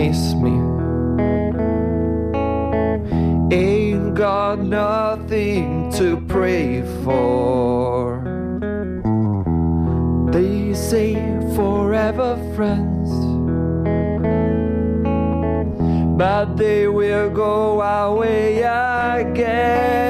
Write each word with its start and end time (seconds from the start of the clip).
miss 0.00 0.32
me. 0.44 0.56
Ain't 3.52 4.14
got 4.14 4.58
nothing 4.60 5.92
to 5.98 6.06
pray 6.34 6.82
for. 7.04 8.22
They 10.32 10.72
say 10.74 11.14
forever 11.56 12.30
friends, 12.54 13.10
but 16.22 16.46
they 16.56 16.88
will 16.88 17.28
go 17.28 17.82
away 17.82 18.62
again. 18.62 20.09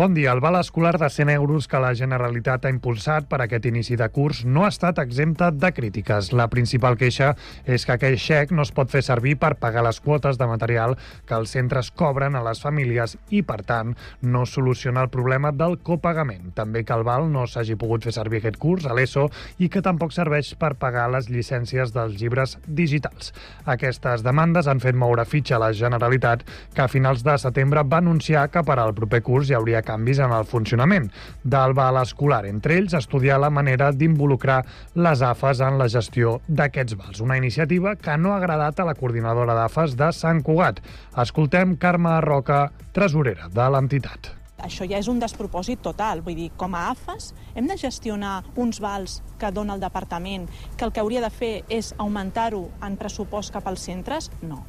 Bon 0.00 0.14
dia. 0.14 0.32
El 0.32 0.40
val 0.40 0.56
escolar 0.56 0.96
de 0.96 1.10
100 1.10 1.28
euros 1.28 1.66
que 1.68 1.76
la 1.76 1.90
Generalitat 1.92 2.64
ha 2.64 2.70
impulsat 2.72 3.26
per 3.28 3.42
aquest 3.44 3.66
inici 3.68 3.98
de 4.00 4.06
curs 4.08 4.38
no 4.48 4.62
ha 4.64 4.70
estat 4.72 4.96
exempta 5.02 5.50
de 5.52 5.68
crítiques. 5.76 6.30
La 6.32 6.46
principal 6.48 6.94
queixa 6.96 7.34
és 7.68 7.84
que 7.84 7.92
aquell 7.92 8.16
xec 8.16 8.54
no 8.56 8.64
es 8.64 8.72
pot 8.72 8.88
fer 8.88 9.02
servir 9.04 9.34
per 9.36 9.58
pagar 9.60 9.82
les 9.84 10.00
quotes 10.00 10.38
de 10.40 10.48
material 10.48 10.96
que 11.28 11.36
els 11.36 11.52
centres 11.52 11.90
cobren 11.92 12.32
a 12.32 12.40
les 12.46 12.62
famílies 12.64 13.18
i, 13.28 13.42
per 13.44 13.58
tant, 13.68 13.90
no 14.22 14.46
soluciona 14.48 15.02
el 15.04 15.10
problema 15.12 15.50
del 15.52 15.76
copagament. 15.84 16.54
També 16.56 16.80
que 16.80 16.96
el 16.96 17.04
val 17.04 17.28
no 17.28 17.44
s'hagi 17.44 17.76
pogut 17.76 18.08
fer 18.08 18.16
servir 18.16 18.40
aquest 18.40 18.56
curs 18.56 18.88
a 18.88 18.96
l'ESO 18.96 19.26
i 19.60 19.68
que 19.68 19.84
tampoc 19.84 20.16
serveix 20.16 20.54
per 20.56 20.78
pagar 20.80 21.10
les 21.12 21.28
llicències 21.28 21.92
dels 21.92 22.16
llibres 22.16 22.56
digitals. 22.64 23.34
Aquestes 23.76 24.24
demandes 24.24 24.64
han 24.64 24.80
fet 24.80 24.96
moure 24.96 25.28
fitxa 25.28 25.60
a 25.60 25.62
la 25.66 25.70
Generalitat, 25.76 26.48
que 26.72 26.88
a 26.88 26.88
finals 26.88 27.20
de 27.20 27.36
setembre 27.36 27.84
va 27.84 28.00
anunciar 28.00 28.48
que 28.48 28.64
per 28.64 28.80
al 28.80 28.96
proper 28.96 29.20
curs 29.28 29.52
hi 29.52 29.60
hauria 29.60 29.84
canvis 29.90 30.22
en 30.22 30.32
el 30.36 30.46
funcionament 30.48 31.10
del 31.42 31.74
val 31.74 32.00
escolar, 32.00 32.44
entre 32.46 32.78
ells 32.78 32.96
estudiar 32.96 33.40
la 33.42 33.50
manera 33.50 33.90
d'involucrar 33.92 34.62
les 34.94 35.22
AFES 35.26 35.64
en 35.66 35.78
la 35.82 35.90
gestió 35.90 36.38
d'aquests 36.48 36.96
vals. 36.96 37.20
Una 37.20 37.38
iniciativa 37.40 37.96
que 37.98 38.16
no 38.16 38.32
ha 38.32 38.40
agradat 38.40 38.80
a 38.80 38.88
la 38.88 38.96
coordinadora 38.98 39.56
d'AFES 39.58 39.96
de 39.98 40.12
Sant 40.16 40.44
Cugat. 40.46 40.80
Escoltem 41.18 41.76
Carme 41.76 42.20
Roca, 42.24 42.68
tresorera 42.94 43.50
de 43.52 43.70
l'entitat. 43.74 44.36
Això 44.60 44.84
ja 44.84 44.98
és 45.00 45.08
un 45.08 45.20
despropòsit 45.20 45.80
total. 45.84 46.20
Vull 46.24 46.36
dir, 46.36 46.50
com 46.60 46.74
a 46.76 46.90
AFES 46.90 47.30
hem 47.56 47.68
de 47.70 47.78
gestionar 47.80 48.42
uns 48.60 48.80
vals 48.84 49.20
que 49.40 49.52
dona 49.56 49.76
el 49.76 49.80
departament, 49.80 50.48
que 50.76 50.84
el 50.84 50.92
que 50.92 51.00
hauria 51.00 51.24
de 51.24 51.32
fer 51.32 51.54
és 51.72 51.94
augmentar-ho 51.96 52.66
en 52.84 52.98
pressupost 53.00 53.54
cap 53.54 53.70
als 53.70 53.88
centres? 53.88 54.30
No. 54.42 54.64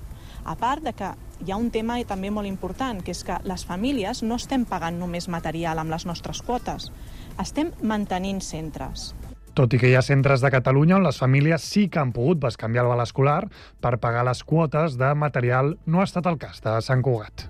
A 0.45 0.55
part 0.55 0.83
de 0.83 0.93
que 0.93 1.11
hi 1.45 1.51
ha 1.51 1.57
un 1.57 1.69
tema 1.71 1.99
també 2.07 2.31
molt 2.33 2.49
important, 2.49 3.01
que 3.03 3.13
és 3.13 3.23
que 3.25 3.37
les 3.45 3.65
famílies 3.65 4.23
no 4.23 4.37
estem 4.41 4.65
pagant 4.65 4.99
només 4.99 5.29
material 5.29 5.79
amb 5.81 5.93
les 5.93 6.05
nostres 6.05 6.41
quotes, 6.45 6.91
estem 7.41 7.71
mantenint 7.81 8.41
centres. 8.41 9.11
Tot 9.53 9.73
i 9.75 9.79
que 9.81 9.89
hi 9.91 9.97
ha 9.99 10.05
centres 10.05 10.41
de 10.41 10.51
Catalunya 10.53 10.95
on 10.95 11.03
les 11.03 11.19
famílies 11.19 11.65
sí 11.67 11.89
que 11.91 11.99
han 11.99 12.13
pogut 12.15 12.39
bescanviar 12.39 12.85
el 12.85 12.93
val 12.93 13.03
escolar 13.03 13.41
per 13.83 13.97
pagar 13.99 14.23
les 14.25 14.45
quotes 14.47 14.95
de 14.97 15.11
material, 15.15 15.75
no 15.85 15.99
ha 15.99 16.07
estat 16.07 16.31
el 16.31 16.39
cas 16.39 16.63
de 16.63 16.79
Sant 16.85 17.03
Cugat. 17.03 17.49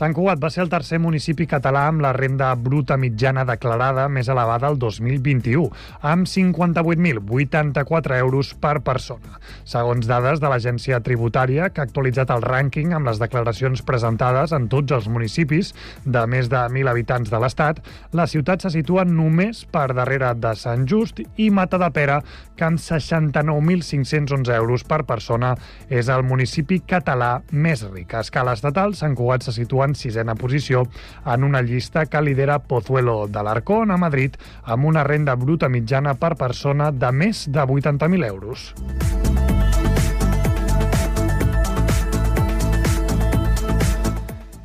Sant 0.00 0.14
Cugat 0.16 0.38
va 0.40 0.48
ser 0.48 0.62
el 0.62 0.70
tercer 0.72 0.96
municipi 0.96 1.44
català 1.44 1.82
amb 1.90 2.00
la 2.00 2.14
renda 2.16 2.46
bruta 2.56 2.96
mitjana 2.96 3.42
declarada 3.44 4.06
més 4.08 4.30
elevada 4.32 4.70
el 4.72 4.78
2021, 4.80 5.66
amb 6.08 6.24
58.084 6.24 8.16
euros 8.16 8.54
per 8.62 8.78
persona. 8.86 9.36
Segons 9.68 10.08
dades 10.08 10.40
de 10.40 10.48
l'Agència 10.48 11.02
Tributària, 11.04 11.68
que 11.68 11.82
ha 11.82 11.84
actualitzat 11.84 12.32
el 12.32 12.40
rànquing 12.46 12.94
amb 12.96 13.10
les 13.10 13.20
declaracions 13.20 13.82
presentades 13.84 14.54
en 14.56 14.70
tots 14.72 14.96
els 14.96 15.10
municipis 15.12 15.74
de 16.06 16.24
més 16.24 16.48
de 16.48 16.62
1.000 16.62 16.88
habitants 16.94 17.28
de 17.28 17.42
l'Estat, 17.44 17.84
la 18.16 18.24
ciutat 18.24 18.64
se 18.64 18.72
situa 18.72 19.04
només 19.04 19.66
per 19.68 19.90
darrere 19.92 20.32
de 20.32 20.54
Sant 20.56 20.88
Just 20.88 21.20
i 21.36 21.50
Mata 21.52 21.76
de 21.76 21.90
Pere, 21.92 22.22
que 22.56 22.70
amb 22.70 22.80
69.511 22.80 24.56
euros 24.56 24.88
per 24.88 25.02
persona 25.04 25.52
és 25.92 26.08
el 26.08 26.24
municipi 26.24 26.80
català 26.88 27.34
més 27.52 27.84
ric. 27.92 28.16
A 28.16 28.24
escala 28.24 28.56
estatal, 28.56 28.96
Sant 28.96 29.12
Cugat 29.12 29.44
se 29.44 29.52
situa 29.60 29.89
en 29.90 29.98
sisena 29.98 30.36
posició 30.38 30.86
en 31.26 31.44
una 31.44 31.62
llista 31.62 32.06
que 32.06 32.22
lidera 32.22 32.60
Pozuelo 32.62 33.26
de 33.28 33.42
l'Arcón 33.42 33.90
a 33.90 33.98
Madrid 33.98 34.38
amb 34.64 34.86
una 34.86 35.04
renda 35.04 35.34
bruta 35.34 35.68
mitjana 35.68 36.14
per 36.14 36.36
persona 36.38 36.90
de 36.90 37.12
més 37.12 37.46
de 37.50 37.66
80.000 37.66 38.26
euros. 38.30 38.70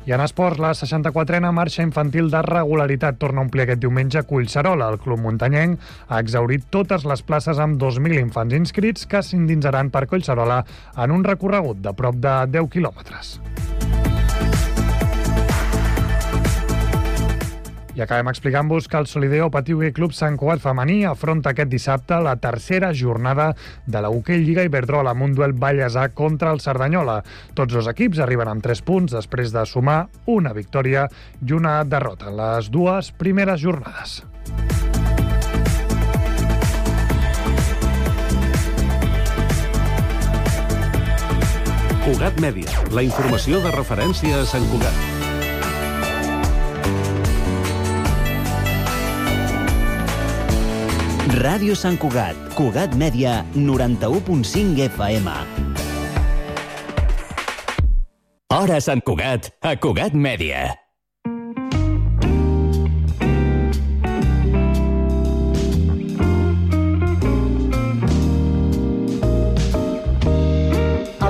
I 0.06 0.12
en 0.14 0.22
esports, 0.22 0.60
la 0.62 0.68
64a 0.70 1.48
marxa 1.50 1.82
infantil 1.82 2.28
de 2.30 2.38
regularitat 2.46 3.16
torna 3.18 3.42
a 3.42 3.46
omplir 3.48 3.64
aquest 3.64 3.80
diumenge 3.82 4.20
a 4.20 4.22
Collserola. 4.28 4.92
El 4.94 5.00
club 5.02 5.18
muntanyenc 5.24 5.82
ha 6.06 6.20
exaurit 6.22 6.68
totes 6.70 7.02
les 7.10 7.24
places 7.26 7.58
amb 7.58 7.74
2.000 7.82 8.20
infants 8.22 8.54
inscrits 8.54 9.10
que 9.10 9.24
s'indinsaran 9.26 9.90
per 9.90 10.06
Collserola 10.06 10.60
en 10.94 11.16
un 11.16 11.26
recorregut 11.26 11.82
de 11.82 11.94
prop 11.98 12.22
de 12.22 12.36
10 12.54 12.70
quilòmetres. 12.76 13.40
I 17.96 18.02
acabem 18.04 18.28
explicant-vos 18.28 18.90
que 18.92 18.98
el 19.00 19.06
Solideo 19.08 19.46
Patiugue 19.48 19.88
Club 19.96 20.12
Sant 20.12 20.34
Cugat 20.36 20.60
Femení 20.60 20.98
afronta 21.08 21.54
aquest 21.54 21.70
dissabte 21.72 22.18
la 22.20 22.34
tercera 22.36 22.90
jornada 22.92 23.54
de 23.86 24.02
la 24.04 24.10
Hockey 24.12 24.42
Lliga 24.44 24.66
Iberdrola 24.68 25.14
amb 25.16 25.24
un 25.24 25.32
duel 25.32 25.56
ballesà 25.56 26.10
contra 26.12 26.52
el 26.52 26.60
Cerdanyola. 26.60 27.22
Tots 27.56 27.72
dos 27.72 27.88
equips 27.88 28.20
arriben 28.20 28.52
amb 28.52 28.60
3 28.60 28.84
punts 28.84 29.16
després 29.16 29.56
de 29.56 29.64
sumar 29.64 30.10
una 30.28 30.52
victòria 30.52 31.08
i 31.40 31.56
una 31.56 31.78
derrota 31.88 32.28
en 32.28 32.36
les 32.36 32.68
dues 32.68 33.12
primeres 33.16 33.64
jornades. 33.64 34.20
Cugat 42.04 42.36
Mèdia, 42.44 42.88
la 42.92 43.08
informació 43.08 43.64
de 43.64 43.72
referència 43.72 44.44
a 44.44 44.48
Sant 44.52 44.68
Cugat. 44.68 45.15
Ràdio 51.46 51.76
Sant 51.78 51.94
Cugat, 52.02 52.34
Cugat 52.58 52.96
Mèdia, 52.98 53.44
91.5 53.54 54.80
FM. 54.88 55.30
Hora 58.56 58.80
Sant 58.82 59.04
Cugat, 59.06 59.52
a 59.62 59.76
Cugat 59.78 60.16
Mèdia. 60.26 60.64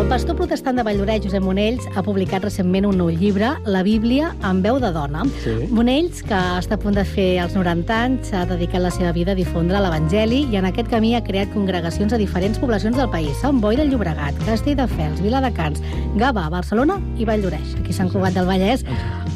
El 0.06 0.11
pastor 0.12 0.37
protestant 0.38 0.76
de 0.79 0.85
Valldoreix, 0.87 1.25
Josep 1.25 1.43
Monells, 1.43 1.82
ha 1.99 2.03
publicat 2.06 2.44
recentment 2.47 2.85
un 2.87 2.94
nou 2.94 3.08
llibre, 3.11 3.49
La 3.67 3.81
Bíblia 3.82 4.29
en 4.47 4.61
veu 4.62 4.76
de 4.79 4.93
dona. 4.94 5.25
Sí. 5.43 5.55
Monells, 5.75 6.20
que 6.23 6.38
està 6.61 6.76
a 6.76 6.79
punt 6.79 6.94
de 6.94 7.03
fer 7.03 7.41
els 7.43 7.56
90 7.58 7.97
anys, 8.05 8.31
ha 8.31 8.44
dedicat 8.47 8.85
la 8.85 8.93
seva 8.94 9.11
vida 9.17 9.35
a 9.35 9.38
difondre 9.41 9.81
l'Evangeli 9.82 10.44
i 10.47 10.61
en 10.61 10.70
aquest 10.70 10.93
camí 10.94 11.17
ha 11.19 11.25
creat 11.26 11.50
congregacions 11.56 12.14
a 12.14 12.23
diferents 12.23 12.62
poblacions 12.62 12.94
del 12.94 13.11
país. 13.11 13.35
Sant 13.43 13.58
Boi 13.58 13.81
del 13.82 13.91
Llobregat, 13.91 14.38
Castelldefels, 14.47 15.25
Viladecans, 15.26 15.82
Gavà, 16.23 16.47
Barcelona 16.55 17.00
i 17.19 17.26
Valldoreix, 17.26 17.75
aquí 17.82 17.99
Sant 17.99 18.14
Cugat 18.14 18.38
del 18.38 18.47
Vallès, 18.47 18.87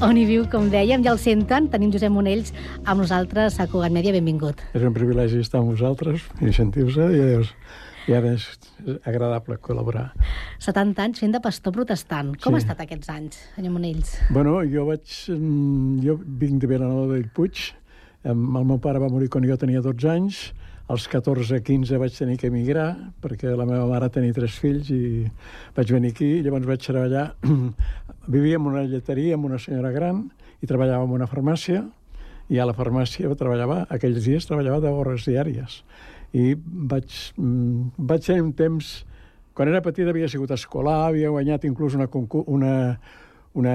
on 0.07 0.23
hi 0.23 0.29
viu, 0.31 0.47
com 0.55 0.71
dèiem, 0.71 1.03
ja 1.03 1.17
el 1.17 1.19
senten, 1.19 1.67
tenim 1.75 1.91
Josep 1.91 2.15
Monells 2.15 2.55
amb 2.85 3.03
nosaltres 3.03 3.59
a 3.59 3.67
Cugat 3.67 3.91
Mèdia, 3.91 4.15
benvingut. 4.15 4.63
És 4.71 4.87
un 4.87 4.95
privilegi 4.95 5.43
estar 5.43 5.65
amb 5.65 5.75
vosaltres 5.75 6.31
i 6.39 6.55
sentir-vos 6.55 7.03
i, 7.11 7.25
és, 7.41 7.57
i 8.11 8.15
ara 8.17 8.33
és 8.35 8.47
agradable 9.07 9.57
col·laborar. 9.63 10.09
70 10.59 11.05
anys 11.05 11.21
fent 11.23 11.35
de 11.37 11.41
pastor 11.45 11.73
protestant. 11.77 12.33
Com 12.43 12.55
Sí. 12.55 12.59
ha 12.59 12.63
estat 12.65 12.81
aquests 12.83 13.09
anys, 13.15 13.37
senyor 13.55 13.73
Monells? 13.77 14.17
Bueno, 14.35 14.59
jo 14.67 14.87
vaig... 14.89 15.07
mm, 15.31 16.01
Jo 16.05 16.17
vinc 16.19 16.61
de 16.61 16.67
Vilanova 16.67 17.15
del 17.15 17.29
Puig. 17.31 17.71
El 18.25 18.35
meu 18.37 18.79
pare 18.83 18.99
va 19.01 19.09
morir 19.09 19.29
quan 19.31 19.45
jo 19.47 19.57
tenia 19.57 19.81
12 19.81 20.09
anys. 20.11 20.41
Als 20.91 21.07
14-15 21.09 21.99
vaig 22.03 22.17
tenir 22.19 22.37
que 22.37 22.49
emigrar 22.51 23.13
perquè 23.23 23.55
la 23.57 23.65
meva 23.65 23.87
mare 23.87 24.09
tenia 24.11 24.35
tres 24.35 24.59
fills 24.59 24.91
i 24.91 25.31
vaig 25.77 25.93
venir 25.95 26.11
aquí. 26.11 26.43
Llavors 26.43 26.67
vaig 26.67 26.83
treballar... 26.83 27.35
Vivia 28.31 28.57
en 28.59 28.67
una 28.69 28.83
lleteria 28.85 29.35
amb 29.35 29.47
una 29.49 29.59
senyora 29.59 29.91
gran 29.91 30.31
i 30.61 30.67
treballava 30.69 31.05
en 31.07 31.11
una 31.17 31.27
farmàcia 31.27 31.85
i 32.51 32.59
a 32.59 32.67
la 32.67 32.75
farmàcia 32.75 33.31
treballava, 33.39 33.87
aquells 33.89 34.25
dies 34.27 34.47
treballava 34.47 34.81
de 34.83 34.91
hores 34.93 35.25
diàries. 35.27 35.81
I 36.37 36.55
vaig, 36.57 37.15
mm, 37.37 37.95
vaig 38.11 38.27
tenir 38.27 38.45
un 38.47 38.53
temps... 38.57 39.01
Quan 39.55 39.69
era 39.69 39.83
petit 39.85 40.09
havia 40.09 40.29
sigut 40.31 40.53
escolar, 40.55 41.09
havia 41.09 41.29
guanyat 41.29 41.67
inclús 41.69 41.97
una, 41.99 42.07
una, 42.47 42.75
una, 43.53 43.75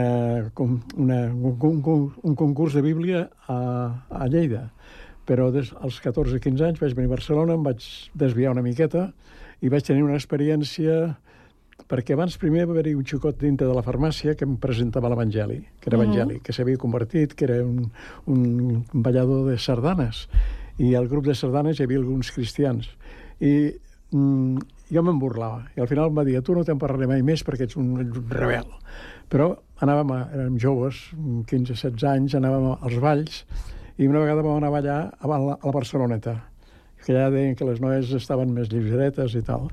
una, 0.98 1.18
un, 1.36 2.12
un 2.24 2.36
concurs 2.40 2.74
de 2.74 2.82
Bíblia 2.82 3.28
a, 3.48 3.58
a 4.10 4.28
Lleida. 4.32 4.70
Però 5.28 5.52
des, 5.54 5.74
als 5.82 6.00
14-15 6.02 6.64
anys 6.70 6.82
vaig 6.82 6.96
venir 6.96 7.12
a 7.12 7.16
Barcelona, 7.16 7.60
em 7.60 7.66
vaig 7.66 7.86
desviar 8.18 8.56
una 8.56 8.64
miqueta 8.66 9.10
i 9.62 9.70
vaig 9.70 9.86
tenir 9.86 10.06
una 10.08 10.18
experiència 10.18 11.16
perquè 11.92 12.16
abans 12.16 12.38
primer 12.40 12.66
va 12.66 12.74
haver-hi 12.74 12.96
un 12.96 13.06
xicot 13.06 13.38
dintre 13.42 13.68
de 13.68 13.76
la 13.76 13.84
farmàcia 13.86 14.34
que 14.38 14.46
em 14.48 14.56
presentava 14.62 15.10
l'Evangeli, 15.12 15.60
que 15.82 15.92
era 15.92 16.00
evangèlic, 16.00 16.42
que 16.46 16.56
s'havia 16.56 16.80
convertit, 16.82 17.36
que 17.36 17.46
era 17.50 17.60
un, 17.66 17.90
un 18.32 18.86
ballador 18.94 19.50
de 19.52 19.58
sardanes. 19.62 20.26
I 20.78 20.96
al 20.96 21.08
grup 21.08 21.26
de 21.26 21.36
sardanes 21.36 21.80
hi 21.80 21.84
havia 21.86 22.00
alguns 22.02 22.32
cristians. 22.36 22.90
I 23.40 23.72
mm, 24.12 24.58
jo 24.92 25.04
me'n 25.04 25.20
burlava. 25.20 25.66
I 25.76 25.84
al 25.84 25.88
final 25.92 26.10
em 26.12 26.18
va 26.18 26.26
dir, 26.28 26.40
tu 26.44 26.56
no 26.56 26.66
te'n 26.68 26.80
parlaré 26.80 27.08
mai 27.08 27.24
més 27.26 27.44
perquè 27.44 27.70
ets 27.70 27.78
un, 27.80 27.94
ets 28.04 28.18
un 28.18 28.28
rebel. 28.30 28.68
Però 29.32 29.54
anàvem, 29.84 30.12
a, 30.16 30.20
érem 30.36 30.58
joves, 30.62 31.08
15-16 31.52 32.10
anys, 32.12 32.36
anàvem 32.38 32.74
als 32.76 33.00
balls, 33.02 33.46
i 33.98 34.08
una 34.08 34.20
vegada 34.20 34.44
vam 34.44 34.60
anar 34.60 34.74
a 34.74 34.76
ballar 34.76 35.00
a 35.16 35.32
la, 35.32 35.40
a 35.56 35.64
la 35.64 35.74
Barceloneta 35.76 36.36
que 37.06 37.14
allà 37.14 37.28
deien 37.30 37.54
que 37.54 37.66
les 37.68 37.78
noies 37.84 38.10
estaven 38.18 38.50
més 38.50 38.72
lleugeretes 38.72 39.36
i 39.38 39.44
tal. 39.46 39.68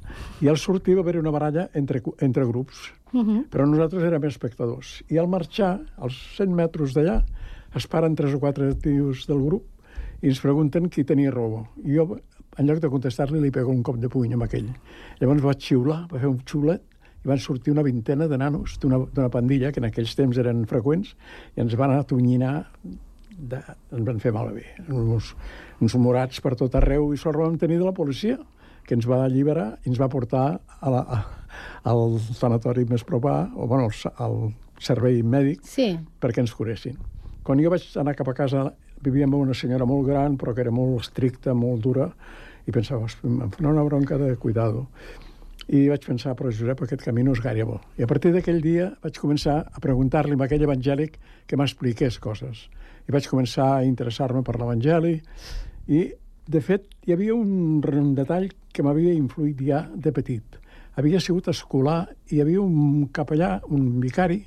I 0.45 0.51
al 0.53 0.59
sortir 0.61 0.99
va 0.99 1.01
haver 1.01 1.17
una 1.17 1.33
baralla 1.33 1.71
entre, 1.79 2.03
entre 2.21 2.45
grups, 2.45 2.91
Uh 3.13 3.21
-huh. 3.21 3.45
però 3.51 3.67
nosaltres 3.69 4.03
érem 4.05 4.25
espectadors. 4.25 5.03
I 5.09 5.19
al 5.19 5.29
marxar, 5.29 5.81
als 5.99 6.15
100 6.37 6.55
metres 6.55 6.95
d'allà, 6.95 7.23
es 7.75 7.87
paren 7.87 8.15
tres 8.15 8.33
o 8.35 8.41
quatre 8.41 8.75
tios 8.75 9.27
del 9.27 9.39
grup 9.45 9.65
i 10.23 10.31
ens 10.31 10.41
pregunten 10.41 10.89
qui 10.89 11.05
tenia 11.05 11.33
raó. 11.35 11.65
I 11.85 11.97
jo, 11.99 12.07
en 12.59 12.69
lloc 12.69 12.81
de 12.83 12.91
contestar-li, 12.93 13.41
li 13.41 13.51
pego 13.55 13.73
un 13.75 13.83
cop 13.83 13.99
de 13.99 14.09
puny 14.13 14.35
amb 14.37 14.47
aquell. 14.47 14.69
Llavors 15.21 15.43
vaig 15.45 15.61
xiular, 15.67 16.05
va 16.13 16.21
fer 16.23 16.31
un 16.31 16.41
xulet, 16.47 16.83
i 17.23 17.29
van 17.31 17.39
sortir 17.39 17.71
una 17.73 17.85
vintena 17.87 18.27
de 18.27 18.39
nanos 18.39 18.79
d'una 18.83 19.29
pandilla, 19.31 19.71
que 19.73 19.79
en 19.83 19.87
aquells 19.87 20.15
temps 20.19 20.39
eren 20.43 20.65
freqüents, 20.67 21.13
i 21.57 21.63
ens 21.63 21.77
van 21.79 21.95
atonyinar 21.95 22.55
de, 23.39 23.61
ens 23.93 24.07
van 24.07 24.19
fer 24.23 24.33
malbé. 24.35 24.65
Uns, 24.91 25.33
uns 25.83 25.95
morats 26.03 26.41
per 26.43 26.57
tot 26.59 26.75
arreu 26.79 27.13
i 27.15 27.21
sort 27.21 27.39
vam 27.39 27.59
tenir 27.59 27.79
de 27.79 27.87
la 27.87 27.95
policia, 27.95 28.39
que 28.83 28.97
ens 28.99 29.07
va 29.07 29.21
alliberar 29.25 29.77
i 29.85 29.93
ens 29.93 30.01
va 30.03 30.11
portar 30.11 30.47
a 30.81 30.91
la, 30.91 31.03
a, 31.07 31.21
al 31.91 32.19
sanatori 32.35 32.85
més 32.91 33.05
propà, 33.07 33.37
o 33.55 33.69
bueno, 33.71 33.87
al, 33.87 34.15
al 34.27 34.39
servei 34.83 35.23
mèdic, 35.23 35.63
Sí. 35.63 35.93
perquè 36.21 36.43
ens 36.43 36.55
curessin. 36.55 36.99
Quan 37.47 37.63
jo 37.63 37.71
vaig 37.71 37.87
anar 38.03 38.17
cap 38.19 38.29
a 38.29 38.35
casa, 38.35 38.73
vivia 39.03 39.27
amb 39.27 39.37
una 39.41 39.55
senyora 39.55 39.87
molt 39.89 40.07
gran, 40.09 40.39
però 40.39 40.55
que 40.55 40.63
era 40.65 40.73
molt 40.75 41.01
estricta, 41.03 41.55
molt 41.55 41.83
dura, 41.83 42.09
i 42.67 42.71
pensava, 42.71 43.05
"Hosti, 43.05 43.27
em 43.27 43.51
farà 43.51 43.71
una 43.71 43.83
bronca 43.83 44.19
de 44.19 44.37
cuidado. 44.37 44.89
I 45.69 45.89
vaig 45.89 46.05
pensar, 46.05 46.35
però 46.35 46.51
Josep, 46.51 46.83
aquest 46.83 47.03
camí 47.03 47.23
no 47.23 47.33
és 47.33 47.41
gaire 47.41 47.65
bo. 47.65 47.81
I 47.99 48.03
a 48.03 48.07
partir 48.07 48.33
d'aquell 48.33 48.61
dia 48.61 48.93
vaig 49.03 49.19
començar 49.19 49.67
a 49.73 49.81
preguntar-li 49.81 50.35
a 50.39 50.45
aquell 50.45 50.63
evangèlic 50.63 51.19
que 51.47 51.57
m'expliqués 51.57 52.19
coses. 52.19 52.69
I 53.09 53.13
vaig 53.13 53.29
començar 53.29 53.79
a 53.79 53.85
interessar-me 53.85 54.43
per 54.43 54.59
l'evangeli 54.59 55.21
i, 55.89 56.13
de 56.49 56.61
fet, 56.61 56.87
hi 57.07 57.13
havia 57.13 57.35
un, 57.35 57.81
un 57.81 58.15
detall 58.15 58.51
que 58.73 58.83
m'havia 58.83 59.15
influït 59.15 59.63
ja 59.63 59.89
de 59.95 60.13
petit. 60.13 60.59
Havia 60.97 61.21
sigut 61.21 61.49
escolar 61.49 62.09
i 62.29 62.37
hi 62.37 62.41
havia 62.41 62.61
un 62.61 63.09
capellà, 63.15 63.61
un 63.71 64.01
vicari, 64.01 64.43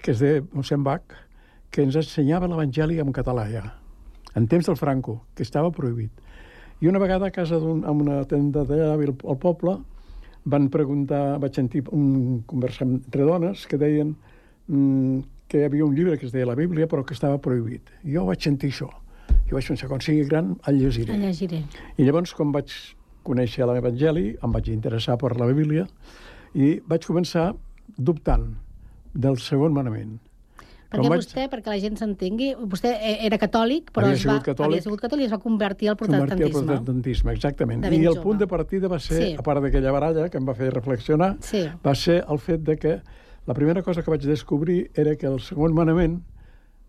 que 0.00 0.12
és 0.12 0.20
de 0.22 0.40
mossèn 0.54 0.84
Bach, 0.86 1.25
que 1.76 1.84
ens 1.84 1.96
ensenyava 2.00 2.48
l'Evangeli 2.48 2.96
en 3.02 3.12
català 3.12 3.44
ja, 3.52 3.66
en 4.32 4.46
temps 4.48 4.64
del 4.64 4.78
Franco, 4.80 5.18
que 5.36 5.44
estava 5.44 5.68
prohibit. 5.76 6.24
I 6.80 6.88
una 6.88 7.00
vegada 7.00 7.28
a 7.28 7.34
casa 7.34 7.58
d'un, 7.60 7.82
en 7.84 8.00
una 8.00 8.22
tenda 8.28 8.64
d'allà 8.64 8.94
al, 8.94 9.12
al 9.12 9.38
poble 9.40 9.76
van 10.48 10.70
preguntar, 10.72 11.36
vaig 11.42 11.56
sentir 11.58 11.82
un 11.92 12.42
conversar 12.48 12.86
entre 12.88 13.28
dones 13.28 13.66
que 13.68 13.76
deien 13.80 14.14
mm, 14.68 15.18
que 15.48 15.60
hi 15.60 15.66
havia 15.68 15.84
un 15.84 15.94
llibre 15.94 16.16
que 16.18 16.26
es 16.26 16.32
deia 16.32 16.48
la 16.48 16.56
Bíblia 16.56 16.88
però 16.88 17.04
que 17.04 17.14
estava 17.14 17.38
prohibit. 17.42 17.92
Jo 18.04 18.24
vaig 18.28 18.40
sentir 18.42 18.72
això. 18.72 18.88
I 19.46 19.54
vaig 19.54 19.68
pensar, 19.68 19.88
quan 19.90 20.00
sigui 20.02 20.24
gran, 20.26 20.54
el 20.66 20.80
llegiré. 20.80 21.14
El 21.14 21.26
llegiré. 21.28 21.60
I 21.98 22.06
llavors, 22.06 22.32
quan 22.34 22.54
vaig 22.54 22.72
conèixer 23.26 23.66
l'Evangeli, 23.68 24.30
em 24.42 24.54
vaig 24.54 24.70
interessar 24.72 25.18
per 25.20 25.34
la 25.36 25.48
Bíblia 25.50 25.84
i 26.56 26.78
vaig 26.88 27.04
començar 27.04 27.50
dubtant 27.96 28.54
del 29.14 29.38
segon 29.42 29.76
manament. 29.76 30.16
Perquè 30.90 31.08
vaig- 31.08 31.20
vostè, 31.20 31.48
perquè 31.50 31.66
la 31.72 31.78
gent 31.80 31.96
s'entengui, 31.98 32.54
vostè 32.70 32.92
e- 33.00 33.18
era 33.26 33.36
catòlic, 33.38 33.90
però 33.92 34.06
Havia 34.06 34.14
es 34.16 34.24
va, 34.26 34.40
catòlic. 34.42 34.66
havia 34.78 34.82
sigut 34.82 35.00
catòlic 35.00 35.22
i 35.22 35.26
es 35.26 35.32
va 35.32 35.38
convertir 35.38 35.88
al 35.90 35.96
convertir 35.96 36.22
al 36.22 36.38
protestantisme. 36.38 36.66
protestantisme, 36.66 37.32
exactament. 37.32 37.84
I 37.84 37.96
el 37.96 38.04
jove. 38.06 38.20
punt 38.22 38.38
de 38.38 38.46
partida 38.46 38.88
va 38.88 38.98
ser, 39.00 39.22
Sí. 39.22 39.34
a 39.38 39.42
part 39.42 39.60
d'aquella 39.62 39.90
baralla 39.90 40.28
que 40.28 40.38
em 40.38 40.46
va 40.48 40.54
fer 40.54 40.70
reflexionar, 40.72 41.36
Sí. 41.40 41.64
va 41.84 41.94
ser 41.94 42.24
el 42.28 42.38
fet 42.38 42.60
de 42.62 42.76
que 42.76 43.00
la 43.46 43.54
primera 43.54 43.82
cosa 43.82 44.02
que 44.02 44.10
vaig 44.10 44.22
descobrir 44.22 44.90
era 44.94 45.16
que 45.16 45.26
el 45.26 45.40
segon 45.40 45.74
manament 45.74 46.22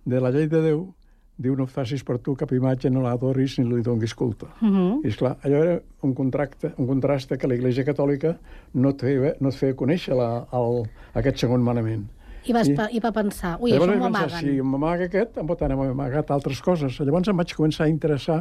de 0.06 0.22
la 0.22 0.30
llei 0.32 0.48
de 0.48 0.62
Déu 0.62 0.94
diu 1.40 1.56
no 1.56 1.68
facis 1.68 2.04
per 2.04 2.18
tu 2.18 2.36
cap 2.36 2.52
imatge, 2.52 2.90
no 2.90 3.02
l'adoris 3.02 3.60
ni 3.60 3.66
li 3.66 3.82
donguis 3.84 4.14
culte. 4.16 4.46
Uh 4.62 4.68
-huh. 4.68 5.02
I, 5.06 5.08
esclar, 5.08 5.38
allò 5.44 5.62
era 5.64 5.82
un, 6.02 6.14
contracte, 6.16 6.74
un 6.78 6.88
contrast 6.88 7.32
que 7.38 7.48
la 7.48 7.54
Iglesia 7.56 7.84
Catòlica 7.86 8.38
no 8.74 8.90
et 8.90 9.00
feia, 9.02 9.36
no 9.40 9.50
et 9.50 9.56
feia 9.56 9.76
conèixer 9.76 10.16
la, 10.16 10.48
el, 10.52 10.88
aquest 11.14 11.38
segon 11.38 11.62
manament. 11.62 12.08
I, 12.50 12.54
vas, 12.56 12.68
I- 12.70 12.98
I 12.98 13.00
va 13.04 13.12
pensar, 13.12 13.58
ui, 13.62 13.72
Llavors 13.72 13.92
això 13.94 14.00
m'ho 14.00 14.06
amaguen. 14.10 14.40
si 14.40 14.62
m'amaga 14.62 15.06
aquest, 15.10 15.38
em 15.38 15.48
pot 15.48 15.62
anar 15.62 15.78
amagat 15.90 16.32
altres 16.32 16.62
coses. 16.62 17.00
Llavors 17.00 17.28
em 17.32 17.38
vaig 17.38 17.54
començar 17.56 17.86
a 17.86 17.90
interessar 17.92 18.40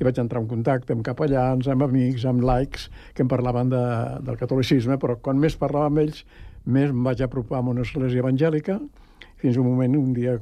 i 0.00 0.04
vaig 0.04 0.18
entrar 0.22 0.40
en 0.42 0.46
contacte 0.48 0.92
amb 0.94 1.02
capellans, 1.02 1.66
amb 1.68 1.82
amics, 1.82 2.24
amb 2.24 2.42
laics, 2.46 2.88
que 3.14 3.22
em 3.22 3.28
parlaven 3.28 3.68
de, 3.72 3.80
del 4.22 4.36
catolicisme, 4.38 4.98
però 4.98 5.16
quan 5.20 5.38
més 5.42 5.56
parlava 5.58 5.86
amb 5.90 5.98
ells, 5.98 6.24
més 6.66 6.90
em 6.90 7.02
vaig 7.04 7.22
apropar 7.22 7.58
a 7.58 7.66
una 7.66 7.82
església 7.82 8.20
evangèlica, 8.22 8.78
fins 9.38 9.56
un 9.56 9.66
moment, 9.66 9.96
un 9.96 10.12
dia 10.14 10.38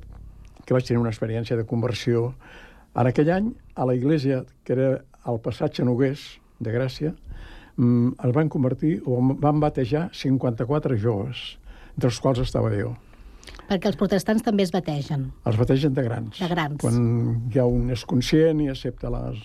que 0.67 0.75
vaig 0.75 0.85
tenir 0.85 1.01
una 1.01 1.11
experiència 1.13 1.57
de 1.57 1.65
conversió. 1.65 2.35
En 2.97 3.07
aquell 3.07 3.31
any, 3.31 3.53
a 3.77 3.85
la 3.87 3.95
iglesia, 3.95 4.45
que 4.65 4.73
era 4.75 4.89
al 5.25 5.41
passatge 5.41 5.85
Nogués, 5.85 6.39
de 6.61 6.73
Gràcia, 6.73 7.15
mm, 7.77 8.13
es 8.25 8.33
van 8.35 8.49
convertir, 8.49 9.03
o 9.07 9.21
van 9.41 9.61
batejar 9.61 10.11
54 10.13 10.97
joves, 10.97 11.59
entre 11.97 12.13
els 12.13 12.21
quals 12.23 12.45
estava 12.45 12.71
jo. 12.77 12.95
Perquè 13.67 13.91
els 13.91 13.99
protestants 13.99 14.45
també 14.47 14.63
es 14.63 14.71
bategen. 14.75 15.31
Els 15.49 15.57
bategen 15.59 15.95
de 15.97 16.05
grans. 16.07 16.39
De 16.39 16.49
grans. 16.51 16.79
Quan 16.83 17.01
ja 17.55 17.65
un 17.67 17.91
és 17.95 18.05
conscient 18.07 18.61
i 18.63 18.69
accepta 18.71 19.11
les 19.11 19.41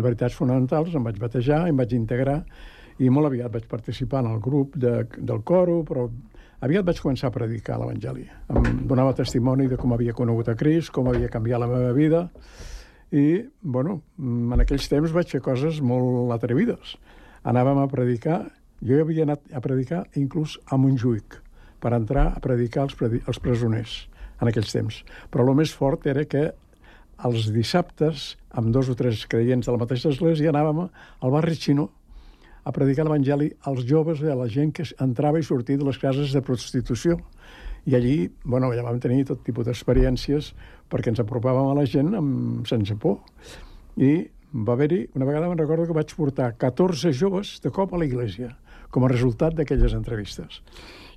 veritats 0.00 0.36
fonamentals, 0.36 0.94
em 0.96 1.04
vaig 1.04 1.20
batejar, 1.20 1.66
em 1.68 1.76
vaig 1.76 1.92
integrar 1.96 2.40
i 3.02 3.10
molt 3.12 3.28
aviat 3.28 3.52
vaig 3.52 3.66
participar 3.68 4.22
en 4.24 4.30
el 4.32 4.40
grup 4.40 4.76
de, 4.80 5.02
del 5.18 5.42
coro, 5.44 5.82
però 5.88 6.06
aviat 6.64 6.86
vaig 6.88 7.00
començar 7.02 7.28
a 7.28 7.34
predicar 7.34 7.76
l'Evangeli. 7.80 8.24
Em 8.48 8.86
donava 8.88 9.16
testimoni 9.16 9.68
de 9.68 9.76
com 9.80 9.92
havia 9.92 10.16
conegut 10.16 10.48
a 10.48 10.56
Crist, 10.56 10.92
com 10.94 11.10
havia 11.12 11.32
canviat 11.32 11.60
la 11.60 11.68
meva 11.70 11.92
vida 11.96 12.26
i, 13.12 13.44
bueno, 13.60 14.00
en 14.18 14.64
aquells 14.64 14.88
temps 14.90 15.12
vaig 15.14 15.36
fer 15.36 15.42
coses 15.44 15.82
molt 15.84 16.32
atrevides. 16.34 16.96
Anàvem 17.46 17.82
a 17.82 17.90
predicar, 17.90 18.40
jo 18.82 19.02
havia 19.02 19.28
anat 19.28 19.44
a 19.52 19.60
predicar 19.62 20.06
inclús 20.18 20.56
a 20.66 20.80
Montjuïc, 20.80 21.36
per 21.80 21.94
entrar 21.96 22.28
a 22.32 22.42
predicar 22.42 22.84
als, 22.86 22.94
predi 22.98 23.22
presoners 23.42 24.06
en 24.40 24.50
aquells 24.50 24.72
temps. 24.72 25.02
Però 25.30 25.46
el 25.46 25.56
més 25.58 25.72
fort 25.72 26.06
era 26.06 26.24
que 26.28 26.50
els 27.26 27.48
dissabtes, 27.52 28.34
amb 28.52 28.72
dos 28.74 28.90
o 28.92 28.96
tres 28.96 29.24
creients 29.30 29.66
de 29.66 29.72
la 29.72 29.80
mateixa 29.80 30.10
església, 30.12 30.52
anàvem 30.52 30.84
al 30.86 31.32
barri 31.32 31.56
xino 31.56 31.88
a 32.66 32.72
predicar 32.74 33.06
l'Evangeli 33.06 33.52
als 33.70 33.86
joves 33.88 34.20
i 34.20 34.28
a 34.28 34.36
la 34.36 34.48
gent 34.52 34.74
que 34.76 34.84
entrava 35.02 35.40
i 35.40 35.46
sortia 35.46 35.78
de 35.78 35.86
les 35.86 35.98
cases 36.02 36.34
de 36.34 36.42
prostitució. 36.42 37.16
I 37.86 37.94
allí, 37.94 38.16
bueno, 38.42 38.72
ja 38.74 38.82
vam 38.82 38.98
tenir 39.00 39.28
tot 39.28 39.44
tipus 39.46 39.68
d'experiències 39.68 40.50
perquè 40.90 41.12
ens 41.12 41.22
apropàvem 41.22 41.70
a 41.70 41.76
la 41.78 41.86
gent 41.86 42.10
amb, 42.18 42.66
sense 42.66 42.98
por. 42.98 43.20
I 43.96 44.26
va 44.52 44.74
haver-hi, 44.74 45.04
una 45.14 45.28
vegada 45.28 45.48
me'n 45.48 45.62
recordo 45.62 45.86
que 45.86 45.96
vaig 45.96 46.12
portar 46.18 46.52
14 46.58 47.14
joves 47.14 47.56
de 47.62 47.70
cop 47.70 47.94
a 47.94 48.02
la 48.02 48.08
iglesia, 48.08 48.56
com 48.90 49.06
a 49.06 49.12
resultat 49.12 49.54
d'aquelles 49.54 49.94
entrevistes. 49.94 50.60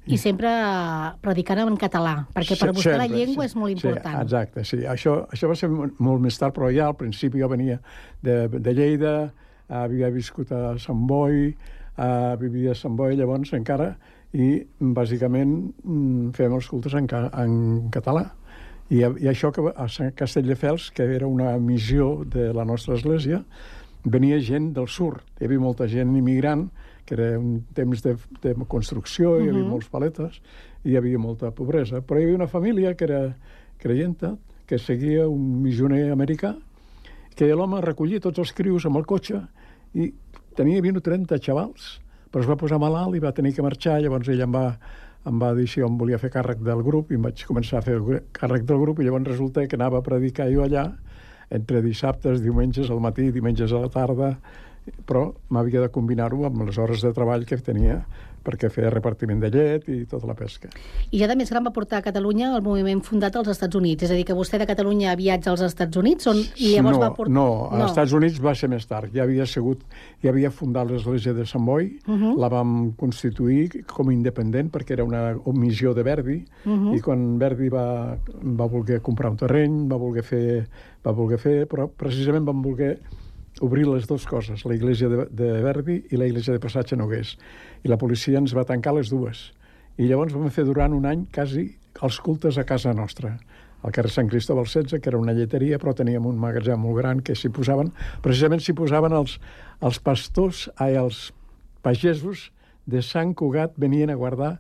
I 0.08 0.18
sempre 0.18 0.48
eh, 0.50 1.10
predicant 1.22 1.60
en 1.68 1.76
català, 1.78 2.16
perquè 2.34 2.56
per 2.60 2.72
vostè 2.74 2.96
la 2.98 3.06
llengua 3.08 3.44
sí. 3.46 3.52
és 3.52 3.56
molt 3.56 3.76
Sí, 3.78 3.88
important. 3.88 4.22
exacte, 4.24 4.64
sí. 4.66 4.78
Això, 4.88 5.28
això 5.30 5.48
va 5.52 5.56
ser 5.56 5.70
mo- 5.70 5.90
molt 6.00 6.22
més 6.22 6.38
tard, 6.40 6.54
però 6.56 6.72
ja 6.74 6.88
al 6.88 6.96
principi 6.96 7.40
jo 7.40 7.50
venia 7.52 7.80
de, 8.24 8.48
de 8.48 8.74
Lleida, 8.74 9.32
havia 9.70 10.10
viscut 10.10 10.52
a 10.52 10.78
Sant 10.80 11.06
Boi, 11.06 11.52
uh, 12.00 12.36
vivia 12.42 12.72
a 12.72 12.76
Sant 12.76 12.96
Boi 12.98 13.16
llavors 13.20 13.54
encara, 13.54 13.92
i 14.34 14.64
bàsicament 14.80 15.74
mm, 15.84 16.32
fèiem 16.38 16.54
els 16.58 16.68
cultes 16.70 16.94
en, 16.94 17.06
ca 17.10 17.28
en 17.44 17.90
català. 17.94 18.32
I, 18.90 19.04
I 19.04 19.28
això 19.30 19.52
que 19.54 19.62
a 19.76 19.86
Sant 19.90 20.12
Castelldefels, 20.18 20.90
que 20.98 21.06
era 21.16 21.28
una 21.30 21.56
missió 21.62 22.24
de 22.26 22.52
la 22.54 22.66
nostra 22.66 22.96
església, 22.96 23.44
venia 24.06 24.40
gent 24.42 24.72
del 24.74 24.88
sud. 24.88 25.20
Hi 25.40 25.46
havia 25.46 25.60
molta 25.62 25.86
gent 25.92 26.16
immigrant, 26.18 26.70
que 27.10 27.16
era 27.18 27.40
un 27.40 27.64
temps 27.74 28.04
de, 28.06 28.14
de 28.44 28.54
construcció, 28.70 29.40
hi 29.42 29.50
havia 29.50 29.66
molts 29.66 29.88
paletes, 29.90 30.36
i 30.86 30.94
hi 30.94 30.98
havia 31.00 31.18
molta 31.18 31.50
pobresa. 31.50 32.04
Però 32.06 32.20
hi 32.20 32.28
havia 32.28 32.38
una 32.38 32.48
família 32.52 32.94
que 32.94 33.08
era 33.08 33.22
creienta, 33.82 34.36
que 34.70 34.78
seguia 34.78 35.26
un 35.28 35.64
missioner 35.64 36.12
americà, 36.14 36.54
que 37.34 37.50
l'home 37.50 37.82
recollia 37.82 38.22
tots 38.22 38.44
els 38.44 38.54
crios 38.54 38.86
amb 38.86 39.00
el 39.02 39.08
cotxe 39.10 39.42
i 39.98 40.12
tenia 40.60 40.86
20 40.86 41.02
o 41.02 41.06
30 41.10 41.42
xavals, 41.42 41.90
però 42.30 42.46
es 42.46 42.52
va 42.52 42.60
posar 42.62 42.78
malalt 42.78 43.18
i 43.18 43.24
va 43.24 43.34
tenir 43.34 43.56
que 43.58 43.66
marxar, 43.66 43.98
llavors 44.04 44.30
ell 44.30 44.46
em 44.46 44.54
va, 44.54 44.66
em 45.26 45.42
va 45.42 45.54
dir 45.58 45.66
si 45.66 45.82
jo 45.82 45.90
em 45.90 45.98
volia 45.98 46.22
fer 46.22 46.30
càrrec 46.36 46.62
del 46.62 46.86
grup 46.86 47.10
i 47.10 47.18
em 47.18 47.26
vaig 47.26 47.42
començar 47.50 47.80
a 47.80 47.86
fer 47.88 47.98
càrrec 48.38 48.70
del 48.70 48.84
grup 48.84 49.02
i 49.02 49.10
llavors 49.10 49.32
resulta 49.32 49.66
que 49.66 49.80
anava 49.80 50.04
a 50.04 50.06
predicar 50.06 50.52
jo 50.54 50.62
allà 50.68 50.92
entre 51.50 51.82
dissabtes, 51.82 52.44
diumenges 52.46 52.92
al 52.94 53.02
matí, 53.02 53.32
diumenges 53.34 53.74
a 53.74 53.82
la 53.82 53.90
tarda, 53.90 54.36
però 55.06 55.30
m'havia 55.50 55.82
de 55.86 55.92
combinar-ho 55.94 56.46
amb 56.46 56.66
les 56.68 56.78
hores 56.78 57.02
de 57.06 57.14
treball 57.14 57.46
que 57.46 57.58
tenia 57.58 58.04
perquè 58.44 58.70
feia 58.72 58.90
repartiment 58.94 59.42
de 59.42 59.50
llet 59.54 59.88
i 59.92 60.00
tota 60.10 60.28
la 60.30 60.36
pesca. 60.38 60.70
I 61.12 61.22
ja 61.22 61.28
de 61.30 61.36
més 61.40 61.52
gran 61.52 61.66
va 61.66 61.74
portar 61.76 62.00
a 62.00 62.06
Catalunya 62.06 62.52
el 62.56 62.64
moviment 62.66 63.02
fundat 63.06 63.36
als 63.40 63.52
Estats 63.54 63.78
Units. 63.78 64.08
És 64.08 64.14
a 64.14 64.18
dir, 64.18 64.26
que 64.28 64.38
vostè 64.38 64.60
de 64.62 64.68
Catalunya 64.70 65.16
viatja 65.20 65.52
als 65.54 65.64
Estats 65.66 66.00
Units 66.00 66.30
on, 66.32 66.40
i 66.58 66.74
llavors 66.76 66.98
no, 66.98 67.04
va 67.04 67.12
portar... 67.16 67.36
No, 67.36 67.48
als 67.70 67.90
Estats 67.90 68.16
Units 68.18 68.40
va 68.44 68.56
ser 68.58 68.72
més 68.72 68.88
tard. 68.90 69.14
Ja 69.16 69.26
havia 69.28 69.48
sigut, 69.50 69.84
ja 70.24 70.34
havia 70.34 70.52
fundat 70.56 70.90
l'església 70.90 71.36
de 71.38 71.46
Sant 71.50 71.66
Boi, 71.66 71.92
uh. 72.06 72.16
-huh. 72.16 72.34
la 72.40 72.50
vam 72.50 72.94
constituir 72.98 73.84
com 73.88 74.10
a 74.10 74.14
independent 74.14 74.72
perquè 74.72 74.98
era 74.98 75.04
una 75.04 75.38
missió 75.54 75.94
de 75.94 76.04
Verdi, 76.04 76.44
uh. 76.66 76.72
-huh. 76.72 76.98
i 76.98 77.02
quan 77.02 77.38
Verdi 77.38 77.70
va, 77.70 78.18
va 78.42 78.66
voler 78.66 79.02
comprar 79.02 79.32
un 79.32 79.38
terreny, 79.38 79.88
va 79.90 79.98
voler 79.98 80.24
fer, 80.24 80.68
va 81.04 81.12
voler 81.12 81.38
fer, 81.38 81.68
però 81.68 81.90
precisament 81.90 82.46
van 82.46 82.62
voler 82.62 82.98
obrir 83.66 83.86
les 83.88 84.08
dues 84.08 84.26
coses, 84.28 84.66
la 84.66 84.76
iglesia 84.76 85.10
de, 85.12 85.26
de 85.32 85.50
Verdi 85.64 86.00
i 86.12 86.20
la 86.20 86.28
iglesia 86.30 86.56
de 86.56 86.64
Passatge 86.64 86.98
Nogués. 86.98 87.36
I 87.84 87.92
la 87.92 88.00
policia 88.00 88.40
ens 88.40 88.56
va 88.56 88.68
tancar 88.68 88.96
les 88.96 89.12
dues. 89.12 89.50
I 90.00 90.08
llavors 90.08 90.36
vam 90.36 90.52
fer 90.54 90.66
durant 90.68 90.96
un 90.96 91.08
any 91.10 91.26
quasi 91.36 91.66
els 92.04 92.20
cultes 92.24 92.58
a 92.58 92.66
casa 92.68 92.94
nostra 92.96 93.36
al 93.84 93.94
carrer 93.96 94.12
Sant 94.12 94.28
Cristóbal 94.28 94.66
16, 94.68 95.00
que 95.00 95.10
era 95.12 95.20
una 95.20 95.34
lleteria, 95.34 95.80
però 95.80 95.94
teníem 95.96 96.26
un 96.28 96.40
magatzem 96.40 96.80
molt 96.84 96.98
gran 97.00 97.22
que 97.24 97.36
s'hi 97.36 97.52
posaven, 97.54 97.94
precisament 98.24 98.64
s'hi 98.64 98.76
posaven 98.76 99.16
els, 99.16 99.38
els 99.80 100.00
pastors, 100.04 100.66
ai, 100.84 100.98
els 101.00 101.30
pagesos 101.86 102.50
de 102.90 103.04
Sant 103.06 103.32
Cugat 103.38 103.78
venien 103.80 104.12
a 104.12 104.18
guardar 104.20 104.58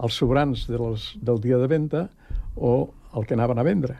els 0.00 0.16
sobrans 0.16 0.66
de 0.70 0.78
les, 0.78 1.10
del 1.20 1.40
dia 1.42 1.58
de 1.58 1.66
venda 1.70 2.06
o 2.54 2.92
el 3.16 3.26
que 3.26 3.34
anaven 3.34 3.58
a 3.58 3.66
vendre. 3.66 3.98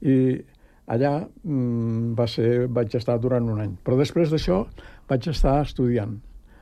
I 0.00 0.44
allà 0.86 1.12
mm, 1.26 2.14
va 2.18 2.26
ser, 2.30 2.66
vaig 2.72 2.94
estar 2.98 3.18
durant 3.22 3.48
un 3.50 3.60
any. 3.62 3.76
Però 3.82 3.98
després 3.98 4.32
d'això 4.32 4.62
vaig 5.10 5.28
estar 5.32 5.58
estudiant. 5.64 6.16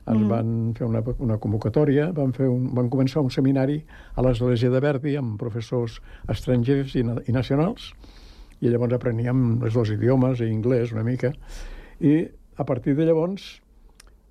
Ens 0.04 0.20
mm. 0.20 0.28
van 0.28 0.54
fer 0.76 0.86
una, 0.88 1.00
una 1.24 1.38
convocatòria, 1.40 2.10
van, 2.16 2.34
fer 2.36 2.48
un, 2.50 2.68
van 2.76 2.90
començar 2.92 3.22
un 3.24 3.32
seminari 3.32 3.78
a 4.14 4.24
l'Església 4.24 4.72
de 4.72 4.80
Verdi 4.84 5.16
amb 5.20 5.38
professors 5.40 6.00
estrangers 6.32 6.96
i, 7.00 7.04
na- 7.06 7.20
i 7.24 7.32
nacionals, 7.36 7.92
i 8.60 8.72
llavors 8.72 8.96
apreníem 8.96 9.62
els 9.64 9.76
dos 9.76 9.92
idiomes 9.92 10.40
i 10.40 10.48
anglès 10.52 10.92
una 10.92 11.04
mica. 11.04 11.32
I 12.00 12.24
a 12.56 12.64
partir 12.68 12.94
de 12.96 13.08
llavors 13.08 13.48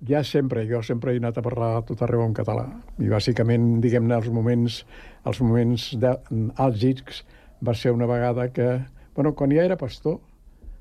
ja 0.06 0.22
sempre, 0.24 0.64
jo 0.68 0.82
sempre 0.82 1.14
he 1.14 1.20
anat 1.20 1.38
a 1.38 1.44
parlar 1.44 1.84
tot 1.88 2.02
arreu 2.02 2.24
en 2.26 2.34
català. 2.36 2.66
I 3.00 3.10
bàsicament, 3.10 3.78
diguem-ne, 3.84 4.18
els 4.18 4.30
moments, 4.32 4.82
els 5.24 5.40
moments 5.40 5.92
de, 6.00 6.12
àlgics 6.60 7.22
va 7.64 7.74
ser 7.78 7.94
una 7.94 8.08
vegada 8.10 8.50
que, 8.52 8.68
bueno, 9.14 9.34
quan 9.34 9.50
ja 9.50 9.64
era 9.64 9.76
pastor, 9.76 10.20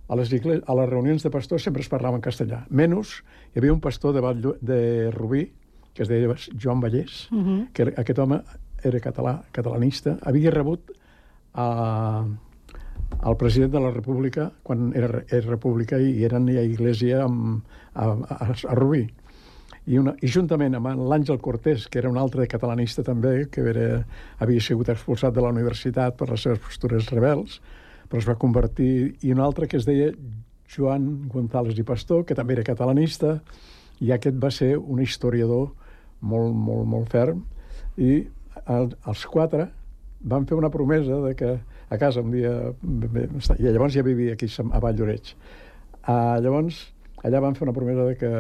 a 0.08 0.16
les, 0.16 0.32
a 0.34 0.76
les 0.76 0.90
reunions 0.90 1.24
de 1.24 1.32
pastors 1.32 1.64
sempre 1.64 1.82
es 1.82 1.90
parlava 1.90 2.18
en 2.20 2.22
castellà. 2.22 2.66
Menys, 2.70 3.22
hi 3.54 3.60
havia 3.62 3.74
un 3.74 3.82
pastor 3.82 4.14
de, 4.14 4.22
Vall... 4.22 4.42
de 4.62 5.12
Rubí, 5.12 5.48
que 5.94 6.04
es 6.04 6.10
deia 6.10 6.36
Joan 6.60 6.82
Vallès, 6.82 7.30
uh 7.32 7.38
-huh. 7.38 7.68
que 7.74 7.84
era- 7.84 7.94
aquest 8.02 8.20
home 8.20 8.42
era 8.84 9.00
català, 9.00 9.44
catalanista, 9.52 10.18
havia 10.22 10.52
rebut 10.52 10.92
a, 11.54 12.26
al 13.22 13.38
president 13.38 13.72
de 13.72 13.80
la 13.80 13.92
República 13.92 14.52
quan 14.64 14.92
era, 14.96 15.24
era 15.30 15.50
república 15.50 16.00
i 16.00 16.24
eren 16.24 16.50
a 16.50 16.62
Iglesia 16.62 17.24
amb, 17.24 17.64
a, 17.94 18.06
a, 18.06 18.54
a 18.70 18.76
Rubí. 18.76 19.08
I, 19.86 19.98
una, 19.98 20.16
I 20.22 20.28
juntament 20.28 20.76
amb 20.76 20.88
l'Àngel 20.88 21.40
Cortés, 21.40 21.88
que 21.88 22.00
era 22.00 22.10
un 22.10 22.18
altre 22.18 22.48
catalanista 22.48 23.04
també, 23.04 23.50
que 23.52 23.62
era, 23.62 24.06
havia 24.40 24.62
sigut 24.62 24.90
expulsat 24.90 25.34
de 25.34 25.42
la 25.42 25.50
universitat 25.50 26.16
per 26.16 26.30
les 26.30 26.42
seves 26.42 26.60
postures 26.60 27.10
rebels, 27.12 27.62
però 28.14 28.22
es 28.22 28.28
va 28.30 28.38
convertir... 28.38 29.16
I 29.26 29.32
un 29.34 29.40
altre 29.42 29.66
que 29.66 29.80
es 29.80 29.88
deia 29.90 30.12
Joan 30.70 31.24
González 31.34 31.80
i 31.82 31.84
Pastor, 31.84 32.22
que 32.30 32.36
també 32.38 32.54
era 32.54 32.66
catalanista, 32.68 33.40
i 34.06 34.12
aquest 34.14 34.38
va 34.38 34.52
ser 34.54 34.76
un 34.78 35.00
historiador 35.02 35.72
molt, 36.22 36.54
molt, 36.54 36.86
molt 36.92 37.10
ferm, 37.10 37.40
i 37.98 38.20
el, 38.70 38.92
els 39.10 39.24
quatre 39.26 39.66
van 40.30 40.46
fer 40.46 40.60
una 40.60 40.70
promesa 40.70 41.18
de 41.24 41.32
que 41.40 41.56
a 41.58 41.98
casa 41.98 42.22
un 42.22 42.30
dia... 42.36 42.52
I 43.58 43.66
llavors 43.66 43.98
ja 43.98 44.06
vivia 44.06 44.38
aquí 44.38 44.52
a 44.62 44.84
Vall 44.86 45.02
d'Oreig. 45.02 45.34
Uh, 46.04 46.38
llavors, 46.46 46.84
allà 47.26 47.42
van 47.42 47.58
fer 47.58 47.66
una 47.66 47.74
promesa 47.74 48.06
de 48.12 48.14
que 48.22 48.32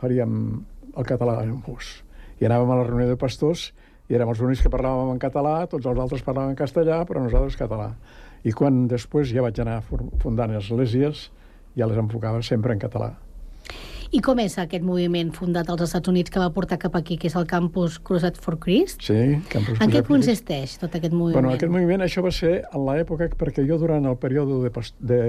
faríem 0.00 0.40
el 0.96 1.10
català 1.12 1.42
en 1.44 1.60
bus. 1.68 1.92
I 2.40 2.48
anàvem 2.48 2.72
a 2.72 2.80
la 2.80 2.88
reunió 2.88 3.12
de 3.12 3.20
pastors 3.20 3.68
i 4.08 4.16
érem 4.16 4.32
els 4.32 4.40
únics 4.40 4.64
que 4.64 4.72
parlàvem 4.72 5.12
en 5.12 5.20
català, 5.20 5.58
tots 5.68 5.84
els 5.84 6.00
altres 6.08 6.24
parlaven 6.24 6.56
en 6.56 6.60
castellà, 6.64 7.04
però 7.04 7.20
nosaltres 7.20 7.60
català. 7.60 7.92
I 8.44 8.52
quan 8.56 8.86
després 8.88 9.32
ja 9.34 9.44
vaig 9.44 9.58
anar 9.60 9.80
fundant 9.84 10.54
esglésies, 10.56 11.28
ja 11.76 11.88
les 11.88 11.98
enfocava 12.00 12.40
sempre 12.42 12.72
en 12.74 12.80
català. 12.80 13.12
I 14.10 14.18
com 14.26 14.40
és 14.42 14.56
aquest 14.58 14.82
moviment 14.82 15.28
fundat 15.30 15.68
als 15.70 15.84
Estats 15.84 16.10
Units 16.10 16.32
que 16.34 16.40
va 16.42 16.48
portar 16.50 16.80
cap 16.82 16.96
aquí, 16.98 17.14
que 17.20 17.28
és 17.30 17.36
el 17.38 17.44
campus 17.46 18.00
Crusade 18.02 18.42
for 18.42 18.56
Christ? 18.58 19.04
Sí, 19.06 19.36
Campus 19.52 19.78
En 19.78 19.92
què 19.92 20.02
consisteix 20.06 20.74
tot 20.80 20.96
aquest 20.98 21.14
moviment? 21.14 21.36
Bueno, 21.36 21.52
aquest 21.54 21.70
moviment, 21.70 22.02
això 22.02 22.24
va 22.24 22.32
ser 22.34 22.56
en 22.64 22.86
l'època, 22.88 23.28
perquè 23.38 23.62
jo 23.68 23.78
durant 23.78 24.08
el 24.10 24.18
període 24.18 24.58
de, 24.64 24.82
de 25.12 25.20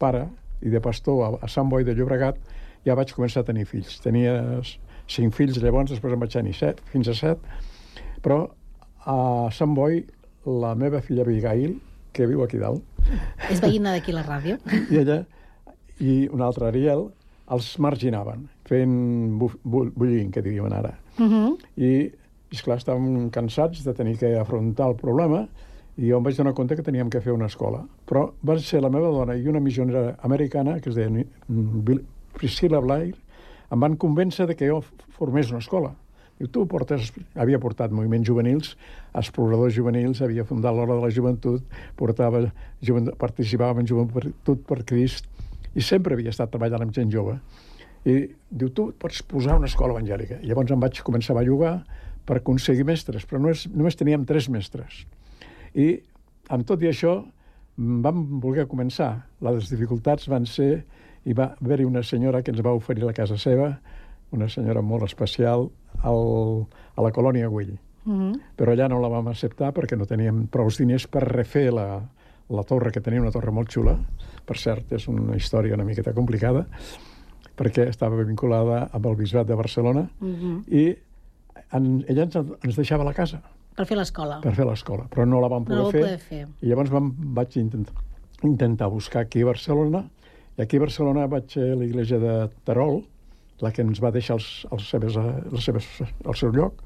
pare 0.00 0.24
i 0.64 0.72
de 0.72 0.80
pastor 0.80 1.20
a, 1.26 1.28
a 1.44 1.50
Sant 1.52 1.68
Boi 1.68 1.84
de 1.84 1.92
Llobregat 1.98 2.40
ja 2.86 2.96
vaig 2.96 3.12
començar 3.12 3.44
a 3.44 3.48
tenir 3.50 3.66
fills. 3.68 3.98
Tenia 4.00 4.38
cinc 5.10 5.36
fills 5.36 5.60
llavors, 5.60 5.92
després 5.92 6.16
em 6.16 6.24
vaig 6.24 6.32
tenir 6.32 6.56
set, 6.56 6.80
fins 6.94 7.12
a 7.12 7.18
set, 7.18 7.44
però 8.24 8.46
a 9.04 9.20
Sant 9.52 9.76
Boi 9.76 10.00
la 10.48 10.72
meva 10.80 11.04
filla 11.04 11.28
Abigail, 11.28 11.76
que 12.12 12.26
viu 12.26 12.42
aquí 12.44 12.58
dalt, 12.58 12.82
És 13.50 13.60
veïna 13.62 13.92
d'aquí 13.94 14.12
la 14.12 14.24
ràdio? 14.26 14.58
i 14.90 15.00
ella 15.00 15.24
i 16.00 16.28
un 16.32 16.40
altre 16.42 16.68
Ariel 16.68 17.08
els 17.50 17.72
marginaven, 17.82 18.46
fent 18.68 18.92
bu 19.38 19.50
bu 19.64 19.84
bullying, 19.96 20.30
que 20.30 20.42
diríem 20.42 20.72
ara. 20.72 20.94
Uh 21.18 21.26
-huh. 21.26 21.58
I, 21.76 22.12
esclar, 22.50 22.78
estàvem 22.78 23.30
cansats 23.30 23.84
de 23.84 23.92
tenir 23.94 24.18
que 24.18 24.38
afrontar 24.38 24.88
el 24.88 24.96
problema 24.96 25.48
i 25.96 26.08
jo 26.10 26.16
em 26.16 26.22
vaig 26.22 26.36
donar 26.36 26.54
compte 26.54 26.76
que 26.76 26.82
teníem 26.82 27.10
que 27.10 27.20
fer 27.20 27.32
una 27.32 27.46
escola. 27.46 27.84
Però 28.06 28.32
va 28.46 28.58
ser 28.58 28.80
la 28.80 28.88
meva 28.88 29.10
dona 29.10 29.36
i 29.36 29.48
una 29.48 29.60
missionera 29.60 30.16
americana, 30.22 30.80
que 30.80 30.88
es 30.88 30.94
deia 30.94 31.24
Priscilla 32.32 32.80
Blair, 32.80 33.14
em 33.70 33.80
van 33.80 33.96
convèncer 33.96 34.46
de 34.46 34.54
que 34.54 34.68
jo 34.68 34.82
formés 35.08 35.50
una 35.50 35.58
escola. 35.58 35.94
Diu, 36.40 36.48
tu 36.48 36.62
portes, 36.64 37.10
havia 37.36 37.58
portat 37.60 37.92
moviments 37.92 38.24
juvenils, 38.24 38.70
exploradors 39.12 39.74
juvenils, 39.76 40.22
havia 40.24 40.46
fundat 40.48 40.72
l'Hora 40.72 40.96
de 40.96 41.02
la 41.04 41.10
Joventut, 41.12 41.66
portava, 42.00 42.46
jovent, 42.80 43.10
participava 43.20 43.82
en 43.82 43.88
Joventut 43.90 44.62
per 44.64 44.78
Crist, 44.88 45.28
i 45.76 45.84
sempre 45.84 46.16
havia 46.16 46.32
estat 46.32 46.48
treballant 46.54 46.86
amb 46.86 46.96
gent 46.96 47.12
jove. 47.12 47.36
I 48.08 48.14
diu, 48.48 48.70
tu 48.72 48.88
pots 48.96 49.20
posar 49.28 49.58
una 49.60 49.68
escola 49.68 49.92
evangèlica. 49.92 50.40
I 50.40 50.48
llavors 50.48 50.72
em 50.72 50.80
vaig 50.80 51.02
començar 51.04 51.36
a 51.36 51.42
bellugar 51.42 51.74
per 52.24 52.38
aconseguir 52.40 52.88
mestres, 52.88 53.28
però 53.28 53.42
només, 53.42 53.66
només 53.68 54.00
teníem 54.00 54.24
tres 54.24 54.48
mestres. 54.48 55.04
I 55.76 55.92
amb 56.48 56.64
tot 56.64 56.80
i 56.80 56.88
això 56.88 57.18
mm, 57.20 58.00
vam 58.06 58.24
voler 58.40 58.64
començar. 58.70 59.12
Les 59.44 59.68
dificultats 59.68 60.30
van 60.32 60.48
ser... 60.48 60.72
Hi 61.28 61.34
va 61.36 61.50
haver-hi 61.52 61.84
una 61.84 62.00
senyora 62.00 62.38
que 62.40 62.48
ens 62.48 62.62
va 62.64 62.72
oferir 62.72 63.02
la 63.04 63.12
casa 63.12 63.36
seva 63.36 63.74
una 64.32 64.48
senyora 64.48 64.82
molt 64.82 65.04
especial, 65.04 65.68
al, 66.02 66.66
a 66.96 67.02
la 67.02 67.10
colònia 67.12 67.48
Güell. 67.48 67.78
Mm 68.04 68.18
-hmm. 68.18 68.40
Però 68.56 68.72
allà 68.72 68.88
no 68.88 69.00
la 69.00 69.08
vam 69.08 69.28
acceptar 69.28 69.72
perquè 69.74 69.96
no 69.96 70.06
teníem 70.06 70.46
prou 70.46 70.68
diners 70.78 71.06
per 71.06 71.22
refer 71.22 71.72
la, 71.72 72.00
la 72.48 72.62
torre, 72.64 72.90
que 72.90 73.00
tenia 73.00 73.20
una 73.20 73.30
torre 73.30 73.50
molt 73.50 73.68
xula. 73.68 73.98
Per 74.44 74.56
cert, 74.56 74.92
és 74.92 75.08
una 75.08 75.36
història 75.36 75.74
una 75.74 75.84
miqueta 75.84 76.12
complicada, 76.12 76.66
perquè 77.56 77.88
estava 77.88 78.22
vinculada 78.24 78.88
amb 78.92 79.06
el 79.06 79.16
bisbat 79.16 79.46
de 79.46 79.54
Barcelona, 79.54 80.08
Mm 80.20 80.34
-hmm. 80.34 80.74
i 80.74 80.96
en, 81.72 82.04
ella 82.08 82.22
ens, 82.22 82.36
ens 82.36 82.76
deixava 82.76 83.04
la 83.04 83.12
casa 83.14 83.42
Per 83.76 83.86
fer 83.86 83.96
l'escola. 83.96 84.40
per 84.42 84.54
fer 84.54 84.66
l'escola, 84.66 85.06
però 85.08 85.26
no 85.26 85.40
la 85.40 85.48
vam 85.48 85.62
No 85.62 85.68
poder, 85.68 85.82
vau 85.82 85.90
fer, 85.90 86.00
poder 86.00 86.18
fer. 86.18 86.48
I 86.62 86.66
llavors 86.66 86.90
vam, 86.90 87.14
vaig 87.18 87.56
intentar, 87.56 87.94
intentar 88.42 88.88
buscar 88.88 89.22
aquí 89.22 89.42
a 89.42 89.46
Barcelona, 89.46 90.04
i 90.58 90.62
aquí 90.62 90.76
a 90.76 90.80
Barcelona 90.80 91.26
vaig 91.26 91.56
a 91.56 91.74
l'església 91.76 92.18
de 92.18 92.48
Terol, 92.64 93.04
la 93.62 93.70
que 93.72 93.82
ens 93.84 94.00
va 94.02 94.10
deixar 94.14 94.36
els, 94.38 94.66
els 94.72 94.88
seves, 94.90 95.16
eh, 95.16 95.32
les 95.52 95.64
seves, 95.64 95.86
el 96.24 96.36
seu 96.38 96.52
lloc, 96.52 96.82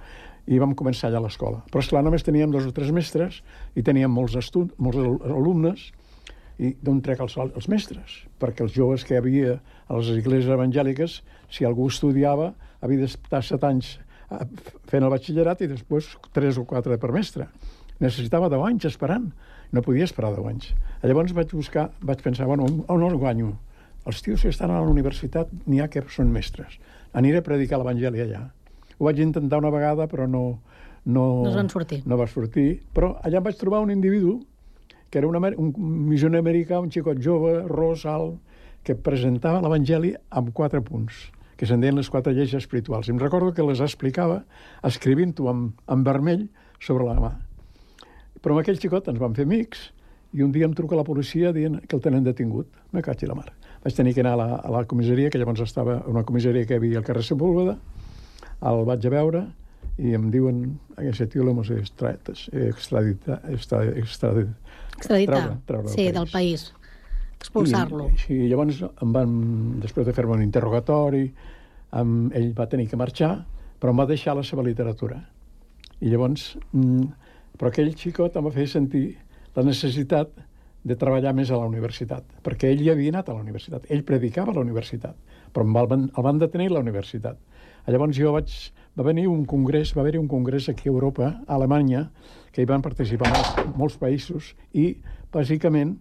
i 0.47 0.59
vam 0.61 0.75
començar 0.77 1.09
allà 1.09 1.23
l'escola. 1.25 1.63
Però, 1.73 1.81
esclar, 1.81 2.03
només 2.05 2.23
teníem 2.27 2.51
dos 2.53 2.67
o 2.69 2.73
tres 2.77 2.91
mestres 2.93 3.43
i 3.75 3.83
teníem 3.83 4.11
molts, 4.13 4.35
estu 4.37 4.67
molts 4.79 4.99
al- 5.01 5.37
alumnes, 5.39 5.87
i 6.61 6.75
d'on 6.85 7.01
trec 7.03 7.19
els, 7.25 7.35
els 7.41 7.67
mestres? 7.69 8.21
Perquè 8.39 8.63
els 8.63 8.75
joves 8.77 9.03
que 9.09 9.17
havia 9.19 9.57
a 9.89 9.97
les 9.99 10.11
esglésies 10.13 10.53
evangèliques, 10.55 11.17
si 11.51 11.65
algú 11.67 11.89
estudiava, 11.91 12.53
havia 12.85 13.01
d'estar 13.07 13.41
set 13.43 13.65
anys 13.67 13.97
eh, 14.31 14.45
fent 14.91 15.03
el 15.03 15.11
batxillerat 15.11 15.65
i 15.65 15.71
després 15.73 16.13
tres 16.37 16.61
o 16.61 16.67
quatre 16.69 16.99
per 17.03 17.11
mestre. 17.17 17.49
Necessitava 18.03 18.49
10 18.53 18.63
anys 18.69 18.85
esperant. 18.91 19.31
No 19.75 19.83
podia 19.83 20.05
esperar 20.07 20.31
10 20.37 20.47
anys. 20.51 20.69
Llavors 21.03 21.33
vaig 21.35 21.51
buscar, 21.55 21.89
vaig 22.03 22.21
pensar, 22.23 22.47
bueno, 22.47 22.67
on, 22.69 22.83
on 22.91 23.03
els 23.09 23.17
guanyo? 23.19 23.53
Els 24.05 24.21
tios 24.23 24.43
que 24.45 24.53
estan 24.53 24.71
a 24.71 24.81
la 24.81 24.91
universitat 24.91 25.51
n'hi 25.67 25.81
ha 25.81 25.89
que 25.89 26.03
són 26.13 26.33
mestres. 26.33 26.79
Aniré 27.17 27.41
a 27.41 27.47
predicar 27.47 27.79
l'Evangeli 27.81 28.25
allà. 28.25 28.47
Ho 28.99 29.07
vaig 29.09 29.21
intentar 29.25 29.63
una 29.63 29.73
vegada, 29.75 30.09
però 30.11 30.29
no... 30.29 30.61
No, 31.05 31.23
No 31.45 31.51
us 31.51 31.57
van 31.57 31.69
sortir. 31.69 31.99
No 32.09 32.17
va 32.17 32.25
sortir. 32.27 32.81
Però 32.97 33.11
allà 33.21 33.41
em 33.41 33.45
vaig 33.45 33.59
trobar 33.61 33.83
un 33.85 33.91
individu 33.93 34.39
que 35.15 35.21
era 35.21 35.29
un, 35.29 35.37
amer 35.37 35.53
un 35.61 35.69
missioner 36.09 36.41
americà, 36.41 36.81
un 36.81 36.91
xicot 36.91 37.21
jove, 37.23 37.59
ros, 37.71 38.03
alt, 38.09 38.41
que 38.83 38.97
presentava 38.99 39.61
l'Evangeli 39.63 40.11
amb 40.35 40.51
quatre 40.57 40.81
punts, 40.83 41.29
que 41.55 41.69
se'n 41.71 41.85
deien 41.85 41.95
les 41.95 42.11
quatre 42.11 42.35
lleis 42.35 42.55
espirituals. 42.59 43.07
I 43.07 43.15
em 43.15 43.21
recordo 43.23 43.53
que 43.55 43.63
les 43.63 43.79
explicava 43.85 44.41
escrivint-ho 44.83 45.47
en, 45.53 45.69
en 45.87 46.03
vermell 46.03 46.49
sobre 46.83 47.07
la 47.07 47.15
mà. 47.23 47.31
Però 48.43 48.57
amb 48.57 48.65
aquell 48.65 48.81
xicot 48.83 49.13
ens 49.13 49.23
vam 49.23 49.37
fer 49.39 49.47
amics 49.47 49.87
i 50.35 50.43
un 50.43 50.51
dia 50.53 50.67
em 50.67 50.75
truca 50.75 50.99
la 50.99 51.07
policia 51.07 51.55
dient 51.55 51.79
que 51.87 51.95
el 51.95 52.03
tenen 52.03 52.27
detingut. 52.27 52.67
Me 52.91 53.05
caig 53.07 53.23
la 53.31 53.39
mar. 53.39 53.53
Vaig 53.85 53.95
tenir 53.97 54.15
que 54.17 54.23
anar 54.25 54.33
a 54.33 54.41
la, 54.41 54.49
a 54.57 54.71
la 54.73 54.85
comissaria, 54.89 55.31
que 55.31 55.39
llavors 55.39 55.61
estava 55.61 55.99
una 56.09 56.25
comissaria 56.25 56.65
que 56.65 56.75
hi 56.75 56.81
havia 56.81 56.99
al 57.03 57.05
carrer 57.05 57.25
Sepúlveda, 57.27 57.77
el 58.65 58.85
vaig 58.89 59.05
a 59.05 59.13
veure 59.13 59.43
i 60.01 60.15
em 60.17 60.31
diuen 60.33 60.63
aquest 60.97 61.29
tio 61.35 61.45
l'hemos 61.45 61.69
extraditar, 61.71 63.41
extra, 63.53 63.83
extra, 64.01 64.33
Extraditar. 64.97 65.43
Treure- 65.67 65.89
sí, 65.93 65.97
país. 66.07 66.15
del 66.15 66.31
país. 66.33 66.65
Expulsar-lo. 67.39 68.09
I, 68.29 68.39
i 68.47 68.49
llavors 68.49 68.81
em 68.89 69.13
van, 69.13 69.35
després 69.83 70.07
de 70.07 70.15
fer-me 70.17 70.39
un 70.39 70.43
interrogatori, 70.47 71.27
em, 72.01 72.15
ell 72.35 72.53
va 72.57 72.67
tenir 72.71 72.89
que 72.89 72.97
marxar, 72.97 73.35
però 73.81 73.93
em 73.93 74.01
va 74.01 74.07
deixar 74.09 74.35
la 74.39 74.43
seva 74.47 74.65
literatura. 74.65 75.21
I 76.01 76.09
llavors, 76.09 76.55
mm, 76.73 77.05
però 77.59 77.69
aquell 77.71 77.93
xicot 77.95 78.37
em 78.41 78.49
va 78.49 78.55
fer 78.55 78.67
sentir 78.71 79.05
la 79.55 79.63
necessitat 79.63 80.33
de 80.85 80.97
treballar 81.01 81.33
més 81.37 81.51
a 81.51 81.59
la 81.59 81.67
universitat, 81.69 82.25
perquè 82.45 82.71
ell 82.71 82.83
ja 82.85 82.93
havia 82.93 83.13
anat 83.15 83.29
a 83.29 83.37
la 83.37 83.43
universitat, 83.43 83.87
ell 83.89 84.05
predicava 84.05 84.53
a 84.53 84.59
la 84.59 84.65
universitat, 84.65 85.17
però 85.53 85.65
em 85.65 85.77
van, 85.77 86.09
el 86.13 86.27
van 86.27 86.41
detenir 86.43 86.69
a 86.71 86.77
la 86.77 86.83
universitat. 86.85 87.39
Llavors 87.89 88.17
jo 88.17 88.33
vaig, 88.33 88.53
va 88.97 89.07
venir 89.07 89.27
un 89.29 89.45
congrés, 89.49 89.95
va 89.97 90.03
haver-hi 90.05 90.21
un 90.21 90.29
congrés 90.29 90.69
aquí 90.69 90.89
a 90.89 90.93
Europa, 90.93 91.31
a 91.47 91.57
Alemanya, 91.57 92.09
que 92.53 92.63
hi 92.63 92.69
van 92.69 92.85
participar 92.85 93.33
molts, 93.33 93.77
molts 93.77 93.97
països, 94.01 94.53
i 94.73 94.95
bàsicament 95.33 95.97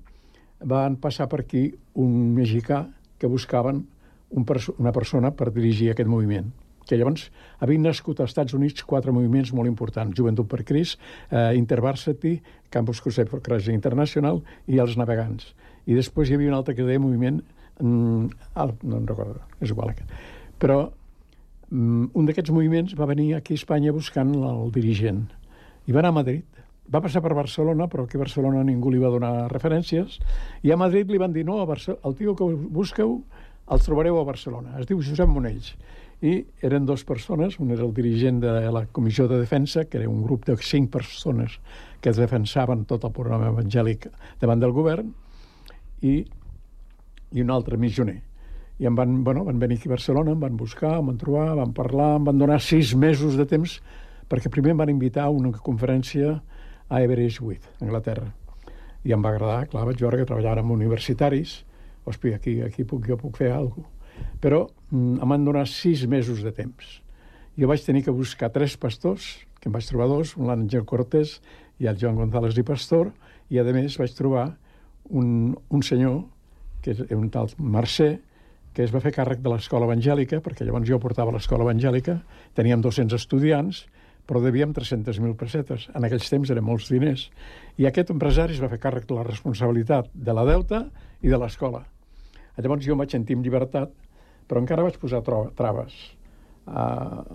van 0.64 1.00
passar 1.00 1.28
per 1.32 1.42
aquí 1.44 1.70
un 2.00 2.34
mexicà 2.36 2.86
que 3.20 3.32
buscaven 3.32 3.86
un 4.34 4.46
perso 4.46 4.76
una 4.80 4.92
persona 4.92 5.32
per 5.32 5.52
dirigir 5.54 5.92
aquest 5.92 6.10
moviment 6.10 6.50
que 6.88 6.98
llavors 7.00 7.30
havien 7.64 7.84
nascut 7.86 8.20
als 8.20 8.34
Estats 8.34 8.56
Units 8.58 8.86
quatre 8.88 9.14
moviments 9.16 9.54
molt 9.56 9.70
importants, 9.70 10.16
Joventut 10.18 10.50
per 10.52 10.64
Crist, 10.68 11.00
eh, 11.30 11.54
Intervarsity, 11.58 12.40
Campus 12.70 13.02
Crusade 13.02 13.30
for 13.30 13.42
Christ 13.42 13.70
International 13.74 14.42
i 14.68 14.80
els 14.84 14.98
Navegants. 14.98 15.54
I 15.86 15.98
després 15.98 16.30
hi 16.30 16.38
havia 16.38 16.52
un 16.52 16.58
altre 16.58 16.76
que 16.76 16.86
deia 16.88 17.00
moviment, 17.00 17.42
mm, 17.80 18.30
ah, 18.56 18.70
no 18.84 18.98
em 18.98 19.08
recordo, 19.08 19.42
és 19.60 19.70
igual. 19.70 19.94
Però 20.60 20.92
mm, 21.70 22.12
un 22.14 22.26
d'aquests 22.26 22.52
moviments 22.52 22.96
va 23.00 23.10
venir 23.10 23.34
aquí 23.36 23.54
a 23.54 23.62
Espanya 23.62 23.92
buscant 23.92 24.34
el 24.36 24.72
dirigent 24.72 25.28
i 25.88 25.92
va 25.92 26.00
anar 26.00 26.14
a 26.14 26.20
Madrid. 26.22 26.44
Va 26.94 27.00
passar 27.02 27.22
per 27.24 27.34
Barcelona, 27.34 27.88
però 27.88 28.04
aquí 28.04 28.18
a 28.18 28.24
Barcelona 28.24 28.64
ningú 28.64 28.92
li 28.92 29.00
va 29.00 29.10
donar 29.10 29.48
referències, 29.52 30.20
i 30.64 30.72
a 30.72 30.78
Madrid 30.78 31.10
li 31.10 31.18
van 31.18 31.32
dir, 31.32 31.46
no, 31.46 31.62
a 31.64 31.78
el 32.04 32.16
tio 32.16 32.36
que 32.36 32.44
busqueu 32.44 33.22
el 33.72 33.80
trobareu 33.80 34.20
a 34.20 34.24
Barcelona. 34.28 34.76
Es 34.80 34.88
diu 34.90 35.02
Josep 35.02 35.30
Monells. 35.30 35.74
I 36.24 36.38
eren 36.64 36.86
dues 36.88 37.02
persones, 37.04 37.58
un 37.60 37.74
era 37.76 37.84
el 37.84 37.92
dirigent 37.94 38.38
de 38.40 38.52
la 38.72 38.86
Comissió 38.96 39.28
de 39.28 39.42
Defensa, 39.42 39.84
que 39.86 39.98
era 40.00 40.08
un 40.08 40.22
grup 40.24 40.46
de 40.48 40.56
cinc 40.56 40.90
persones 40.94 41.58
que 42.00 42.14
defensaven 42.16 42.86
tot 42.88 43.04
el 43.04 43.12
programa 43.12 43.50
evangèlic 43.52 44.08
davant 44.40 44.62
del 44.62 44.72
govern, 44.72 45.10
i, 46.00 46.22
i 47.32 47.44
un 47.44 47.52
altre 47.52 47.76
missioner. 47.80 48.22
I 48.80 48.88
em 48.88 48.96
van, 48.96 49.18
bueno, 49.24 49.44
van 49.44 49.60
venir 49.60 49.78
aquí 49.82 49.92
a 49.92 49.96
Barcelona, 49.98 50.32
em 50.32 50.40
van 50.40 50.56
buscar, 50.58 50.96
em 51.02 51.12
van 51.12 51.20
trobar, 51.20 51.50
van 51.60 51.74
parlar, 51.76 52.14
em 52.22 52.30
van 52.32 52.40
donar 52.40 52.62
sis 52.64 52.96
mesos 52.96 53.36
de 53.40 53.46
temps, 53.50 53.78
perquè 54.32 54.52
primer 54.52 54.72
em 54.74 54.80
van 54.80 54.94
invitar 54.94 55.28
a 55.28 55.34
una 55.36 55.52
conferència 55.52 56.38
a 56.88 57.02
Everest 57.04 57.44
a 57.44 57.84
Anglaterra. 57.84 58.30
I 59.04 59.12
em 59.12 59.24
va 59.24 59.36
agradar, 59.36 59.68
clar, 59.68 59.84
vaig 59.92 60.00
veure 60.00 60.22
que 60.22 60.30
treballaven 60.30 60.64
amb 60.64 60.78
universitaris, 60.78 61.66
hòstia, 62.08 62.40
aquí, 62.40 62.62
aquí 62.64 62.88
puc, 62.88 63.04
jo 63.08 63.20
puc 63.20 63.44
fer 63.44 63.52
alguna 63.52 63.84
cosa. 63.84 63.93
Però 64.44 64.66
mm, 64.92 65.22
em 65.24 65.34
van 65.36 65.46
donar 65.46 65.66
sis 65.70 66.06
mesos 66.10 66.44
de 66.44 66.52
temps. 66.56 67.00
Jo 67.60 67.70
vaig 67.70 67.84
tenir 67.86 68.04
que 68.06 68.14
buscar 68.14 68.52
tres 68.54 68.78
pastors, 68.78 69.46
que 69.62 69.70
em 69.70 69.76
vaig 69.76 69.88
trobar 69.88 70.10
dos, 70.10 70.36
un 70.38 70.50
l'Àngel 70.50 70.86
Cortés 70.90 71.38
i 71.80 71.88
el 71.88 72.00
Joan 72.02 72.18
González 72.18 72.58
i 72.58 72.66
Pastor, 72.68 73.12
i 73.50 73.60
a 73.60 73.66
més 73.70 73.98
vaig 74.00 74.14
trobar 74.18 74.48
un, 75.10 75.54
un 75.70 75.84
senyor, 75.86 76.24
que 76.84 76.96
és 76.96 77.04
un 77.16 77.30
tal 77.32 77.52
Mercè, 77.58 78.16
que 78.74 78.84
es 78.84 78.94
va 78.94 79.04
fer 79.04 79.14
càrrec 79.14 79.44
de 79.44 79.52
l'escola 79.54 79.86
evangèlica, 79.86 80.42
perquè 80.42 80.66
llavors 80.66 80.90
jo 80.90 80.98
portava 81.00 81.32
l'escola 81.32 81.68
evangèlica, 81.68 82.18
teníem 82.58 82.82
200 82.82 83.22
estudiants, 83.22 83.84
però 84.26 84.42
devíem 84.42 84.74
300.000 84.74 85.38
pessetes. 85.38 85.88
En 85.94 86.08
aquells 86.08 86.30
temps 86.32 86.50
eren 86.50 86.66
molts 86.66 86.90
diners. 86.90 87.28
I 87.78 87.88
aquest 87.90 88.14
empresari 88.16 88.56
es 88.56 88.64
va 88.64 88.72
fer 88.72 88.82
càrrec 88.82 89.06
de 89.10 89.20
la 89.20 89.28
responsabilitat 89.28 90.10
de 90.14 90.36
la 90.36 90.48
deuta 90.48 90.86
i 91.22 91.30
de 91.30 91.40
l'escola. 91.40 91.84
Llavors 92.58 92.86
jo 92.86 92.94
em 92.94 93.02
vaig 93.02 93.14
sentir 93.14 93.38
amb 93.38 93.46
llibertat, 93.46 93.94
però 94.48 94.62
encara 94.62 94.86
vaig 94.86 95.00
posar 95.02 95.24
traves. 95.24 95.96
Uh, 96.64 97.26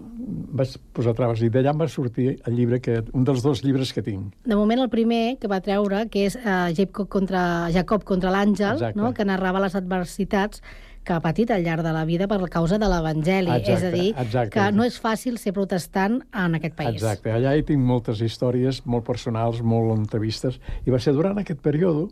vaig 0.57 0.71
posar 0.97 1.13
traves 1.13 1.43
i 1.45 1.51
d'allà 1.53 1.75
em 1.75 1.81
va 1.83 1.89
sortir 1.93 2.31
el 2.49 2.55
llibre 2.57 2.79
que, 2.81 3.03
un 3.13 3.27
dels 3.29 3.43
dos 3.45 3.61
llibres 3.61 3.93
que 3.93 4.01
tinc. 4.05 4.33
De 4.49 4.57
moment, 4.57 4.81
el 4.81 4.89
primer 4.89 5.37
que 5.41 5.51
va 5.53 5.59
treure, 5.65 6.07
que 6.09 6.25
és 6.31 6.39
uh, 6.39 6.71
Jacob 6.77 7.11
contra, 7.13 7.43
Jacob 7.75 8.07
contra 8.09 8.33
l'Àngel, 8.33 8.81
no? 8.97 9.13
que 9.13 9.27
narrava 9.29 9.61
les 9.67 9.77
adversitats 9.77 10.63
que 11.05 11.17
ha 11.17 11.21
patit 11.25 11.51
al 11.53 11.63
llarg 11.65 11.85
de 11.85 11.93
la 11.93 12.05
vida 12.09 12.29
per 12.29 12.39
causa 12.53 12.79
de 12.81 12.89
l'Evangeli. 12.89 13.53
És 13.65 13.85
a 13.85 13.93
dir, 13.93 14.09
exacte. 14.13 14.53
que 14.57 14.65
no 14.77 14.85
és 14.89 14.97
fàcil 15.01 15.39
ser 15.41 15.55
protestant 15.57 16.21
en 16.33 16.57
aquest 16.59 16.77
país. 16.77 16.97
Exacte, 16.97 17.33
allà 17.33 17.55
hi 17.57 17.65
tinc 17.69 17.85
moltes 17.85 18.21
històries 18.25 18.83
molt 18.85 19.07
personals, 19.09 19.61
molt 19.61 19.95
entrevistes, 19.97 20.61
i 20.85 20.95
va 20.95 21.01
ser 21.01 21.17
durant 21.17 21.41
aquest 21.41 21.61
període 21.65 22.09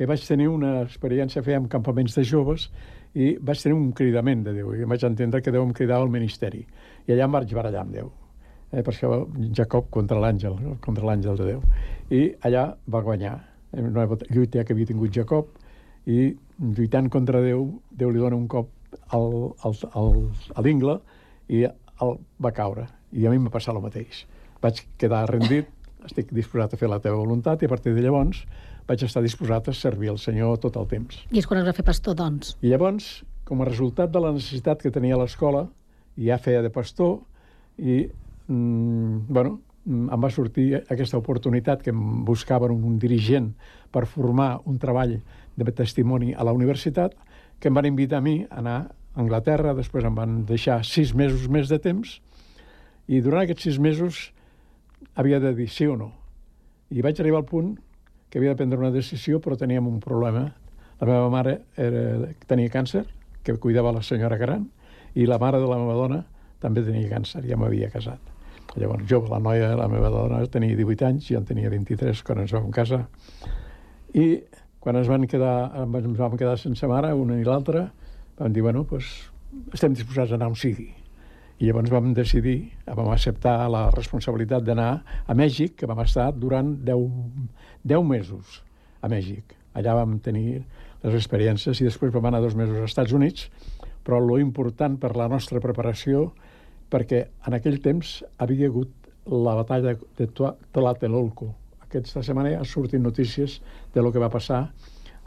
que 0.00 0.06
vaig 0.08 0.22
tenir 0.24 0.46
una 0.48 0.78
experiència, 0.80 1.42
fèiem 1.44 1.66
campaments 1.68 2.14
de 2.16 2.22
joves, 2.24 2.70
i 3.12 3.34
vaig 3.36 3.60
tenir 3.60 3.74
un 3.76 3.90
cridament 3.92 4.46
de 4.46 4.54
Déu, 4.56 4.70
i 4.72 4.86
vaig 4.88 5.02
entendre 5.04 5.42
que 5.44 5.52
Déu 5.52 5.60
em 5.60 5.74
cridava 5.76 6.06
al 6.06 6.12
ministeri. 6.12 6.62
I 7.04 7.12
allà 7.12 7.26
em 7.26 7.34
vaig 7.34 7.50
barallar 7.52 7.82
amb 7.82 7.92
Déu. 7.98 8.08
Eh, 8.72 8.80
per 8.80 8.94
això 8.94 9.10
Jacob 9.58 9.90
contra 9.92 10.16
l'àngel, 10.22 10.56
contra 10.80 11.04
l'àngel 11.04 11.36
de 11.36 11.48
Déu. 11.50 11.60
I 12.16 12.20
allà 12.48 12.62
va 12.88 13.02
guanyar. 13.04 13.34
Eh, 13.74 13.82
Una 13.82 14.06
lluita 14.30 14.64
que 14.64 14.72
havia 14.72 14.88
tingut 14.88 15.12
Jacob, 15.12 15.52
i 16.08 16.32
lluitant 16.78 17.12
contra 17.12 17.44
Déu, 17.44 17.68
Déu 17.92 18.14
li 18.14 18.24
dona 18.24 18.40
un 18.40 18.48
cop 18.48 18.72
al, 19.12 19.28
al, 19.68 19.76
al, 19.92 20.18
a 20.56 20.64
l'ingle 20.64 20.96
i 21.52 21.66
el, 21.66 22.16
va 22.40 22.54
caure. 22.56 22.88
I 23.12 23.28
a 23.28 23.34
mi 23.34 23.36
em 23.36 23.44
va 23.50 23.52
passar 23.58 23.76
el 23.76 23.84
mateix. 23.84 24.24
Vaig 24.64 24.80
quedar 24.96 25.26
rendit, 25.28 25.68
estic 26.08 26.32
disposat 26.32 26.72
a 26.72 26.80
fer 26.80 26.88
la 26.88 27.02
teva 27.04 27.20
voluntat 27.20 27.60
i 27.60 27.68
a 27.68 27.74
partir 27.76 27.92
de 27.92 28.00
llavors 28.00 28.46
vaig 28.88 29.04
estar 29.06 29.22
disposat 29.22 29.68
a 29.68 29.74
servir 29.76 30.12
el 30.12 30.18
Senyor 30.18 30.58
tot 30.62 30.76
el 30.80 30.86
temps. 30.90 31.20
I 31.30 31.40
és 31.42 31.48
quan 31.48 31.60
es 31.60 31.66
va 31.66 31.74
fer 31.76 31.84
pastor, 31.86 32.16
doncs. 32.18 32.54
I 32.62 32.72
llavors, 32.72 33.22
com 33.44 33.62
a 33.62 33.68
resultat 33.68 34.12
de 34.12 34.22
la 34.22 34.32
necessitat 34.36 34.82
que 34.82 34.92
tenia 34.94 35.18
l'escola, 35.18 35.66
ja 36.20 36.38
feia 36.38 36.62
de 36.62 36.70
pastor 36.70 37.20
i, 37.78 38.08
mm, 38.46 39.26
bueno, 39.28 39.60
mm, 39.84 40.08
em 40.12 40.20
va 40.20 40.30
sortir 40.30 40.84
aquesta 40.88 41.18
oportunitat 41.18 41.82
que 41.82 41.90
em 41.90 42.24
buscaven 42.24 42.70
un 42.70 42.98
dirigent 42.98 43.52
per 43.90 44.06
formar 44.06 44.60
un 44.66 44.78
treball 44.78 45.20
de 45.56 45.72
testimoni 45.72 46.34
a 46.34 46.44
la 46.44 46.52
universitat 46.52 47.14
que 47.60 47.68
em 47.68 47.74
van 47.74 47.86
invitar 47.86 48.18
a 48.18 48.20
mi 48.20 48.46
a 48.48 48.58
anar 48.58 48.78
a 49.14 49.20
Anglaterra, 49.20 49.74
després 49.74 50.04
em 50.04 50.14
van 50.14 50.44
deixar 50.46 50.84
sis 50.84 51.14
mesos 51.14 51.48
més 51.48 51.68
de 51.68 51.78
temps, 51.78 52.20
i 53.08 53.20
durant 53.20 53.42
aquests 53.42 53.62
sis 53.62 53.78
mesos 53.78 54.32
havia 55.14 55.40
de 55.40 55.52
dir 55.54 55.68
sí 55.68 55.86
o 55.86 55.96
no. 55.96 56.12
I 56.90 57.02
vaig 57.02 57.20
arribar 57.20 57.42
al 57.42 57.48
punt 57.48 57.74
que 58.30 58.38
havia 58.38 58.54
de 58.54 58.60
prendre 58.62 58.78
una 58.78 58.92
decisió, 58.94 59.40
però 59.42 59.58
teníem 59.58 59.86
un 59.90 59.98
problema. 60.00 60.46
La 61.00 61.08
meva 61.08 61.28
mare 61.32 61.56
era, 61.76 62.30
tenia 62.46 62.70
càncer, 62.70 63.04
que 63.42 63.56
cuidava 63.58 63.92
la 63.92 64.02
senyora 64.06 64.38
gran, 64.38 64.68
i 65.18 65.26
la 65.26 65.40
mare 65.42 65.58
de 65.58 65.66
la 65.66 65.78
meva 65.80 65.96
dona 65.98 66.20
també 66.62 66.84
tenia 66.86 67.10
càncer, 67.10 67.42
ja 67.48 67.58
m'havia 67.58 67.90
casat. 67.90 68.20
Llavors, 68.78 69.02
jo, 69.10 69.24
la 69.26 69.40
noia, 69.42 69.72
la 69.74 69.88
meva 69.90 70.12
dona, 70.14 70.44
tenia 70.52 70.76
18 70.78 71.08
anys, 71.08 71.26
jo 71.32 71.40
en 71.40 71.48
tenia 71.48 71.72
23 71.72 72.22
quan 72.22 72.44
ens 72.44 72.54
vam 72.54 72.70
casar. 72.74 73.02
I 74.14 74.28
quan 74.80 75.00
ens 75.00 75.10
van 75.10 75.26
quedar, 75.26 75.56
ens 75.82 76.18
vam 76.20 76.38
quedar 76.38 76.56
sense 76.60 76.86
mare, 76.86 77.10
una 77.16 77.40
i 77.40 77.44
l'altra, 77.44 77.88
vam 78.38 78.54
dir, 78.54 78.62
bueno, 78.62 78.86
doncs, 78.86 79.10
estem 79.74 79.96
disposats 79.96 80.30
a 80.30 80.38
anar 80.38 80.52
on 80.52 80.58
sigui. 80.58 80.92
I 81.60 81.66
llavors 81.68 81.90
vam 81.92 82.14
decidir, 82.16 82.70
vam 82.88 83.10
acceptar 83.12 83.66
la 83.68 83.82
responsabilitat 83.92 84.64
d'anar 84.64 84.90
a 85.28 85.34
Mèxic, 85.36 85.74
que 85.76 85.88
vam 85.88 85.98
estar 86.00 86.30
durant 86.32 86.70
10, 86.88 87.02
10 87.84 88.06
mesos 88.08 88.62
a 89.04 89.10
Mèxic. 89.12 89.52
Allà 89.76 89.92
vam 89.98 90.14
tenir 90.24 90.62
les 91.02 91.16
experiències 91.18 91.82
i 91.82 91.84
després 91.84 92.14
vam 92.14 92.30
anar 92.30 92.40
dos 92.40 92.56
mesos 92.56 92.78
als 92.78 92.94
Estats 92.94 93.12
Units, 93.12 93.50
però 94.04 94.22
lo 94.24 94.38
important 94.40 94.96
per 95.02 95.12
la 95.20 95.26
nostra 95.28 95.60
preparació, 95.60 96.30
perquè 96.88 97.26
en 97.46 97.56
aquell 97.58 97.76
temps 97.84 98.22
havia 98.40 98.70
hagut 98.72 99.10
la 99.28 99.58
batalla 99.58 99.92
de 100.16 100.28
Tlatelolco. 100.32 101.50
Aquesta 101.84 102.22
setmana 102.24 102.54
ha 102.56 102.64
sortit 102.64 103.04
notícies 103.04 103.58
de 103.92 104.00
lo 104.00 104.14
que 104.14 104.22
va 104.22 104.32
passar 104.32 104.62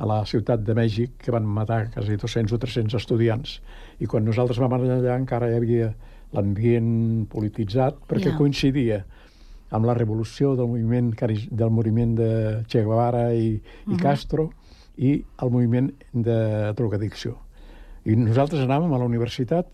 a 0.02 0.10
la 0.10 0.18
ciutat 0.26 0.66
de 0.66 0.74
Mèxic, 0.74 1.14
que 1.22 1.32
van 1.32 1.46
matar 1.46 1.92
quasi 1.94 2.18
200 2.18 2.58
o 2.58 2.60
300 2.66 2.98
estudiants. 2.98 3.60
I 4.02 4.10
quan 4.10 4.26
nosaltres 4.26 4.58
vam 4.58 4.74
anar 4.80 4.98
allà 4.98 5.20
encara 5.22 5.52
hi 5.52 5.60
havia 5.62 5.92
l'ambient 6.34 7.28
polititzat, 7.30 8.00
perquè 8.10 8.32
Ja. 8.32 8.38
coincidia 8.38 9.06
amb 9.72 9.86
la 9.86 9.94
revolució 9.94 10.56
del 10.56 10.68
moviment, 10.68 11.14
del 11.52 11.70
moviment 11.70 12.16
de 12.16 12.64
Che 12.68 12.84
Guevara 12.84 13.34
i, 13.34 13.60
i 13.90 13.98
Castro 13.98 14.52
i 14.98 15.24
el 15.42 15.50
moviment 15.50 15.92
de 16.14 16.74
drogadicció. 16.78 17.38
I 18.06 18.16
nosaltres 18.16 18.62
anàvem 18.66 18.94
a 18.94 19.00
la 19.00 19.06
universitat 19.06 19.68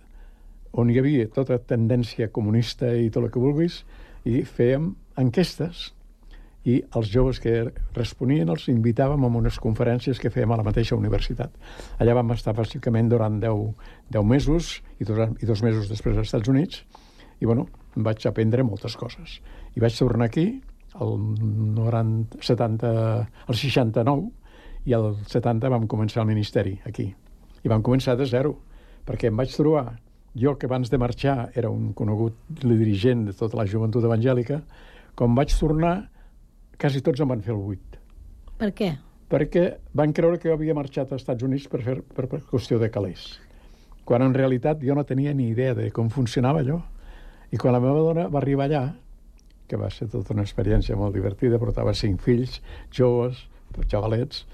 on 0.71 0.89
hi 0.89 0.99
havia 0.99 1.27
tota 1.33 1.57
tendència 1.57 2.29
comunista 2.31 2.93
i 2.93 3.09
tot 3.09 3.23
el 3.25 3.31
que 3.33 3.41
vulguis, 3.41 3.83
i 4.25 4.43
fèiem 4.43 4.93
enquestes 5.17 5.89
i 6.67 6.79
els 6.95 7.07
joves 7.11 7.39
que 7.39 7.53
responien 7.95 8.49
els 8.51 8.67
invitàvem 8.71 9.23
a 9.23 9.31
unes 9.39 9.59
conferències 9.63 10.19
que 10.19 10.31
fèiem 10.33 10.51
a 10.51 10.57
la 10.59 10.65
mateixa 10.67 10.97
universitat. 10.99 11.53
Allà 11.99 12.15
vam 12.17 12.33
estar 12.35 12.53
bàsicament 12.57 13.09
durant 13.11 13.39
10, 13.39 13.69
10 14.11 14.27
mesos 14.27 14.73
i 14.99 15.07
dos, 15.07 15.21
i 15.39 15.47
dos 15.47 15.63
mesos 15.63 15.87
després 15.91 16.17
als 16.17 16.27
Estats 16.27 16.51
Units 16.51 16.83
i 17.39 17.47
bueno, 17.47 17.67
vaig 17.95 18.25
aprendre 18.27 18.65
moltes 18.67 18.97
coses. 18.99 19.39
I 19.75 19.79
vaig 19.79 19.95
tornar 19.95 20.27
aquí 20.27 20.59
el 20.99 21.15
90, 21.77 22.41
70, 22.43 22.91
el 23.47 23.55
69 23.55 24.27
i 24.89 24.95
el 24.97 25.13
70 25.27 25.71
vam 25.71 25.87
començar 25.87 26.23
el 26.23 26.29
ministeri 26.29 26.75
aquí. 26.85 27.07
I 27.63 27.71
vam 27.71 27.83
començar 27.83 28.17
de 28.19 28.27
zero, 28.27 28.55
perquè 29.07 29.31
em 29.31 29.39
vaig 29.39 29.55
trobar 29.55 29.99
jo 30.39 30.55
que 30.59 30.67
abans 30.67 30.91
de 30.91 30.99
marxar 31.01 31.49
era 31.57 31.71
un 31.71 31.93
conegut 31.93 32.35
dirigent 32.61 33.25
de 33.27 33.33
tota 33.33 33.57
la 33.57 33.65
joventut 33.67 34.05
evangèlica, 34.05 34.61
quan 35.15 35.35
vaig 35.35 35.53
tornar 35.57 36.09
quasi 36.79 37.03
tots 37.05 37.21
em 37.21 37.29
van 37.29 37.43
fer 37.45 37.55
el 37.55 37.61
buit 37.61 37.99
Per 38.59 38.73
què? 38.75 38.93
perquè 39.29 39.65
van 39.93 40.13
creure 40.13 40.39
que 40.39 40.49
jo 40.49 40.55
havia 40.57 40.75
marxat 40.75 41.11
als 41.13 41.21
Estats 41.21 41.45
Units 41.45 41.67
per 41.69 41.83
fer 41.85 41.99
per, 42.01 42.25
per 42.31 42.41
qüestió 42.49 42.79
de 42.81 42.89
calés. 42.89 43.37
Quan 44.05 44.25
en 44.25 44.33
realitat 44.33 44.81
jo 44.81 44.95
no 44.97 45.05
tenia 45.05 45.35
ni 45.37 45.51
idea 45.51 45.75
de 45.77 45.91
com 45.93 46.09
funcionava 46.09 46.63
allò. 46.63 46.79
I 47.53 47.57
quan 47.61 47.73
la 47.73 47.81
meva 47.81 48.01
dona 48.01 48.27
va 48.29 48.41
arribar 48.41 48.65
allà, 48.65 48.83
que 49.69 49.77
va 49.77 49.89
ser 49.93 50.07
tota 50.09 50.33
una 50.33 50.45
experiència 50.45 50.97
molt 50.97 51.13
divertida, 51.13 51.61
portava 51.61 51.93
cinc 51.93 52.21
fills, 52.25 52.57
joves, 52.93 53.43
xavalets, 53.89 54.45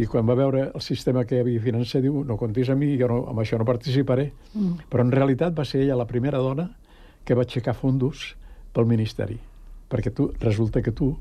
i 0.00 0.06
quan 0.08 0.24
va 0.28 0.36
veure 0.36 0.70
el 0.70 0.84
sistema 0.84 1.26
que 1.28 1.42
havia 1.44 1.60
financer, 1.60 2.00
diu, 2.04 2.22
no 2.24 2.38
comptis 2.40 2.70
amb 2.72 2.80
mi, 2.80 2.94
jo 3.00 3.08
no, 3.10 3.18
amb 3.28 3.44
això 3.44 3.60
no 3.60 3.68
participaré. 3.68 4.30
Mm. 4.54 4.88
Però 4.88 5.04
en 5.04 5.12
realitat 5.12 5.56
va 5.56 5.68
ser 5.68 5.82
ella 5.84 5.98
la 6.00 6.08
primera 6.08 6.40
dona 6.40 6.70
que 7.24 7.36
va 7.36 7.44
aixecar 7.44 7.76
fondos 7.76 8.30
pel 8.72 8.88
Ministeri. 8.88 9.36
Perquè 9.92 10.12
tu, 10.16 10.30
resulta 10.40 10.80
que 10.80 10.96
tu 10.96 11.12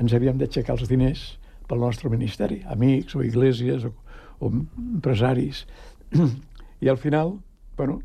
ens 0.00 0.14
havíem 0.14 0.38
d'aixecar 0.40 0.76
els 0.76 0.88
diners 0.90 1.24
pel 1.66 1.82
nostre 1.82 2.10
ministeri, 2.12 2.60
amics 2.70 3.16
o 3.16 3.24
iglesias 3.26 3.86
o, 3.88 3.92
o 4.38 4.50
empresaris. 4.52 5.64
I 6.84 6.90
al 6.92 7.00
final, 7.00 7.34
bueno, 7.76 8.00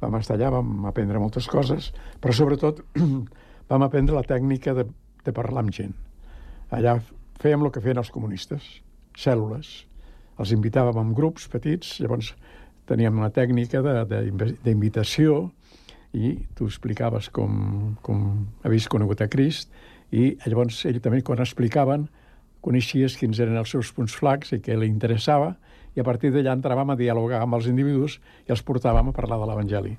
vam 0.00 0.18
estar 0.20 0.36
allà, 0.36 0.50
vam 0.58 0.88
aprendre 0.90 1.20
moltes 1.22 1.48
coses, 1.48 1.92
però 2.20 2.34
sobretot 2.34 2.82
vam 3.70 3.86
aprendre 3.86 4.16
la 4.16 4.26
tècnica 4.26 4.74
de, 4.76 4.86
de 5.24 5.34
parlar 5.36 5.64
amb 5.64 5.74
gent. 5.74 5.94
Allà 6.74 6.98
fèiem 7.40 7.62
el 7.62 7.72
que 7.72 7.82
feien 7.84 8.02
els 8.02 8.12
comunistes, 8.12 8.66
cèl·lules. 9.16 9.72
Els 10.36 10.52
invitàvem 10.52 10.98
en 11.00 11.14
grups 11.16 11.46
petits, 11.48 11.96
llavors 12.02 12.34
teníem 12.86 13.16
una 13.18 13.32
tècnica 13.34 13.80
d'invitació 13.80 15.46
i 16.16 16.36
tu 16.56 16.68
explicaves 16.68 17.28
com, 17.34 17.96
com 18.04 18.46
havies 18.64 18.86
conegut 18.92 19.22
a 19.24 19.28
Crist 19.32 19.72
i 20.12 20.36
llavors 20.46 20.84
ell 20.86 21.00
també 21.02 21.22
quan 21.26 21.42
explicaven 21.42 22.06
coneixies 22.66 23.16
quins 23.18 23.38
eren 23.42 23.58
els 23.58 23.70
seus 23.74 23.92
punts 23.94 24.14
flacs 24.18 24.52
i 24.56 24.60
què 24.62 24.76
li 24.78 24.88
interessava 24.90 25.54
i 25.96 26.02
a 26.02 26.06
partir 26.06 26.32
d'allà 26.34 26.54
entràvem 26.56 26.92
a 26.92 26.98
dialogar 26.98 27.40
amb 27.42 27.56
els 27.58 27.68
individus 27.70 28.18
i 28.46 28.52
els 28.54 28.62
portàvem 28.66 29.10
a 29.10 29.14
parlar 29.16 29.38
de 29.40 29.48
l'Evangeli. 29.48 29.94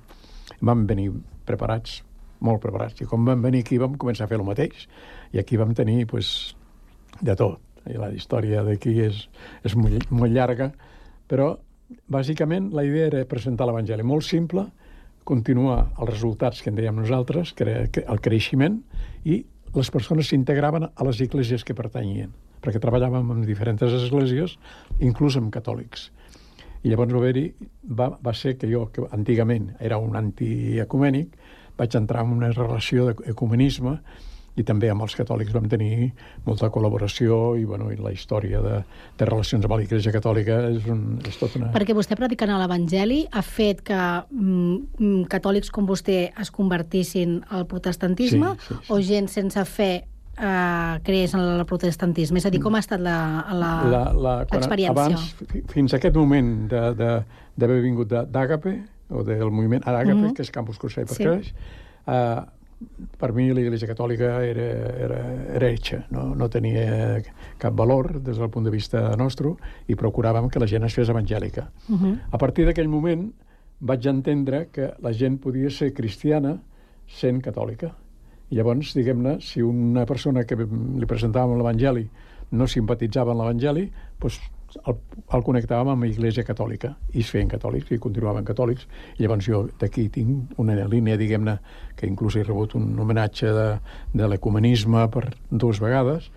Vam 0.61 0.85
venir 0.89 1.09
preparats, 1.47 2.01
molt 2.45 2.61
preparats, 2.61 3.01
i 3.01 3.07
com 3.09 3.25
vam 3.25 3.41
venir 3.41 3.63
aquí 3.65 3.79
vam 3.81 3.95
començar 3.97 4.27
a 4.27 4.31
fer 4.31 4.37
el 4.37 4.45
mateix. 4.45 4.85
I 5.33 5.41
aquí 5.41 5.57
vam 5.57 5.73
tenir 5.75 6.05
pues, 6.11 6.53
de 7.21 7.35
tot. 7.35 7.63
I 7.87 7.97
la 7.97 8.11
història 8.13 8.65
d'aquí 8.67 8.97
és, 8.99 9.23
és 9.65 9.75
molt, 9.79 10.09
molt 10.11 10.33
llarga, 10.35 10.69
però 11.27 11.53
bàsicament 12.11 12.73
la 12.75 12.83
idea 12.83 13.07
era 13.07 13.25
presentar 13.25 13.65
l'Evangeli 13.67 14.03
molt 14.03 14.27
simple, 14.27 14.67
continuar 15.27 15.79
els 15.97 16.09
resultats 16.11 16.61
que 16.61 16.69
en 16.71 16.77
dèiem 16.77 16.99
nosaltres, 16.99 17.53
que 17.55 18.03
el 18.03 18.19
creixement, 18.23 18.81
i 19.23 19.41
les 19.75 19.89
persones 19.91 20.29
s'integraven 20.29 20.87
a 20.89 21.07
les 21.07 21.19
esglésies 21.21 21.63
que 21.67 21.75
pertanyien, 21.77 22.31
perquè 22.63 22.79
treballàvem 22.83 23.33
amb 23.33 23.45
diferents 23.47 23.83
esglésies, 23.83 24.57
inclús 24.99 25.37
amb 25.37 25.51
catòlics. 25.53 26.09
I 26.83 26.91
llavors 26.91 27.13
va 27.13 27.21
va, 27.99 28.07
va 28.23 28.33
ser 28.33 28.57
que 28.57 28.69
jo, 28.71 28.87
que 28.93 29.07
antigament 29.11 29.73
era 29.79 29.97
un 29.97 30.15
antiecumènic, 30.15 31.35
vaig 31.77 31.95
entrar 31.95 32.23
en 32.25 32.33
una 32.37 32.51
relació 32.53 33.09
d'ecumenisme 33.09 33.97
i 34.57 34.63
també 34.65 34.89
amb 34.89 35.03
els 35.05 35.13
catòlics 35.15 35.53
vam 35.53 35.67
tenir 35.69 36.09
molta 36.47 36.69
col·laboració 36.73 37.55
i, 37.59 37.63
bueno, 37.69 37.91
i 37.93 37.97
la 38.01 38.11
història 38.11 38.59
de, 38.63 38.79
de 39.19 39.25
relacions 39.29 39.63
amb 39.67 39.75
l'Iglésia 39.77 40.11
Catòlica 40.15 40.57
és, 40.71 40.85
un, 40.89 41.19
és 41.27 41.37
tot 41.37 41.55
una... 41.59 41.69
Perquè 41.75 41.93
vostè 41.93 42.17
predicant 42.17 42.49
a 42.49 42.57
l'Evangeli 42.57 43.27
ha 43.31 43.43
fet 43.45 43.83
que 43.85 44.01
mm, 44.31 44.75
mm, 44.97 45.23
catòlics 45.29 45.69
com 45.71 45.85
vostè 45.85 46.31
es 46.41 46.51
convertissin 46.51 47.43
al 47.53 47.67
protestantisme 47.69 48.55
Sí, 48.57 48.67
sí, 48.67 48.73
sí. 48.81 48.93
o 48.93 48.99
gent 49.01 49.27
sense 49.29 49.63
fe 49.69 49.91
eh, 50.37 50.99
creés 51.05 51.33
en 51.37 51.41
el 51.41 51.65
protestantisme? 51.69 52.41
És 52.41 52.45
a 52.45 52.51
dir, 52.53 52.61
com 52.63 52.75
ha 52.75 52.79
estat 52.81 53.01
l'experiència? 53.01 54.91
abans, 54.91 55.31
fi- 55.51 55.63
fins 55.71 55.93
a 55.93 55.97
aquest 56.01 56.15
moment 56.17 56.53
d'haver 56.69 57.81
vingut 57.83 58.09
d'Àgape, 58.09 58.75
o 59.09 59.23
del 59.23 59.51
moviment 59.51 59.83
Àgape, 59.85 60.13
mm. 60.13 60.23
-hmm. 60.25 60.33
que 60.35 60.41
és 60.41 60.51
Campus 60.51 60.77
Crusade 60.77 61.07
per 61.07 61.15
Sí. 61.15 61.23
Creix, 61.23 61.53
uh, 62.07 62.45
per 63.17 63.31
mi 63.33 63.47
l'Iglésia 63.53 63.89
Catòlica 63.89 64.37
era, 64.45 64.65
era, 65.05 65.19
era 65.57 65.69
hecha, 65.69 66.03
no, 66.13 66.29
no 66.37 66.47
tenia 66.53 67.17
cap 67.57 67.73
valor 67.73 68.19
des 68.21 68.37
del 68.37 68.51
punt 68.53 68.67
de 68.67 68.73
vista 68.73 69.01
nostre 69.17 69.55
i 69.89 69.97
procuràvem 69.97 70.49
que 70.53 70.61
la 70.61 70.69
gent 70.69 70.85
es 70.85 70.93
fes 70.93 71.09
evangèlica. 71.09 71.69
Uh 71.89 71.97
-huh. 71.97 72.15
A 72.31 72.37
partir 72.37 72.65
d'aquell 72.65 72.87
moment 72.87 73.31
vaig 73.79 74.05
entendre 74.07 74.67
que 74.71 74.93
la 75.01 75.13
gent 75.13 75.39
podia 75.39 75.69
ser 75.69 75.93
cristiana 75.93 76.57
sent 77.07 77.41
catòlica. 77.41 77.95
I 78.49 78.55
llavors, 78.55 78.93
diguem-ne, 78.93 79.39
si 79.41 79.61
una 79.61 80.05
persona 80.05 80.43
que 80.43 80.55
li 80.55 81.05
presentàvem 81.05 81.57
l'Evangeli 81.57 82.09
no 82.51 82.67
simpatitzava 82.67 83.31
amb 83.31 83.41
l'Evangeli, 83.41 83.91
doncs 84.19 84.39
el, 84.85 84.97
el 85.33 85.45
connectàvem 85.45 85.93
amb 85.93 86.05
l'Iglésia 86.07 86.45
Catòlica 86.47 86.93
i 87.13 87.23
es 87.23 87.31
feien 87.33 87.49
catòlics 87.51 87.91
i 87.91 87.99
continuaven 88.01 88.45
catòlics. 88.47 88.87
I 89.17 89.23
llavors 89.23 89.47
jo 89.47 89.63
d'aquí 89.81 90.07
tinc 90.13 90.59
una 90.61 90.77
línia, 90.87 91.17
diguem-ne, 91.17 91.57
que 91.97 92.09
inclús 92.09 92.37
he 92.37 92.45
rebut 92.45 92.75
un 92.79 92.91
homenatge 92.99 93.53
de, 93.53 93.67
de 94.13 94.29
l'ecumenisme 94.29 95.07
per 95.13 95.29
dues 95.49 95.81
vegades, 95.83 96.29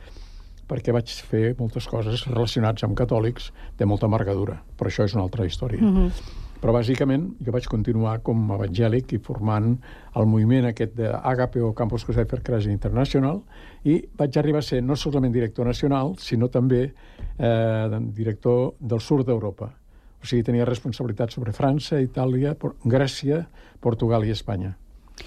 perquè 0.70 0.94
vaig 0.94 1.10
fer 1.26 1.56
moltes 1.58 1.88
coses 1.90 2.26
relacionats 2.30 2.86
amb 2.86 2.96
catòlics 2.98 3.50
de 3.78 3.88
molta 3.90 4.08
margadura. 4.08 4.60
Però 4.78 4.90
això 4.90 5.06
és 5.08 5.16
una 5.16 5.26
altra 5.26 5.46
història. 5.46 5.82
Uh 5.82 5.96
-huh. 5.96 6.49
Però 6.60 6.74
bàsicament 6.76 7.30
jo 7.40 7.52
vaig 7.54 7.66
continuar 7.72 8.18
com 8.22 8.50
a 8.50 8.58
evangèlic 8.58 9.14
i 9.16 9.18
formant 9.24 9.72
el 10.16 10.26
moviment 10.28 10.68
aquest 10.68 10.92
d'Agape 10.98 11.62
o 11.64 11.72
Campus 11.72 12.04
Crusade 12.04 12.28
for 12.28 12.42
Christ 12.44 12.68
International 12.68 13.40
i 13.88 13.96
vaig 14.18 14.36
arribar 14.36 14.60
a 14.60 14.66
ser 14.68 14.82
no 14.84 14.96
solament 14.96 15.32
director 15.32 15.66
nacional, 15.66 16.14
sinó 16.20 16.50
també 16.52 16.82
eh, 16.86 18.00
director 18.12 18.74
del 18.80 19.00
sud 19.00 19.24
d'Europa, 19.26 19.72
O 20.20 20.26
sigui, 20.28 20.42
tenia 20.44 20.66
responsabilitat 20.68 21.32
sobre 21.32 21.54
França, 21.56 21.96
Itàlia, 22.04 22.52
Por 22.52 22.74
Grècia, 22.84 23.46
Portugal 23.80 24.26
i 24.28 24.34
Espanya. 24.34 24.74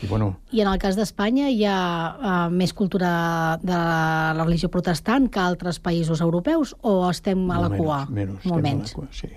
I, 0.02 0.08
bueno, 0.08 0.40
I 0.52 0.62
en 0.62 0.70
el 0.70 0.78
cas 0.82 0.98
d'Espanya 0.98 1.50
hi 1.50 1.64
ha 1.70 1.78
uh, 1.78 2.52
més 2.54 2.74
cultura 2.74 3.58
de 3.62 3.74
la 3.74 4.46
religió 4.46 4.70
protestant 4.74 5.30
que 5.34 5.42
altres 5.42 5.80
països 5.82 6.22
europeus 6.22 6.76
o 6.82 6.96
estem 7.10 7.44
a 7.50 7.60
la 7.62 7.70
molt 7.70 7.82
cua? 7.82 8.00
Menys, 8.10 8.38
menys, 8.38 8.46
Molt 8.46 8.46
estem 8.46 8.54
a 8.54 8.62
la 8.62 8.70
menys. 8.70 8.94
cua, 8.94 9.08
sí. 9.12 9.30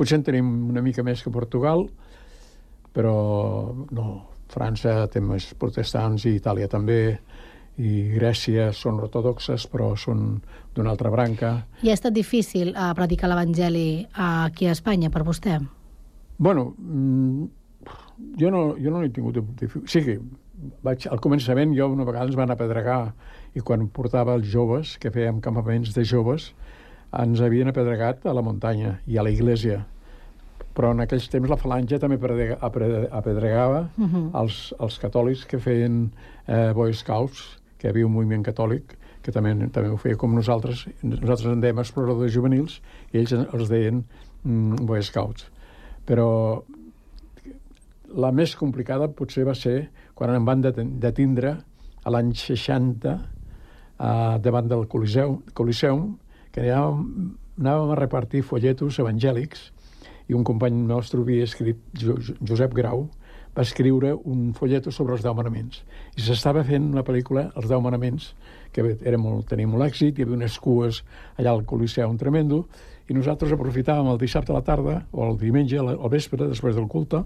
Potser 0.00 0.16
en 0.16 0.22
tenim 0.24 0.46
una 0.72 0.80
mica 0.80 1.04
més 1.04 1.20
que 1.20 1.28
Portugal, 1.34 1.84
però 2.96 3.14
no. 3.92 4.08
França 4.50 5.04
té 5.06 5.20
més 5.22 5.44
protestants 5.54 6.24
i 6.26 6.32
Itàlia 6.40 6.66
també, 6.66 7.20
i 7.78 7.90
Grècia 8.16 8.72
són 8.74 8.96
ortodoxes, 8.98 9.68
però 9.70 9.92
són 9.94 10.40
d'una 10.74 10.90
altra 10.90 11.12
branca. 11.14 11.52
I 11.86 11.92
ha 11.92 11.94
estat 11.94 12.16
difícil 12.16 12.72
uh, 12.74 12.88
predicar 12.98 13.30
l'Evangeli 13.30 14.08
aquí 14.10 14.66
a 14.66 14.72
Espanya 14.74 15.06
per 15.14 15.22
vostè? 15.28 15.54
Bueno, 16.42 16.64
mm, 16.82 17.44
jo 18.42 18.50
no, 18.50 18.64
jo 18.74 18.90
no 18.90 19.04
he 19.06 19.12
tingut... 19.14 19.38
dific- 19.60 19.86
Sí 19.86 20.02
que 20.02 20.18
vaig, 20.82 21.06
al 21.06 21.22
començament 21.22 21.70
jo 21.78 21.86
una 21.94 22.08
vegada 22.08 22.26
ens 22.26 22.34
van 22.40 22.50
apedregar 22.50 23.12
i 23.54 23.62
quan 23.62 23.86
portava 23.86 24.34
els 24.34 24.50
joves, 24.50 24.96
que 24.98 25.14
fèiem 25.14 25.38
campaments 25.40 25.94
de 25.94 26.02
joves, 26.02 26.50
ens 27.18 27.40
havien 27.42 27.68
apedregat 27.70 28.26
a 28.26 28.34
la 28.36 28.42
muntanya 28.42 28.98
i 29.06 29.18
a 29.18 29.24
la 29.26 29.32
iglesia. 29.34 29.80
Però 30.74 30.92
en 30.94 31.02
aquells 31.02 31.26
temps 31.28 31.50
la 31.50 31.58
falange 31.58 31.98
també 31.98 32.16
apedregava 32.16 33.88
uh 33.96 34.04
-huh. 34.04 34.30
els, 34.40 34.74
els 34.78 34.98
catòlics 34.98 35.46
que 35.46 35.58
feien 35.58 36.10
eh, 36.46 36.72
Boy 36.72 36.94
Scouts, 36.94 37.58
que 37.78 37.88
hi 37.88 37.90
havia 37.90 38.06
un 38.06 38.12
moviment 38.12 38.42
catòlic 38.42 38.96
que 39.22 39.32
també, 39.32 39.68
també 39.72 39.88
ho 39.88 39.96
feia 39.96 40.16
com 40.16 40.34
nosaltres. 40.34 40.86
Nosaltres 41.02 41.52
en 41.52 41.60
dèiem 41.60 41.78
exploradors 41.78 42.32
juvenils 42.32 42.80
i 43.12 43.18
ells 43.18 43.32
els 43.32 43.68
deien 43.68 44.04
mm, 44.44 44.86
Boy 44.86 45.02
Scouts. 45.02 45.50
Però 46.06 46.62
la 48.16 48.32
més 48.32 48.56
complicada 48.56 49.08
potser 49.08 49.44
va 49.44 49.54
ser 49.54 49.90
quan 50.14 50.34
em 50.34 50.44
van 50.44 50.62
detindre 50.62 51.56
a 52.04 52.10
l'any 52.10 52.32
60 52.34 53.12
eh, 53.12 54.38
davant 54.40 54.68
del 54.68 54.86
Coliseu, 54.88 55.42
Coliseum, 55.54 56.18
que 56.52 56.60
anàvem, 56.64 57.36
anàvem 57.60 57.90
a 57.94 57.98
repartir 58.00 58.42
folletos 58.42 58.98
evangèlics 58.98 59.70
i 60.28 60.34
un 60.34 60.44
company 60.44 60.74
nostre 60.86 61.20
havia 61.20 61.44
escrit, 61.44 61.78
Jo- 61.98 62.18
Jo- 62.18 62.34
Josep 62.46 62.74
Grau, 62.74 63.08
va 63.56 63.62
escriure 63.62 64.14
un 64.14 64.52
folleto 64.54 64.92
sobre 64.94 65.14
els 65.16 65.22
deu 65.22 65.34
manaments. 65.34 65.82
I 66.16 66.20
s'estava 66.22 66.62
fent 66.64 66.92
una 66.92 67.02
pel·lícula, 67.02 67.50
Els 67.56 67.66
deu 67.68 67.80
manaments, 67.80 68.34
que 68.72 68.96
era 69.02 69.18
molt, 69.18 69.48
tenia 69.48 69.66
molt 69.66 69.82
èxit, 69.82 70.18
hi 70.18 70.22
havia 70.22 70.36
unes 70.36 70.58
cues 70.60 71.02
allà 71.36 71.50
al 71.50 71.64
Coliseu, 71.66 72.08
un 72.08 72.16
tremendo, 72.16 72.68
i 73.08 73.14
nosaltres 73.14 73.50
aprofitàvem 73.52 74.06
el 74.06 74.18
dissabte 74.18 74.52
a 74.52 74.54
la 74.54 74.62
tarda 74.62 75.06
o 75.10 75.26
el 75.28 75.36
diumenge 75.38 75.78
al 75.78 75.98
vespre, 76.08 76.46
després 76.46 76.76
del 76.76 76.86
culte, 76.86 77.24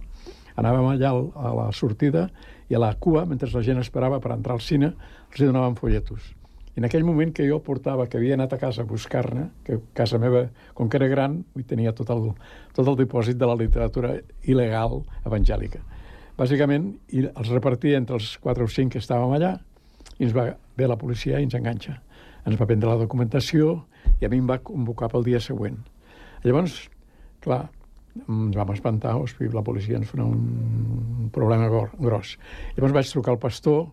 anàvem 0.57 0.87
allà 0.95 1.11
al- 1.11 1.31
a 1.37 1.53
la 1.55 1.73
sortida 1.73 2.31
i 2.71 2.75
a 2.75 2.79
la 2.79 2.95
cua, 2.95 3.27
mentre 3.27 3.51
la 3.53 3.61
gent 3.63 3.79
esperava 3.79 4.19
per 4.19 4.33
entrar 4.33 4.55
al 4.55 4.61
cine, 4.65 4.95
els 5.31 5.41
donàvem 5.41 5.77
folletos. 5.77 6.33
I 6.75 6.83
en 6.83 6.89
aquell 6.89 7.05
moment 7.07 7.31
que 7.35 7.47
jo 7.47 7.61
portava, 7.63 8.09
que 8.11 8.19
havia 8.19 8.35
anat 8.35 8.57
a 8.57 8.59
casa 8.59 8.83
a 8.83 8.89
buscar-ne, 8.89 9.47
que 9.67 9.79
casa 9.95 10.19
meva, 10.19 10.49
com 10.75 10.89
que 10.91 10.99
era 10.99 11.07
gran, 11.11 11.39
hi 11.55 11.63
tenia 11.71 11.95
tot 11.95 12.11
el, 12.11 12.33
tot 12.75 12.89
el 12.91 12.99
dipòsit 12.99 13.39
de 13.39 13.47
la 13.47 13.55
literatura 13.61 14.17
il·legal 14.43 15.05
evangèlica. 15.23 15.85
Bàsicament, 16.35 16.91
i 17.15 17.29
els 17.29 17.53
repartia 17.55 18.01
entre 18.01 18.19
els 18.19 18.33
quatre 18.43 18.67
o 18.67 18.71
cinc 18.71 18.97
que 18.97 19.03
estàvem 19.05 19.37
allà, 19.37 19.55
i 20.19 20.27
ens 20.27 20.35
va 20.35 20.49
ve 20.77 20.89
la 20.91 20.99
policia 20.99 21.39
i 21.39 21.47
ens 21.47 21.55
enganxa. 21.55 22.01
Ens 22.45 22.59
va 22.59 22.67
prendre 22.67 22.91
la 22.91 22.99
documentació 23.01 23.79
i 24.21 24.27
a 24.27 24.31
mi 24.33 24.41
em 24.43 24.51
va 24.51 24.61
convocar 24.63 25.09
pel 25.13 25.25
dia 25.27 25.41
següent. 25.41 25.79
Llavors, 26.45 26.77
clar, 27.45 27.69
ens 28.25 28.57
vam 28.59 28.73
espantar, 28.75 29.15
la 29.15 29.65
policia 29.67 29.99
ens 29.99 30.11
farà 30.11 30.27
un 30.27 31.31
problema 31.35 31.71
gros. 31.71 32.35
Llavors 32.77 32.99
vaig 32.99 33.13
trucar 33.15 33.35
al 33.35 33.43
pastor, 33.43 33.87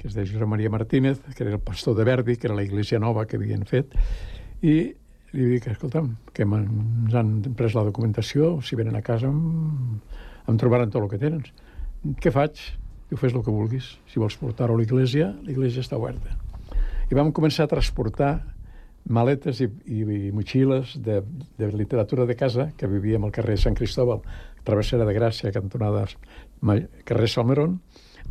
que 0.00 0.08
es 0.08 0.16
deia 0.16 0.24
Josep 0.24 0.48
Maria 0.48 0.72
Martínez, 0.72 1.20
que 1.36 1.44
era 1.44 1.52
el 1.52 1.60
pastor 1.60 1.94
de 1.96 2.04
Verdi, 2.08 2.38
que 2.40 2.48
era 2.48 2.56
la 2.56 2.64
iglesia 2.64 2.98
nova 2.98 3.26
que 3.28 3.36
havien 3.36 3.66
fet, 3.68 3.92
i 4.64 4.76
li 5.36 5.48
dic, 5.52 5.66
escolta'm, 5.68 6.14
que 6.34 6.46
ens 6.46 7.14
han 7.14 7.34
pres 7.56 7.76
la 7.76 7.84
documentació, 7.86 8.56
si 8.64 8.78
venen 8.80 8.96
a 8.96 9.02
casa 9.04 9.28
em, 9.28 10.00
em 10.48 10.58
trobaran 10.58 10.90
tot 10.90 11.04
el 11.04 11.10
que 11.12 11.20
tenen. 11.20 11.44
Què 12.16 12.32
faig? 12.32 12.62
Diu, 13.10 13.18
fes 13.20 13.34
el 13.34 13.44
que 13.44 13.52
vulguis. 13.52 13.92
Si 14.08 14.22
vols 14.22 14.38
portar-ho 14.40 14.74
a 14.74 14.80
l'església, 14.80 15.28
l'església 15.44 15.84
està 15.84 16.00
oberta. 16.00 16.32
I 17.10 17.18
vam 17.18 17.34
començar 17.36 17.68
a 17.68 17.72
transportar 17.74 18.32
maletes 19.10 19.60
i, 19.60 19.68
i, 19.84 20.00
i 20.00 20.32
motxilles 20.32 20.96
de, 21.04 21.20
de 21.58 21.70
literatura 21.74 22.24
de 22.26 22.36
casa, 22.40 22.70
que 22.76 22.88
vivíem 22.88 23.24
al 23.26 23.34
carrer 23.36 23.58
Sant 23.60 23.76
Cristóbal, 23.76 24.24
travessera 24.64 25.04
de 25.04 25.16
Gràcia, 25.16 25.52
cantonada 25.52 26.06
carrer 27.04 27.28
Salmerón, 27.28 27.80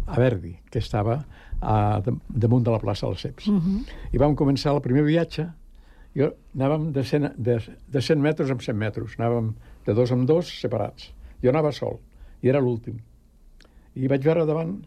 a 0.07 0.17
Verdi, 0.17 0.57
que 0.71 0.81
estava 0.81 1.21
a, 1.61 1.99
de, 2.05 2.13
damunt 2.29 2.65
de 2.65 2.73
la 2.73 2.79
plaça 2.79 3.07
dels 3.07 3.21
Ceps. 3.21 3.47
Uh 3.47 3.55
-huh. 3.55 3.81
I 4.11 4.17
vam 4.17 4.35
començar 4.35 4.73
el 4.73 4.81
primer 4.81 5.03
viatge, 5.03 5.49
jo 6.15 6.33
anàvem 6.55 6.91
de 6.91 7.03
100, 7.03 7.33
de, 7.37 7.59
de 7.87 8.01
100 8.01 8.21
metres 8.21 8.49
en 8.49 8.59
100 8.59 8.77
metres, 8.77 9.19
anàvem 9.19 9.53
de 9.85 9.93
dos 9.93 10.11
en 10.11 10.25
dos 10.25 10.59
separats. 10.61 11.13
Jo 11.43 11.49
anava 11.49 11.71
sol, 11.71 11.99
i 12.41 12.49
era 12.49 12.59
l'últim. 12.59 12.97
I 13.95 14.07
vaig 14.07 14.23
veure 14.23 14.45
davant 14.45 14.79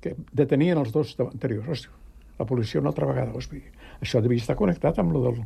que 0.00 0.14
detenien 0.32 0.78
els 0.78 0.92
dos 0.92 1.16
anteriors. 1.20 1.68
Hòstia, 1.68 1.90
la 2.38 2.46
policia 2.46 2.80
una 2.80 2.90
altra 2.90 3.06
vegada. 3.06 3.32
Hòstia, 3.32 3.72
això 4.00 4.22
devia 4.22 4.38
estar 4.38 4.56
connectat 4.56 4.98
amb 4.98 5.12
lo 5.12 5.22
del... 5.22 5.42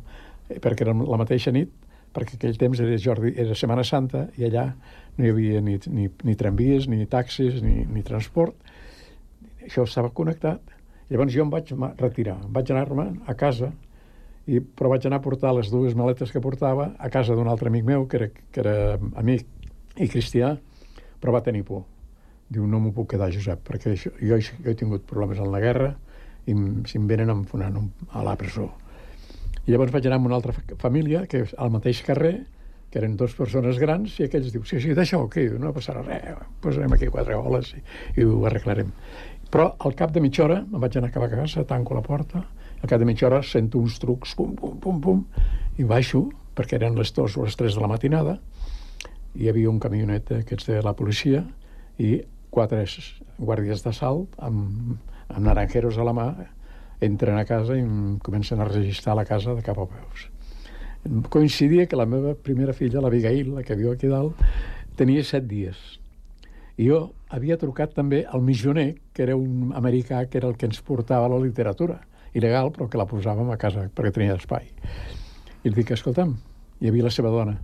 eh, 0.49 0.59
perquè 0.59 0.85
era 0.85 0.93
la 0.93 1.17
mateixa 1.17 1.51
nit, 1.51 1.71
perquè 2.13 2.37
aquell 2.37 2.57
temps 2.57 2.79
era, 2.79 2.97
Jordi, 3.01 3.33
era 3.37 3.55
Setmana 3.57 3.83
Santa 3.83 4.27
i 4.37 4.45
allà 4.45 4.67
no 5.17 5.25
hi 5.25 5.31
havia 5.33 5.61
ni, 5.61 5.79
ni, 5.89 6.09
ni 6.23 6.35
tramvies, 6.37 6.87
ni 6.89 7.05
taxis, 7.09 7.61
ni, 7.65 7.83
ni 7.89 8.03
transport. 8.05 8.55
Això 9.63 9.85
estava 9.87 10.11
connectat. 10.15 10.61
Llavors 11.11 11.33
jo 11.35 11.43
em 11.43 11.51
vaig 11.51 11.71
retirar, 11.99 12.37
vaig 12.49 12.71
anar-me 12.73 13.09
a 13.27 13.33
casa, 13.37 13.71
i, 14.47 14.59
però 14.59 14.89
vaig 14.91 15.05
anar 15.07 15.19
a 15.21 15.23
portar 15.23 15.53
les 15.55 15.69
dues 15.71 15.93
maletes 15.95 16.31
que 16.31 16.41
portava 16.43 16.91
a 16.99 17.09
casa 17.09 17.35
d'un 17.35 17.47
altre 17.47 17.69
amic 17.71 17.85
meu, 17.87 18.07
que 18.07 18.17
era, 18.19 18.27
que 18.51 18.59
era 18.63 18.75
amic 19.19 19.45
i 20.03 20.07
cristià, 20.09 20.55
però 21.21 21.35
va 21.35 21.43
tenir 21.45 21.63
por. 21.67 21.83
Diu, 22.53 22.65
no 22.67 22.79
m'ho 22.83 22.91
puc 22.93 23.11
quedar, 23.13 23.29
Josep, 23.33 23.61
perquè 23.67 23.93
això, 23.93 24.11
jo, 24.19 24.39
jo 24.39 24.71
he 24.71 24.75
tingut 24.79 25.05
problemes 25.09 25.39
en 25.39 25.51
la 25.53 25.61
guerra 25.63 25.93
i 26.45 26.55
si 26.89 26.97
em 26.99 27.05
venen 27.07 27.29
em 27.31 27.45
un- 27.53 27.91
a 28.11 28.23
la 28.23 28.35
presó. 28.35 28.69
I 29.65 29.71
llavors 29.71 29.93
vaig 29.93 30.05
anar 30.07 30.17
amb 30.19 30.25
una 30.27 30.35
altra 30.35 30.51
fa- 30.53 30.75
família, 30.77 31.25
que 31.27 31.43
és 31.45 31.55
al 31.57 31.71
mateix 31.71 32.01
carrer, 32.03 32.45
que 32.91 32.99
eren 32.99 33.15
dues 33.17 33.33
persones 33.33 33.79
grans, 33.79 34.19
i 34.19 34.23
aquells 34.27 34.51
diu, 34.51 34.63
sí, 34.65 34.79
sí, 34.81 34.93
deixa-ho 34.93 35.23
aquí, 35.25 35.47
no 35.57 35.71
passarà 35.73 36.03
res, 36.03 36.35
posarem 36.61 36.91
aquí 36.93 37.07
quatre 37.07 37.33
oles 37.35 37.73
i, 37.73 37.81
i 38.19 38.25
ho 38.27 38.43
arreglarem. 38.45 38.91
Però 39.53 39.67
al 39.85 39.93
cap 39.93 40.09
de 40.09 40.21
mitja 40.23 40.47
hora 40.47 40.63
me'n 40.65 40.81
vaig 40.81 40.95
anar 40.97 41.11
cap 41.13 41.27
a 41.27 41.29
casa, 41.29 41.61
tanco 41.69 41.93
la 41.93 42.01
porta, 42.01 42.41
al 42.81 42.89
cap 42.89 42.97
de 42.97 43.05
mitja 43.05 43.27
hora 43.27 43.43
sento 43.45 43.77
uns 43.77 43.99
trucs, 44.01 44.33
pum, 44.35 44.55
pum, 44.57 44.79
pum, 44.81 44.97
pum, 45.01 45.19
i 45.77 45.85
baixo, 45.85 46.23
perquè 46.57 46.79
eren 46.79 46.97
les 46.97 47.13
dues 47.13 47.37
o 47.37 47.45
les 47.45 47.57
tres 47.59 47.77
de 47.77 47.83
la 47.83 47.91
matinada, 47.91 48.39
hi 49.37 49.49
havia 49.49 49.69
un 49.69 49.77
camionet 49.81 50.25
d'aquests 50.31 50.71
de 50.71 50.81
la 50.85 50.95
policia 50.97 51.43
i 52.01 52.17
quatre 52.53 52.81
guàrdies 53.37 53.85
d'assalt 53.85 54.35
amb, 54.41 54.97
amb 55.29 55.45
naranjeros 55.45 55.97
a 55.97 56.05
la 56.05 56.13
mà 56.17 56.27
entren 57.03 57.37
a 57.37 57.45
casa 57.45 57.77
i 57.77 57.85
comencen 58.25 58.61
a 58.61 58.69
registrar 58.69 59.17
la 59.17 59.25
casa 59.25 59.53
de 59.53 59.65
cap 59.65 59.77
a 59.77 59.87
peus. 59.89 60.29
Coincidia 61.29 61.85
que 61.85 61.99
la 61.99 62.05
meva 62.09 62.33
primera 62.33 62.73
filla, 62.73 63.01
l'Abigail, 63.03 63.51
la 63.57 63.65
que 63.65 63.75
viu 63.75 63.91
aquí 63.91 64.09
dalt, 64.09 64.39
tenia 64.97 65.25
set 65.27 65.49
dies. 65.49 65.77
I 66.77 66.87
jo 66.89 66.99
havia 67.29 67.59
trucat 67.61 67.93
també 67.93 68.23
al 68.25 68.41
missioner, 68.41 68.95
que 69.13 69.23
era 69.27 69.35
un 69.37 69.73
americà 69.77 70.23
que 70.29 70.39
era 70.39 70.49
el 70.49 70.57
que 70.57 70.65
ens 70.65 70.81
portava 70.81 71.29
la 71.29 71.39
literatura, 71.41 71.99
il·legal, 72.33 72.71
però 72.73 72.87
que 72.89 72.97
la 72.97 73.05
posàvem 73.09 73.51
a 73.53 73.59
casa 73.61 73.85
perquè 73.93 74.13
tenia 74.15 74.37
espai. 74.39 74.71
I 75.63 75.69
li 75.69 75.75
dic, 75.77 75.93
escolta'm, 75.93 76.33
hi 76.81 76.89
havia 76.89 77.05
la 77.05 77.13
seva 77.13 77.29
dona, 77.29 77.59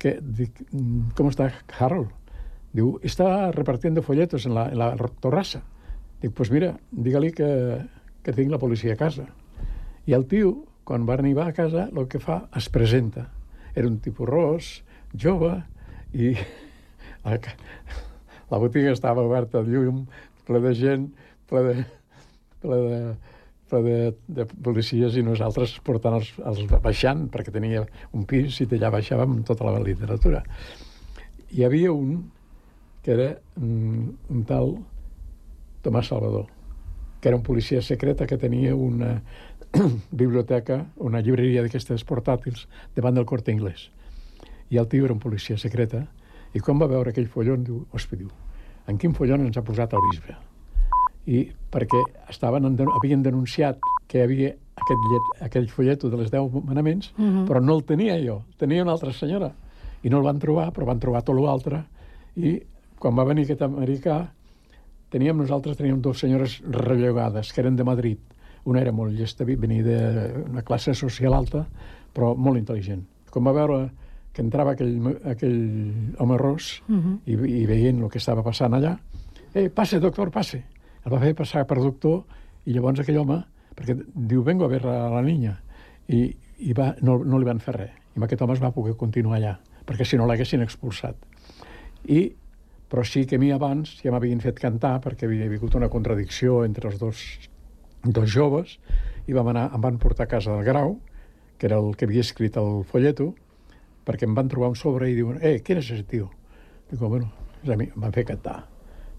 que 0.00 0.18
dic, 0.20 0.62
"Mm, 0.72 1.12
com 1.14 1.28
està 1.28 1.50
Harold? 1.78 2.10
Diu, 2.72 2.98
està 3.02 3.52
repartiendo 3.52 4.02
folletos 4.02 4.46
en 4.46 4.54
la, 4.54 4.68
en 4.68 4.78
la 4.78 4.96
torrassa. 5.20 5.62
Dic, 6.20 6.32
pues 6.32 6.50
mira, 6.50 6.78
digue-li 6.90 7.30
que, 7.32 7.86
que 8.22 8.32
tinc 8.32 8.50
la 8.50 8.58
policia 8.58 8.94
a 8.94 8.96
casa. 8.96 9.28
I 10.06 10.12
el 10.12 10.26
tio, 10.26 10.66
quan 10.84 11.06
va 11.06 11.14
arribar 11.14 11.46
a 11.48 11.52
casa, 11.52 11.88
el 11.94 12.08
que 12.08 12.18
fa, 12.18 12.48
es 12.56 12.68
presenta. 12.68 13.28
Era 13.74 13.86
un 13.86 14.00
tipus 14.00 14.28
ros, 14.28 14.84
jove, 15.14 15.62
i 16.12 16.34
la, 18.50 18.58
botiga 18.58 18.92
estava 18.92 19.24
oberta 19.24 19.60
al 19.60 19.70
llum, 19.70 20.04
ple 20.48 20.60
de 20.64 20.74
gent, 20.78 21.08
ple 21.50 21.62
de, 21.66 21.74
ple 22.62 22.80
de, 22.84 23.00
ple 23.70 23.82
de, 23.84 23.98
de 24.40 24.46
policies 24.66 25.16
i 25.16 25.24
nosaltres 25.26 25.76
portant 25.84 26.18
els, 26.20 26.32
els 26.44 26.64
baixant, 26.84 27.26
perquè 27.32 27.54
tenia 27.54 27.84
un 28.12 28.26
pis 28.28 28.60
i 28.60 28.68
d'allà 28.70 28.92
baixàvem 28.98 29.42
tota 29.48 29.68
la 29.68 29.82
literatura. 29.84 30.44
Hi 31.54 31.64
havia 31.64 31.92
un 31.92 32.24
que 33.04 33.12
era 33.12 33.30
mm, 33.60 34.32
un 34.32 34.44
tal 34.48 34.78
Tomàs 35.84 36.08
Salvador, 36.08 36.46
que 37.20 37.28
era 37.28 37.36
un 37.36 37.42
policia 37.44 37.82
secreta 37.82 38.26
que 38.26 38.38
tenia 38.40 38.74
una 38.74 39.18
biblioteca, 40.10 40.86
una 40.96 41.20
llibreria 41.20 41.62
d'aquestes 41.64 42.04
portàtils 42.08 42.64
davant 42.96 43.14
del 43.18 43.28
Corte 43.28 43.52
Inglés. 43.52 43.90
i 44.72 44.78
el 44.80 44.88
tio 44.88 45.04
era 45.04 45.12
un 45.12 45.20
policia 45.20 45.58
secreta, 45.60 46.06
i 46.54 46.62
quan 46.62 46.78
va 46.78 46.88
veure 46.90 47.10
aquell 47.10 47.28
follon, 47.30 47.64
diu, 47.66 47.84
hòstia, 47.92 48.18
diu, 48.18 48.30
en 48.90 48.98
quin 49.00 49.14
follon 49.16 49.46
ens 49.46 49.58
ha 49.58 49.64
posat 49.66 49.94
el 49.96 50.04
bisbe? 50.10 50.36
I 51.26 51.46
perquè 51.72 52.00
estaven, 52.30 52.68
en, 52.68 52.78
havien 52.98 53.22
denunciat 53.24 53.80
que 54.08 54.20
hi 54.20 54.24
havia 54.24 54.52
aquest, 54.82 55.08
llet, 55.10 55.30
aquell 55.48 55.68
folleto 55.72 56.10
de 56.12 56.20
les 56.20 56.30
10 56.30 56.64
manaments, 56.68 57.12
uh 57.16 57.22
-huh. 57.22 57.44
però 57.48 57.62
no 57.62 57.76
el 57.76 57.84
tenia 57.84 58.18
jo, 58.22 58.42
tenia 58.58 58.82
una 58.82 58.92
altra 58.92 59.12
senyora. 59.12 59.52
I 60.02 60.10
no 60.10 60.18
el 60.18 60.24
van 60.24 60.38
trobar, 60.38 60.72
però 60.72 60.84
van 60.84 61.00
trobar 61.00 61.22
tot 61.22 61.36
l'altre. 61.36 61.84
I 62.36 62.60
quan 62.98 63.16
va 63.16 63.24
venir 63.24 63.44
aquest 63.44 63.62
americà, 63.62 64.28
teníem 65.08 65.36
nosaltres 65.36 65.76
teníem 65.76 66.00
dues 66.00 66.18
senyores 66.18 66.60
rellogades, 66.68 67.52
que 67.52 67.60
eren 67.60 67.76
de 67.76 67.84
Madrid. 67.84 68.18
Una 68.64 68.80
era 68.80 68.92
molt 68.92 69.12
llesta, 69.12 69.44
venia 69.44 69.82
d'una 69.82 70.62
classe 70.62 70.94
social 70.94 71.34
alta, 71.34 71.66
però 72.12 72.34
molt 72.36 72.58
intel·ligent. 72.58 73.02
Quan 73.30 73.44
va 73.44 73.52
veure 73.52 73.90
que 74.34 74.42
entrava 74.42 74.74
aquell, 74.74 74.96
aquell 75.30 75.58
home 76.18 76.38
ros 76.38 76.82
uh 76.88 76.96
-huh. 76.96 77.18
i, 77.24 77.32
i 77.62 77.66
veient 77.66 78.02
el 78.02 78.10
que 78.10 78.18
estava 78.18 78.42
passant 78.42 78.74
allà, 78.74 78.98
eh, 79.54 79.70
passe, 79.70 80.00
doctor, 80.00 80.30
passe. 80.30 80.64
El 81.04 81.12
va 81.12 81.20
fer 81.20 81.34
passar 81.34 81.66
per 81.66 81.78
doctor 81.78 82.24
i 82.66 82.72
llavors 82.72 83.00
aquell 83.00 83.18
home, 83.18 83.44
perquè 83.76 83.96
diu, 84.14 84.42
vengo 84.42 84.64
a 84.64 84.68
veure 84.68 84.90
a 84.90 85.10
la 85.10 85.22
niña, 85.22 85.60
i, 86.08 86.36
i 86.58 86.72
va, 86.72 86.94
no, 87.02 87.18
no 87.24 87.38
li 87.38 87.44
van 87.44 87.60
fer 87.60 87.74
res. 87.74 87.90
I 88.14 88.18
amb 88.18 88.24
aquest 88.24 88.42
home 88.42 88.52
es 88.52 88.62
va 88.62 88.72
poder 88.72 88.96
continuar 88.96 89.36
allà, 89.36 89.58
perquè 89.86 90.04
si 90.04 90.16
no 90.16 90.26
l'haguessin 90.26 90.62
expulsat. 90.62 91.16
I, 92.08 92.32
però 92.88 93.04
sí 93.04 93.24
que 93.26 93.36
a 93.36 93.38
mi 93.38 93.50
abans 93.52 93.96
ja 94.02 94.12
m'havien 94.12 94.40
fet 94.40 94.60
cantar 94.60 95.00
perquè 95.00 95.26
havia 95.26 95.48
hagut 95.48 95.74
una 95.74 95.88
contradicció 95.88 96.64
entre 96.64 96.90
els 96.90 96.98
dos, 97.00 97.22
dos 98.04 98.30
joves 98.30 98.78
i 99.26 99.32
vam 99.32 99.48
anar, 99.48 99.70
em 99.74 99.80
van 99.80 99.98
portar 99.98 100.28
a 100.28 100.30
casa 100.30 100.52
del 100.52 100.64
Grau, 100.64 100.98
que 101.58 101.66
era 101.66 101.78
el 101.80 101.96
que 101.96 102.04
havia 102.04 102.20
escrit 102.20 102.56
el 102.60 102.84
folleto, 102.84 103.32
perquè 104.04 104.26
em 104.28 104.34
van 104.36 104.48
trobar 104.48 104.68
un 104.72 104.76
sobre 104.76 105.10
i 105.10 105.14
diuen, 105.16 105.38
eh, 105.42 105.60
qui 105.64 105.72
és 105.76 105.90
aquest 105.90 106.08
tio? 106.10 106.30
Dic, 106.90 107.00
bueno, 107.00 107.30
és 107.62 107.70
amic, 107.72 107.94
em 107.96 108.00
van 108.04 108.12
fer 108.12 108.24
cantar. 108.28 108.58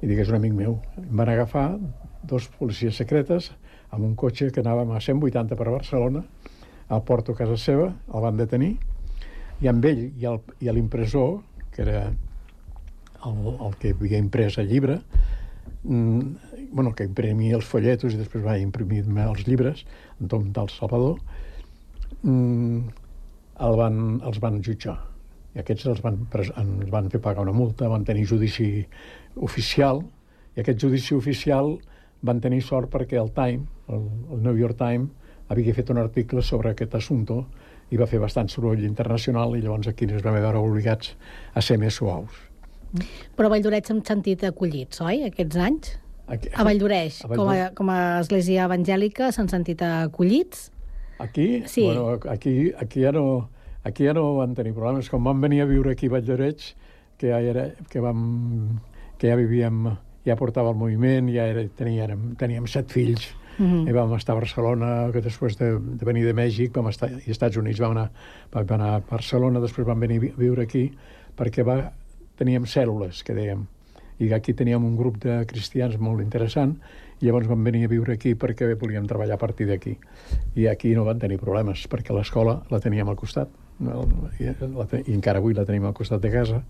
I 0.01 0.07
dic, 0.07 0.19
és 0.19 0.29
un 0.29 0.35
amic 0.37 0.53
meu. 0.53 0.79
Em 1.01 1.15
van 1.17 1.29
agafar 1.29 1.77
dos 2.23 2.47
policies 2.59 2.95
secretes 2.95 3.51
amb 3.91 4.03
un 4.05 4.15
cotxe 4.15 4.51
que 4.51 4.61
anàvem 4.61 4.91
a 4.91 4.99
180 5.01 5.55
per 5.55 5.69
Barcelona, 5.71 6.23
al 6.89 7.01
porto 7.03 7.31
a 7.33 7.35
casa 7.35 7.57
seva, 7.57 7.93
el 8.13 8.21
van 8.21 8.37
detenir, 8.37 8.75
i 9.61 9.67
amb 9.71 9.85
ell 9.85 10.11
i 10.19 10.25
el- 10.25 10.41
i 10.59 10.69
l'impressor, 10.69 11.39
que 11.71 11.81
era 11.81 12.01
el, 12.09 13.37
el 13.65 13.75
que 13.79 13.93
havia 13.95 14.19
imprès 14.19 14.57
el 14.59 14.67
llibre, 14.69 14.99
mm, 15.83 16.19
bueno, 16.71 16.93
que 16.93 17.05
imprimia 17.07 17.55
els 17.55 17.65
folletos 17.65 18.13
i 18.13 18.17
després 18.17 18.43
va 18.45 18.57
imprimir-me 18.59 19.23
els 19.23 19.47
llibres, 19.47 19.85
Anton 20.21 20.51
del 20.53 20.69
Salvador, 20.69 21.17
mm, 22.21 22.89
el 23.59 23.77
van, 23.79 23.99
els 24.25 24.39
van 24.43 24.61
jutjar. 24.63 24.97
I 25.55 25.61
aquests 25.63 25.87
els 25.87 26.01
van, 26.03 26.19
ens 26.35 26.89
van 26.91 27.09
fer 27.09 27.21
pagar 27.23 27.45
una 27.45 27.53
multa, 27.55 27.87
van 27.87 28.03
tenir 28.07 28.25
judici 28.27 28.85
oficial, 29.35 30.01
i 30.55 30.63
aquest 30.63 30.81
judici 30.81 31.15
oficial 31.15 31.77
van 32.25 32.41
tenir 32.43 32.61
sort 32.63 32.89
perquè 32.91 33.19
el 33.21 33.31
Time, 33.35 33.67
el, 33.91 34.03
el 34.31 34.43
New 34.43 34.57
York 34.59 34.77
Times, 34.79 35.11
havia 35.47 35.75
fet 35.77 35.91
un 35.93 35.99
article 36.01 36.41
sobre 36.41 36.71
aquest 36.73 36.95
assumpte 36.97 37.37
i 37.93 37.99
va 38.01 38.07
fer 38.09 38.19
bastant 38.19 38.49
soroll 38.49 38.81
internacional 38.83 39.53
i 39.55 39.61
llavors 39.61 39.91
aquí 39.91 40.07
ens 40.09 40.23
vam 40.25 40.39
veure 40.39 40.57
obligats 40.63 41.13
a 41.53 41.61
ser 41.61 41.77
més 41.77 41.99
suaus. 41.99 42.39
Però 43.35 43.49
a 43.49 43.51
Valldoreix 43.53 43.91
s'han 43.91 44.01
sentit 44.07 44.43
acollits, 44.47 45.01
oi, 45.03 45.25
aquests 45.27 45.59
anys? 45.61 45.91
Aquí, 46.31 46.49
A 46.55 46.63
Valldoreix, 46.65 47.19
A 47.21 47.27
com, 47.27 47.33
a, 47.33 47.45
Valldoreix. 47.45 47.73
com 47.77 47.91
a 47.93 47.99
església 48.23 48.65
evangèlica, 48.65 49.29
s'han 49.35 49.51
sentit 49.51 49.83
acollits? 49.85 50.71
Aquí, 51.19 51.63
Sí. 51.67 51.83
bueno, 51.85 52.19
aquí, 52.29 52.71
aquí, 52.77 53.01
ja 53.01 53.11
no, 53.11 53.49
aquí 53.83 54.03
ja 54.05 54.13
no 54.13 54.35
van 54.35 54.53
tenir 54.55 54.73
problemes. 54.73 55.09
Com 55.09 55.23
vam 55.23 55.39
venir 55.41 55.61
a 55.61 55.65
viure 55.65 55.91
aquí 55.93 56.07
a 56.07 56.09
Valldoreix, 56.17 56.75
que 57.17 57.29
ja, 57.31 57.39
era, 57.39 57.69
que 57.89 57.99
vam, 58.03 58.79
que 59.17 59.29
ja 59.29 59.35
vivíem, 59.39 59.95
ja 60.25 60.35
portava 60.35 60.69
el 60.71 60.75
moviment, 60.75 61.29
ja 61.31 61.45
era, 61.47 61.63
teníem, 61.77 62.35
teníem 62.35 62.67
set 62.67 62.91
fills, 62.91 63.29
Mhm. 63.57 63.87
i 63.87 63.91
vam 63.93 64.11
estar 64.15 64.33
a 64.35 64.39
Barcelona, 64.39 65.09
que 65.13 65.21
després 65.21 65.55
de, 65.57 65.79
de 65.79 66.05
venir 66.05 66.25
de 66.25 66.33
Mèxic, 66.33 66.73
vam 66.75 66.89
estar, 66.89 67.09
i 67.09 67.13
als 67.13 67.27
Estats 67.29 67.55
Units 67.55 67.79
vam 67.79 67.91
anar, 67.91 68.09
vam 68.51 68.65
anar 68.75 68.95
a 68.95 68.99
Barcelona, 68.99 69.61
després 69.61 69.87
vam 69.87 69.99
venir 69.99 70.17
a 70.17 70.35
viure 70.37 70.63
aquí, 70.63 70.91
perquè 71.37 71.63
va, 71.63 71.93
teníem 72.35 72.63
cèl·lules, 72.65 73.23
que 73.23 73.33
dèiem, 73.33 73.65
i 74.19 74.33
aquí 74.33 74.53
teníem 74.53 74.83
un 74.83 74.97
grup 74.97 75.17
de 75.23 75.45
cristians 75.45 75.97
molt 75.97 76.19
interessant, 76.21 76.75
i 77.21 77.27
llavors 77.27 77.47
vam 77.47 77.63
venir 77.63 77.85
a 77.85 77.91
viure 77.91 78.13
aquí 78.13 78.33
perquè 78.35 78.67
volíem 78.79 79.07
treballar 79.07 79.37
a 79.37 79.41
partir 79.41 79.67
d'aquí. 79.69 79.95
I 80.55 80.67
aquí 80.67 80.93
no 80.95 81.05
van 81.07 81.19
tenir 81.19 81.39
problemes, 81.39 81.85
perquè 81.91 82.13
l'escola 82.15 82.61
la 82.71 82.79
teníem 82.83 83.09
al 83.09 83.15
costat, 83.19 83.49
i, 83.79 84.49
la, 84.75 84.85
te- 84.87 85.03
i 85.05 85.13
encara 85.15 85.39
avui 85.39 85.53
la 85.55 85.65
tenim 85.65 85.85
al 85.85 85.95
costat 85.95 86.21
de 86.23 86.31
casa, 86.31 86.61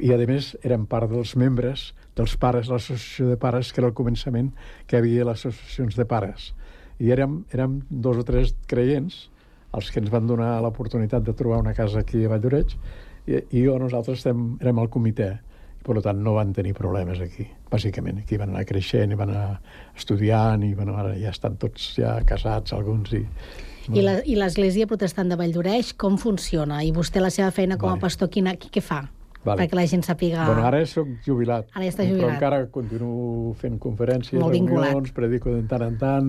i 0.00 0.10
a 0.12 0.16
més 0.26 0.54
eren 0.64 0.86
part 0.90 1.10
dels 1.10 1.34
membres 1.36 1.92
dels 2.16 2.34
pares, 2.36 2.68
l'associació 2.68 3.28
de 3.30 3.36
pares, 3.40 3.72
que 3.72 3.80
era 3.80 3.88
el 3.88 3.94
començament 3.96 4.50
que 4.86 4.98
havia 4.98 5.24
les 5.24 5.44
associacions 5.46 5.96
de 5.96 6.04
pares. 6.08 6.50
I 6.98 7.12
érem, 7.14 7.42
érem 7.52 7.80
dos 7.88 8.18
o 8.20 8.24
tres 8.24 8.54
creients 8.68 9.28
els 9.72 9.88
que 9.90 10.00
ens 10.02 10.10
van 10.12 10.26
donar 10.28 10.58
l'oportunitat 10.60 11.24
de 11.24 11.32
trobar 11.32 11.62
una 11.62 11.72
casa 11.74 12.02
aquí 12.02 12.24
a 12.24 12.28
Valldoreix 12.28 12.74
i, 13.26 13.38
i 13.56 13.62
jo, 13.64 13.78
nosaltres 13.80 14.20
estem, 14.20 14.56
érem 14.60 14.78
al 14.82 14.90
comitè 14.92 15.30
per 15.82 16.00
tant 16.02 16.18
no 16.22 16.34
van 16.34 16.52
tenir 16.52 16.72
problemes 16.74 17.20
aquí 17.20 17.46
bàsicament, 17.72 18.18
aquí 18.22 18.36
van 18.40 18.50
anar 18.54 18.64
creixent 18.68 19.12
i 19.12 19.18
van 19.18 19.30
anar 19.30 19.60
estudiant 19.96 20.62
i 20.64 20.74
bueno, 20.74 20.96
ara 20.96 21.14
ja 21.18 21.30
estan 21.30 21.56
tots 21.60 21.94
ja 21.98 22.18
casats 22.26 22.72
alguns 22.76 23.12
i, 23.18 23.24
I 23.92 24.00
la- 24.02 24.20
I 24.24 24.36
l'Església 24.38 24.86
Protestant 24.86 25.28
de 25.28 25.34
Valldoreix, 25.36 25.92
com 25.98 26.14
funciona? 26.16 26.84
I 26.86 26.92
vostè 26.94 27.18
la 27.20 27.30
seva 27.34 27.50
feina 27.50 27.76
com 27.76 27.88
a 27.88 27.96
Vale. 27.96 28.00
pastor, 28.04 28.28
quina, 28.30 28.52
què 28.54 28.80
fa? 28.80 29.00
Vale. 29.42 29.64
Perquè 29.64 29.74
la 29.74 29.82
gent 29.90 30.04
sàpiga... 30.06 30.44
Bueno, 30.46 30.62
ara 30.68 30.84
sóc 30.86 31.08
jubilat. 31.26 31.66
Ara 31.74 31.82
ja 31.88 31.90
està 31.90 32.04
Però 32.04 32.12
jubilat. 32.12 32.34
encara 32.36 32.60
continuo 32.70 33.50
fent 33.58 33.80
conferències, 33.82 34.38
Molt 34.38 34.54
vinculat. 34.54 34.92
reunions, 34.92 35.10
predico 35.16 35.50
de 35.50 35.64
tant 35.66 35.82
en 35.82 35.96
tant 35.98 36.28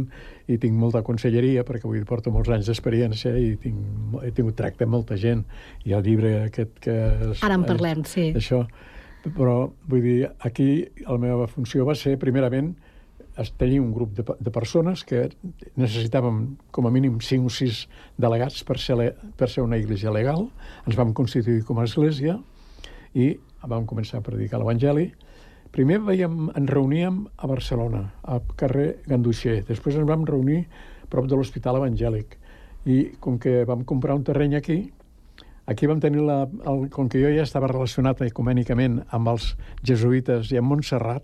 i 0.49 0.57
tinc 0.57 0.73
molta 0.73 1.03
conselleria 1.05 1.61
perquè 1.63 1.85
avui 1.85 2.01
porto 2.09 2.31
molts 2.33 2.49
anys 2.49 2.65
d'experiència 2.71 3.35
i 3.37 3.53
tinc, 3.61 3.77
he 4.25 4.31
tingut 4.33 4.55
tracte 4.57 4.87
amb 4.87 4.95
molta 4.97 5.15
gent. 5.15 5.45
I 5.85 5.93
el 5.93 6.01
llibre 6.09 6.33
aquest 6.47 6.73
que... 6.81 6.97
És, 7.35 7.43
Ara 7.45 7.53
en 7.61 7.67
parlem, 7.69 8.01
sí. 8.03 8.31
Això. 8.33 8.63
Però, 9.23 9.71
vull 9.87 10.03
dir, 10.03 10.17
aquí 10.43 10.83
la 11.07 11.17
meva 11.21 11.47
funció 11.47 11.85
va 11.87 11.95
ser, 11.95 12.17
primerament, 12.19 12.73
tenir 13.57 13.79
un 13.81 13.91
grup 13.93 14.13
de, 14.13 14.23
de 14.39 14.51
persones 14.53 15.03
que 15.07 15.29
necessitàvem 15.79 16.57
com 16.71 16.87
a 16.87 16.91
mínim 16.93 17.17
5 17.21 17.49
o 17.49 17.53
6 17.53 17.87
delegats 18.21 18.61
per 18.67 18.77
ser, 18.77 19.13
per 19.37 19.49
ser 19.49 19.63
una 19.63 19.79
iglesia 19.81 20.11
legal. 20.13 20.49
Ens 20.85 20.97
vam 20.99 21.13
constituir 21.13 21.63
com 21.65 21.79
a 21.79 21.87
església 21.87 22.37
i 23.15 23.33
vam 23.63 23.87
començar 23.89 24.19
a 24.19 24.25
predicar 24.25 24.59
l'Evangeli. 24.59 25.09
Primer 25.73 26.03
veiem, 26.05 26.51
ens 26.53 26.69
reuníem 26.69 27.23
a 27.37 27.47
Barcelona, 27.49 28.03
al 28.21 28.43
carrer 28.59 28.99
Ganduixer. 29.07 29.63
Després 29.65 29.97
ens 29.97 30.09
vam 30.09 30.27
reunir 30.29 30.67
prop 31.09 31.25
de 31.29 31.37
l'Hospital 31.37 31.79
Evangèlic. 31.79 32.37
I 32.85 33.15
com 33.23 33.39
que 33.41 33.63
vam 33.65 33.81
comprar 33.87 34.13
un 34.19 34.25
terreny 34.27 34.57
aquí, 34.59 34.83
aquí 35.67 35.87
vam 35.87 35.99
tenir 35.99 36.21
la... 36.21 36.47
El, 36.67 36.89
com 36.89 37.07
que 37.09 37.21
jo 37.21 37.29
ja 37.35 37.43
estava 37.43 37.67
relacionat 37.71 38.21
ecumènicament 38.25 39.01
amb 39.15 39.27
els 39.33 39.53
jesuïtes 39.83 40.51
i 40.51 40.57
amb 40.59 40.67
Montserrat, 40.73 41.23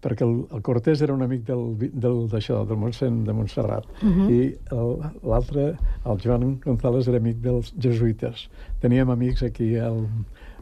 perquè 0.00 0.24
el, 0.24 0.46
el 0.56 0.62
Cortés 0.64 1.02
era 1.04 1.12
un 1.12 1.20
amic 1.22 1.42
del, 1.44 1.76
del, 1.92 2.22
d'això, 2.32 2.62
del 2.66 2.78
Montsent 2.80 3.18
de 3.26 3.32
Montserrat, 3.36 3.84
uh 4.00 4.08
-huh. 4.08 4.30
i 4.32 4.56
el- 4.72 5.10
l'altre, 5.28 5.76
el 6.06 6.18
Joan 6.24 6.58
González, 6.64 7.06
era 7.08 7.18
amic 7.18 7.36
dels 7.44 7.74
jesuïtes. 7.76 8.48
Teníem 8.80 9.10
amics 9.10 9.42
aquí, 9.42 9.74
el, 9.76 10.06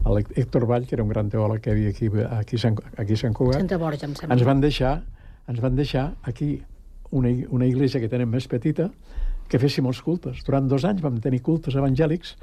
el 0.05 0.25
Héctor 0.35 0.65
Vall, 0.67 0.85
que 0.85 0.95
era 0.95 1.03
un 1.03 1.09
gran 1.09 1.29
teòleg 1.29 1.61
que 1.61 1.69
hi 1.69 1.73
havia 1.73 1.89
aquí, 1.89 2.09
aquí, 2.29 2.57
Sant, 2.57 2.77
aquí 2.97 3.13
a 3.13 3.17
Sant 3.17 3.33
Cugat, 3.33 3.57
Centre 3.61 3.77
Borja, 3.77 4.05
em 4.05 4.13
sembla. 4.15 4.33
ens 4.35 4.43
van 4.43 4.59
deixar, 4.61 5.03
ens 5.47 5.61
van 5.61 5.75
deixar 5.75 6.15
aquí 6.23 6.61
una, 7.11 7.29
una 7.49 7.65
iglesia 7.65 7.99
que 8.01 8.09
tenen 8.09 8.29
més 8.29 8.47
petita 8.47 8.91
que 9.47 9.57
féssim 9.57 9.85
els 9.87 10.01
cultes. 10.01 10.43
Durant 10.45 10.67
dos 10.67 10.83
anys 10.85 11.01
vam 11.01 11.17
tenir 11.19 11.41
cultes 11.41 11.73
evangèlics 11.75 12.35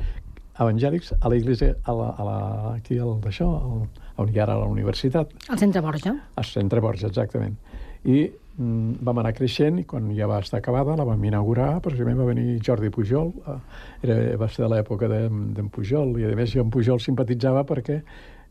evangèlics 0.58 1.12
a 1.20 1.28
la 1.28 1.36
iglesia, 1.36 1.74
a 1.84 1.92
la, 1.92 2.08
a 2.16 2.24
la, 2.24 2.36
aquí 2.76 2.98
al, 2.98 3.16
d'això, 3.20 3.48
al- 3.58 3.86
on 4.22 4.30
hi 4.32 4.38
ha 4.38 4.44
ara 4.46 4.54
la 4.56 4.66
universitat, 4.72 5.32
Al 5.52 5.58
Centre 5.60 5.80
Borja. 5.84 6.14
a 6.36 6.42
Centre 6.42 6.80
Borja, 6.80 7.06
exactament. 7.08 7.56
I 8.04 8.30
mm, 8.56 9.02
vam 9.04 9.18
anar 9.20 9.34
creixent 9.36 9.78
i 9.82 9.84
quan 9.84 10.08
ja 10.16 10.26
va 10.30 10.38
estar 10.40 10.58
acabada 10.62 10.96
la 10.96 11.04
vam 11.04 11.22
inaugurar, 11.28 11.80
precisament 11.84 12.16
va 12.18 12.24
venir 12.30 12.61
Jordi 12.64 12.88
Pujol, 12.90 13.32
eh, 13.46 13.59
era, 14.07 14.16
va 14.40 14.48
ser 14.48 14.64
de 14.64 14.70
l'època 14.72 15.09
de- 15.12 15.28
d'en 15.28 15.68
Pujol, 15.68 16.16
i 16.20 16.24
a 16.24 16.34
més 16.36 16.50
jo 16.54 16.62
en 16.64 16.70
Pujol 16.70 17.00
simpatitzava 17.00 17.64
perquè 17.68 18.00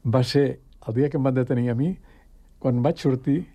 va 0.06 0.22
ser 0.24 0.60
el 0.88 0.94
dia 0.94 1.10
que 1.10 1.18
em 1.18 1.24
van 1.24 1.34
detenir 1.34 1.70
a 1.72 1.76
mi, 1.76 1.96
quan 2.60 2.84
vaig 2.86 2.98
sortir, 3.02 3.46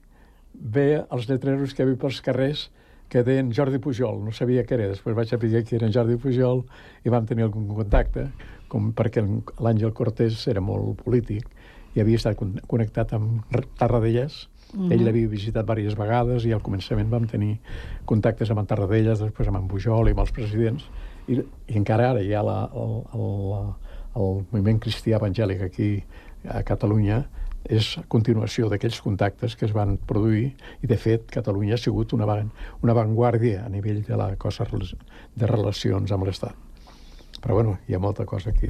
veia 0.54 1.04
els 1.14 1.28
letreros 1.30 1.72
que 1.74 1.82
hi 1.82 1.86
havia 1.86 1.96
pels 2.02 2.18
carrers 2.20 2.66
que 3.10 3.24
deien 3.26 3.50
Jordi 3.52 3.80
Pujol, 3.82 4.20
no 4.22 4.32
sabia 4.32 4.62
què 4.64 4.76
era, 4.78 4.86
després 4.92 5.16
vaig 5.18 5.28
saber 5.28 5.50
que 5.66 5.76
era 5.76 5.88
en 5.88 5.92
Jordi 5.92 6.16
Pujol 6.22 6.62
i 7.04 7.10
vam 7.10 7.26
tenir 7.26 7.44
algun 7.44 7.66
contacte, 7.74 8.28
com 8.70 8.92
perquè 8.94 9.24
l'Àngel 9.58 9.92
Cortés 9.92 10.46
era 10.48 10.62
molt 10.62 11.02
polític 11.02 11.48
i 11.96 12.00
havia 12.00 12.20
estat 12.20 12.38
con- 12.38 12.60
connectat 12.70 13.12
amb 13.18 13.42
Tarradellas, 13.78 14.46
mm 14.72 14.78
-hmm. 14.78 14.92
ell 14.92 15.04
l'havia 15.04 15.28
visitat 15.28 15.66
diverses 15.66 15.98
vegades 15.98 16.44
i 16.44 16.52
al 16.52 16.62
començament 16.62 17.10
vam 17.10 17.26
tenir 17.26 17.58
contactes 18.04 18.50
amb 18.50 18.60
en 18.60 18.66
Tarradellas, 18.66 19.18
després 19.18 19.48
amb 19.48 19.56
en 19.56 19.66
Pujol 19.66 20.06
i 20.06 20.10
amb 20.10 20.20
els 20.20 20.32
presidents, 20.32 20.88
i, 21.26 21.34
i 21.66 21.76
encara 21.76 22.10
ara 22.10 22.22
hi 22.22 22.32
ha 22.32 22.42
la, 22.42 22.70
el, 22.72 23.02
el, 23.14 23.74
el 24.16 24.46
moviment 24.52 24.78
cristià 24.78 25.16
evangèlic 25.16 25.62
aquí 25.62 26.04
a 26.48 26.62
Catalunya 26.62 27.24
és 27.68 27.98
continuació 28.08 28.68
d'aquells 28.70 29.00
contactes 29.04 29.56
que 29.56 29.66
es 29.66 29.74
van 29.76 29.98
produir 29.98 30.54
i, 30.80 30.86
de 30.88 30.96
fet, 30.96 31.26
Catalunya 31.30 31.74
ha 31.76 31.82
sigut 31.82 32.14
una, 32.16 32.26
van, 32.26 32.50
una 32.82 32.96
vanguardia 32.96 33.64
a 33.66 33.68
nivell 33.68 34.02
de 34.06 34.16
la 34.16 34.34
cosa 34.36 34.66
de 34.70 35.46
relacions 35.46 36.12
amb 36.12 36.24
l'Estat. 36.26 36.56
Però, 37.40 37.54
bueno, 37.54 37.78
hi 37.88 37.94
ha 37.94 37.98
molta 37.98 38.26
cosa 38.28 38.50
aquí. 38.50 38.68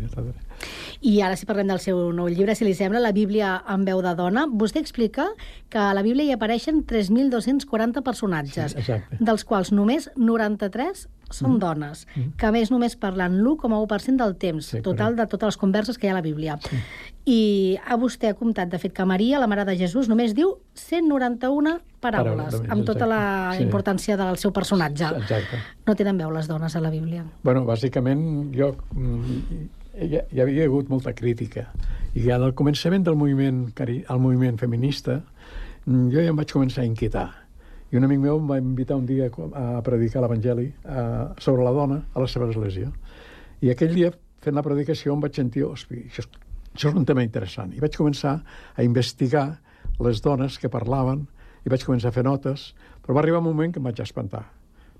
I 1.00 1.14
ara, 1.26 1.34
si 1.36 1.46
parlem 1.46 1.66
del 1.72 1.80
seu 1.82 2.12
nou 2.14 2.28
llibre, 2.30 2.54
si 2.54 2.64
li 2.64 2.74
sembla, 2.78 3.00
La 3.02 3.10
Bíblia 3.10 3.56
en 3.66 3.84
veu 3.84 4.02
de 4.04 4.12
dona, 4.14 4.44
vostè 4.46 4.78
explica 4.78 5.26
que 5.68 5.78
a 5.78 5.94
la 5.94 6.04
Bíblia 6.06 6.28
hi 6.28 6.36
apareixen 6.36 6.84
3.240 6.86 8.04
personatges, 8.06 8.76
Sí, 8.76 8.78
exacte. 8.78 9.18
dels 9.18 9.44
quals 9.44 9.72
només 9.72 10.10
93 10.16 11.08
són 11.30 11.54
Mm. 11.54 11.58
dones, 11.58 12.06
que 12.36 12.46
a 12.46 12.52
més 12.52 12.70
només 12.70 12.96
parlen 12.96 13.38
l'1,1% 13.40 14.16
del 14.24 14.36
temps 14.36 14.66
Sí, 14.66 14.80
total 14.82 15.14
correcte. 15.14 15.22
de 15.22 15.26
totes 15.28 15.46
les 15.46 15.56
converses 15.56 15.96
que 15.98 16.06
hi 16.06 16.10
ha 16.10 16.12
a 16.12 16.16
la 16.16 16.22
Bíblia. 16.22 16.58
I 17.26 17.78
a 17.86 17.96
vostè 17.96 18.30
ha 18.30 18.34
comptat, 18.34 18.68
de 18.70 18.78
fet, 18.78 18.92
que 18.92 19.04
Maria, 19.04 19.38
la 19.38 19.46
mare 19.46 19.64
de 19.64 19.76
Jesús, 19.76 20.08
només 20.08 20.34
diu 20.34 20.56
191 20.74 21.80
paraules, 22.00 22.36
Paraules, 22.54 22.70
amb 22.70 22.84
tota 22.84 23.06
la. 23.06 23.52
Sí. 23.56 23.62
importància 23.62 24.16
del 24.16 24.36
seu 24.38 24.52
personatge. 24.52 25.04
Exacte. 25.04 25.58
No 25.86 25.94
tenen 25.94 26.16
veu 26.18 26.30
les 26.30 26.48
dones 26.48 26.74
a 26.76 26.80
la 26.80 26.90
Bíblia. 26.90 27.24
Bueno, 27.42 27.64
bàsicament, 27.64 28.52
jo... 28.56 28.74
mm, 28.94 29.68
Hi, 30.00 30.16
hi 30.32 30.40
havia 30.40 30.64
hagut 30.64 30.88
molta 30.88 31.12
crítica. 31.12 31.72
I 32.14 32.30
al 32.30 32.54
començament 32.54 33.02
del 33.04 33.16
moviment, 33.16 33.72
el 33.76 34.18
moviment 34.18 34.56
feminista, 34.56 35.20
mm, 35.84 36.08
jo 36.12 36.20
ja 36.22 36.28
em 36.30 36.36
vaig 36.36 36.50
començar 36.52 36.82
a 36.82 36.86
inquietar. 36.86 37.26
I 37.90 37.98
un 37.98 38.06
amic 38.06 38.20
meu 38.22 38.38
em 38.38 38.46
va 38.46 38.58
invitar 38.60 38.96
un 39.00 39.06
dia 39.06 39.26
a 39.28 39.80
predicar 39.82 40.22
l'Evangeli 40.22 40.68
eh, 40.70 41.24
sobre 41.42 41.64
la 41.66 41.72
dona 41.74 41.98
a 42.14 42.22
la 42.22 42.28
seva 42.30 42.46
església. 42.50 42.90
I 43.60 43.72
aquell 43.72 43.96
dia, 43.96 44.12
fent 44.40 44.54
la 44.54 44.62
predicació, 44.62 45.16
em 45.16 45.24
vaig 45.24 45.34
sentir, 45.36 45.64
hosti, 45.66 46.04
això, 46.06 46.22
això 46.70 46.92
és 46.92 46.96
un 46.96 47.08
tema 47.08 47.24
interessant. 47.26 47.74
I 47.74 47.82
vaig 47.82 47.98
començar 47.98 48.38
a 48.76 48.86
investigar 48.86 49.58
les 50.00 50.22
dones 50.22 50.56
que 50.58 50.70
parlaven 50.72 51.26
i 51.66 51.72
vaig 51.72 51.84
començar 51.84 52.12
a 52.12 52.16
fer 52.16 52.24
notes, 52.24 52.70
però 53.02 53.18
va 53.18 53.24
arribar 53.24 53.42
un 53.42 53.50
moment 53.50 53.74
que 53.74 53.82
em 53.82 53.90
vaig 53.90 54.00
espantar, 54.00 54.46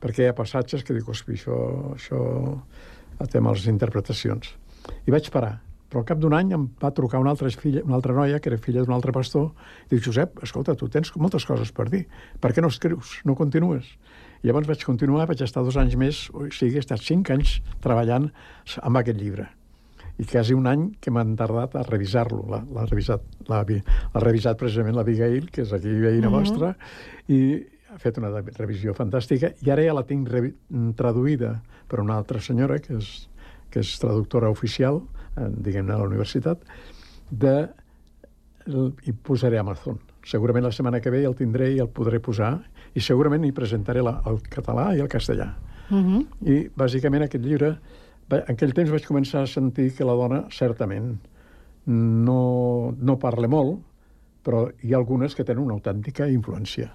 perquè 0.03 0.27
hi 0.27 0.33
ha 0.33 0.37
passatges 0.37 0.83
que 0.85 0.97
dic, 0.97 1.09
hosti, 1.09 1.39
això, 1.39 1.57
això 1.95 2.21
té 3.31 3.41
males 3.41 3.71
interpretacions. 3.71 4.57
I 5.07 5.15
vaig 5.15 5.31
parar. 5.31 5.61
Però 5.91 6.01
al 6.05 6.07
cap 6.07 6.21
d'un 6.23 6.35
any 6.37 6.53
em 6.55 6.69
va 6.79 6.93
trucar 6.95 7.19
una 7.19 7.33
altra, 7.35 7.51
filla, 7.51 7.83
una 7.83 7.97
altra 7.99 8.15
noia, 8.15 8.39
que 8.39 8.49
era 8.53 8.59
filla 8.63 8.85
d'un 8.85 8.95
altre 8.95 9.11
pastor, 9.13 9.49
i 9.89 9.97
diu, 9.97 10.01
Josep, 10.05 10.39
escolta, 10.47 10.77
tu 10.79 10.87
tens 10.89 11.11
moltes 11.19 11.45
coses 11.49 11.73
per 11.75 11.89
dir. 11.91 12.05
Per 12.41 12.53
què 12.55 12.63
no 12.63 12.71
escrius? 12.71 13.17
No 13.27 13.35
continues? 13.35 13.89
I 14.43 14.47
llavors 14.49 14.69
vaig 14.71 14.85
continuar, 14.87 15.27
vaig 15.29 15.43
estar 15.43 15.65
dos 15.67 15.77
anys 15.77 15.97
més, 15.99 16.21
o 16.31 16.47
sigui, 16.55 16.79
he 16.79 16.85
estat 16.85 17.03
cinc 17.03 17.33
anys 17.35 17.59
treballant 17.83 18.31
amb 18.81 18.97
aquest 19.03 19.19
llibre. 19.19 19.49
I 20.21 20.25
quasi 20.29 20.55
un 20.55 20.67
any 20.69 20.87
que 21.01 21.11
m'han 21.11 21.35
tardat 21.37 21.75
a 21.81 21.83
revisar-lo. 21.83 22.45
L'ha 22.47 22.87
revisat, 22.87 23.23
l'ha 23.49 23.63
vi- 23.65 23.83
l'ha 23.83 24.21
revisat 24.23 24.59
precisament 24.59 24.95
l'Abigail, 24.95 25.51
que 25.51 25.63
és 25.63 25.73
aquí 25.73 25.89
veïna 25.89 26.29
Mhm. 26.31 26.33
vostra, 26.39 26.77
i 27.29 27.67
ha 27.91 27.99
fet 27.99 28.19
una 28.19 28.31
revisió 28.59 28.95
fantàstica. 28.95 29.55
I 29.67 29.71
ara 29.71 29.83
ja 29.83 29.95
la 29.95 30.05
tinc 30.07 30.29
traduïda 30.95 31.63
per 31.89 32.01
una 32.01 32.15
altra 32.17 32.41
senyora, 32.41 32.79
que 32.79 32.95
és, 32.97 33.29
que 33.71 33.81
és 33.81 33.99
traductora 33.99 34.51
oficial, 34.51 35.03
diguem-ne, 35.49 35.95
a 35.95 36.01
la 36.01 36.09
universitat, 36.09 36.63
de, 37.31 37.55
i 39.07 39.13
posaré 39.13 39.59
a 39.59 39.65
Amazon. 39.65 39.99
Segurament 40.27 40.67
la 40.67 40.73
setmana 40.75 41.01
que 41.01 41.13
ve 41.13 41.25
el 41.25 41.37
tindré 41.39 41.71
i 41.75 41.81
el 41.81 41.89
podré 41.89 42.21
posar, 42.21 42.53
i 42.95 43.01
segurament 43.01 43.45
hi 43.47 43.55
presentaré 43.57 44.03
la, 44.05 44.19
el 44.27 44.41
català 44.51 44.91
i 44.97 45.01
el 45.01 45.09
castellà. 45.09 45.53
Uh 45.91 45.97
-huh. 45.97 46.27
I, 46.47 46.69
bàsicament, 46.77 47.25
aquest 47.25 47.45
llibre... 47.45 47.79
En 48.31 48.55
aquell 48.55 48.73
temps 48.73 48.91
vaig 48.91 49.07
començar 49.07 49.43
a 49.43 49.47
sentir 49.47 49.93
que 49.97 50.05
la 50.05 50.15
dona, 50.15 50.45
certament, 50.51 51.19
no, 51.87 52.95
no 52.97 53.19
parla 53.19 53.49
molt, 53.49 53.81
però 54.45 54.71
hi 54.83 54.95
ha 54.95 54.97
algunes 54.97 55.35
que 55.35 55.45
tenen 55.45 55.65
una 55.65 55.75
autèntica 55.75 56.29
influència. 56.29 56.93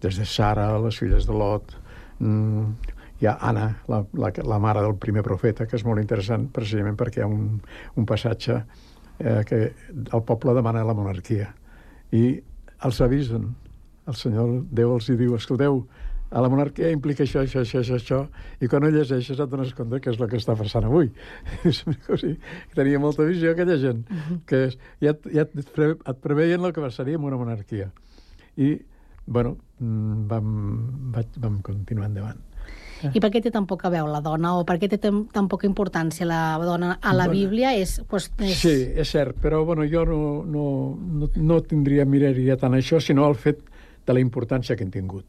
Des 0.00 0.18
de 0.18 0.24
Sara, 0.24 0.78
les 0.78 0.98
filles 0.98 1.26
de 1.26 1.32
Lot, 1.32 1.72
mm, 2.18 2.95
hi 3.20 3.28
ha 3.28 3.36
Anna, 3.40 3.68
la, 3.88 4.02
la, 4.12 4.32
la 4.44 4.58
mare 4.60 4.82
del 4.84 4.96
primer 5.00 5.24
profeta, 5.24 5.66
que 5.66 5.78
és 5.78 5.84
molt 5.86 6.02
interessant, 6.02 6.48
precisament 6.52 6.98
perquè 7.00 7.22
hi 7.22 7.26
ha 7.26 7.30
un, 7.30 7.60
un 7.96 8.08
passatge 8.08 8.58
eh, 8.58 9.42
que 9.48 9.60
el 10.04 10.24
poble 10.28 10.54
demana 10.56 10.84
la 10.84 10.96
monarquia. 10.96 11.52
I 12.12 12.26
els 12.84 13.00
avisen, 13.00 13.54
el 14.06 14.18
senyor 14.18 14.60
Déu 14.76 14.94
els 14.96 15.08
hi 15.08 15.16
diu, 15.18 15.34
escolteu, 15.36 15.84
a 16.26 16.42
la 16.42 16.50
monarquia 16.50 16.90
implica 16.90 17.22
això, 17.22 17.44
això, 17.46 17.62
això, 17.62 17.80
això, 17.80 17.96
això, 18.00 18.18
i 18.60 18.68
quan 18.68 18.84
ho 18.84 18.90
llegeixes 18.90 19.38
et 19.38 19.50
dones 19.50 19.70
compte 19.78 20.00
que 20.02 20.10
és 20.10 20.18
el 20.18 20.30
que 20.30 20.40
està 20.40 20.56
passant 20.58 20.88
avui. 20.88 21.12
tenia 22.78 23.02
molta 23.02 23.26
visió 23.28 23.52
aquella 23.54 23.78
gent, 23.82 24.02
que 24.50 24.64
és, 24.66 24.76
ja, 25.04 25.14
ja 25.30 25.46
et, 25.46 25.54
pre, 25.76 25.92
et 25.94 26.20
preveien 26.24 26.66
el 26.66 26.74
que 26.74 26.84
passaria 26.84 27.20
amb 27.20 27.30
una 27.30 27.38
monarquia. 27.40 27.92
I, 28.58 28.74
bueno, 29.26 29.56
mm, 29.78 30.26
vam, 30.32 30.52
vaig, 31.14 31.40
vam 31.46 31.62
continuar 31.64 32.10
endavant. 32.10 32.45
I 33.12 33.20
per 33.20 33.30
què 33.32 33.42
té 33.44 33.50
tan 33.52 33.66
poca 33.68 33.90
veu 33.92 34.08
la 34.08 34.22
dona 34.24 34.54
o 34.58 34.64
per 34.68 34.78
què 34.80 34.88
té 34.88 34.98
tan, 35.02 35.48
poca 35.50 35.68
importància 35.68 36.26
la 36.28 36.56
dona 36.62 36.96
a 37.00 37.12
la 37.14 37.26
Bueno. 37.26 37.38
Bíblia? 37.38 37.74
És, 37.76 38.00
pues, 38.08 38.30
és... 38.38 38.56
Sí, 38.60 38.76
és 38.96 39.10
cert, 39.10 39.36
però 39.42 39.64
bueno, 39.64 39.84
jo 39.90 40.04
no, 40.08 40.20
no, 40.44 40.66
no, 40.96 41.30
no 41.36 41.60
tindria, 41.62 42.06
miraria 42.08 42.56
tant 42.56 42.74
això, 42.74 43.00
sinó 43.00 43.28
el 43.28 43.36
fet 43.36 43.60
de 44.06 44.14
la 44.14 44.22
importància 44.22 44.76
que 44.76 44.86
han 44.86 44.94
tingut. 44.94 45.26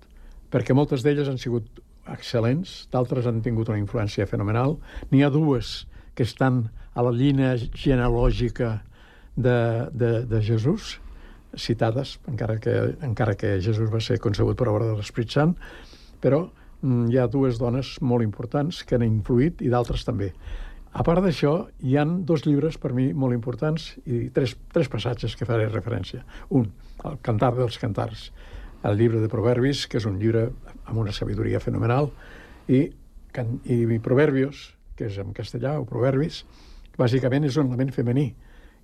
Perquè 0.54 0.76
moltes 0.78 1.04
d'elles 1.04 1.28
han 1.28 1.40
sigut 1.42 1.82
excel·lents, 2.08 2.88
d'altres 2.94 3.28
han 3.28 3.42
tingut 3.44 3.70
una 3.70 3.82
influència 3.82 4.28
fenomenal. 4.30 4.78
N'hi 5.12 5.24
ha 5.26 5.32
dues 5.34 5.88
que 6.16 6.24
estan 6.24 6.70
a 6.98 7.04
la 7.06 7.12
línia 7.12 7.56
genealògica 7.58 8.82
de, 9.36 9.58
de, 9.94 10.12
de 10.26 10.42
Jesús, 10.42 10.96
citades, 11.58 12.18
encara 12.28 12.58
que, 12.60 12.74
encara 13.06 13.36
que 13.38 13.58
Jesús 13.62 13.92
va 13.94 14.02
ser 14.04 14.20
concebut 14.24 14.58
per 14.58 14.70
obra 14.72 14.88
de 14.90 14.96
l'Esprit 14.98 15.32
Sant, 15.34 15.54
però 16.24 16.48
hi 16.84 17.18
ha 17.18 17.28
dues 17.32 17.58
dones 17.58 17.96
molt 18.02 18.24
importants 18.26 18.84
que 18.86 18.98
han 18.98 19.06
influït 19.06 19.64
i 19.66 19.72
d'altres 19.74 20.06
també. 20.06 20.32
A 20.98 21.04
part 21.06 21.22
d'això, 21.22 21.68
hi 21.86 21.98
han 21.98 22.24
dos 22.26 22.46
llibres 22.46 22.78
per 22.82 22.94
mi 22.96 23.12
molt 23.14 23.36
importants 23.36 23.92
i 24.06 24.30
tres, 24.34 24.56
tres 24.74 24.90
passatges 24.90 25.36
que 25.38 25.46
faré 25.46 25.68
referència. 25.70 26.24
Un, 26.50 26.70
el 27.06 27.20
Cantar 27.26 27.52
dels 27.58 27.78
Cantars, 27.82 28.32
el 28.88 28.98
llibre 28.98 29.22
de 29.22 29.30
Proverbis, 29.30 29.86
que 29.90 30.00
és 30.00 30.08
un 30.10 30.18
llibre 30.22 30.48
amb 30.86 30.98
una 31.02 31.14
sabidoria 31.14 31.60
fenomenal, 31.62 32.12
i, 32.68 32.88
i 32.88 34.00
Proverbios, 34.04 34.72
que 34.98 35.10
és 35.10 35.18
en 35.22 35.34
castellà, 35.38 35.76
o 35.78 35.86
Proverbis, 35.86 36.44
bàsicament 36.98 37.46
és 37.46 37.58
un 37.58 37.70
element 37.70 37.94
femení. 37.94 38.32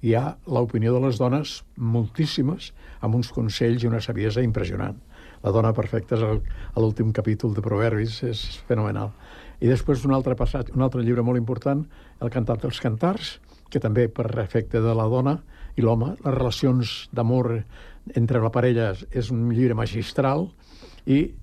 Hi 0.04 0.14
ha 0.20 0.36
l'opinió 0.52 0.94
de 0.94 1.02
les 1.06 1.18
dones 1.18 1.62
moltíssimes, 1.78 2.74
amb 3.02 3.16
uns 3.16 3.32
consells 3.34 3.84
i 3.84 3.90
una 3.90 4.04
saviesa 4.04 4.44
impressionant. 4.44 5.00
La 5.44 5.52
dona 5.52 5.74
perfecta 5.76 6.16
és 6.16 6.24
l'últim 6.80 7.12
capítol 7.12 7.54
de 7.56 7.64
Proverbis, 7.64 8.22
és 8.24 8.44
fenomenal. 8.68 9.12
I 9.60 9.68
després 9.68 10.06
un 10.08 10.14
altre 10.16 10.38
passat, 10.40 10.72
un 10.76 10.84
altre 10.84 11.04
llibre 11.04 11.24
molt 11.24 11.40
important, 11.40 11.86
El 12.24 12.32
cantat 12.32 12.62
dels 12.64 12.80
cantars, 12.80 13.40
que 13.70 13.82
també 13.84 14.08
per 14.08 14.30
efecte 14.40 14.80
de 14.80 14.94
la 14.96 15.08
dona 15.12 15.34
i 15.76 15.82
l'home, 15.82 16.14
les 16.24 16.36
relacions 16.38 16.94
d'amor 17.12 17.50
entre 18.16 18.40
la 18.40 18.52
parella 18.54 18.94
és 19.12 19.32
un 19.34 19.50
llibre 19.52 19.76
magistral 19.76 20.48
i 21.06 21.34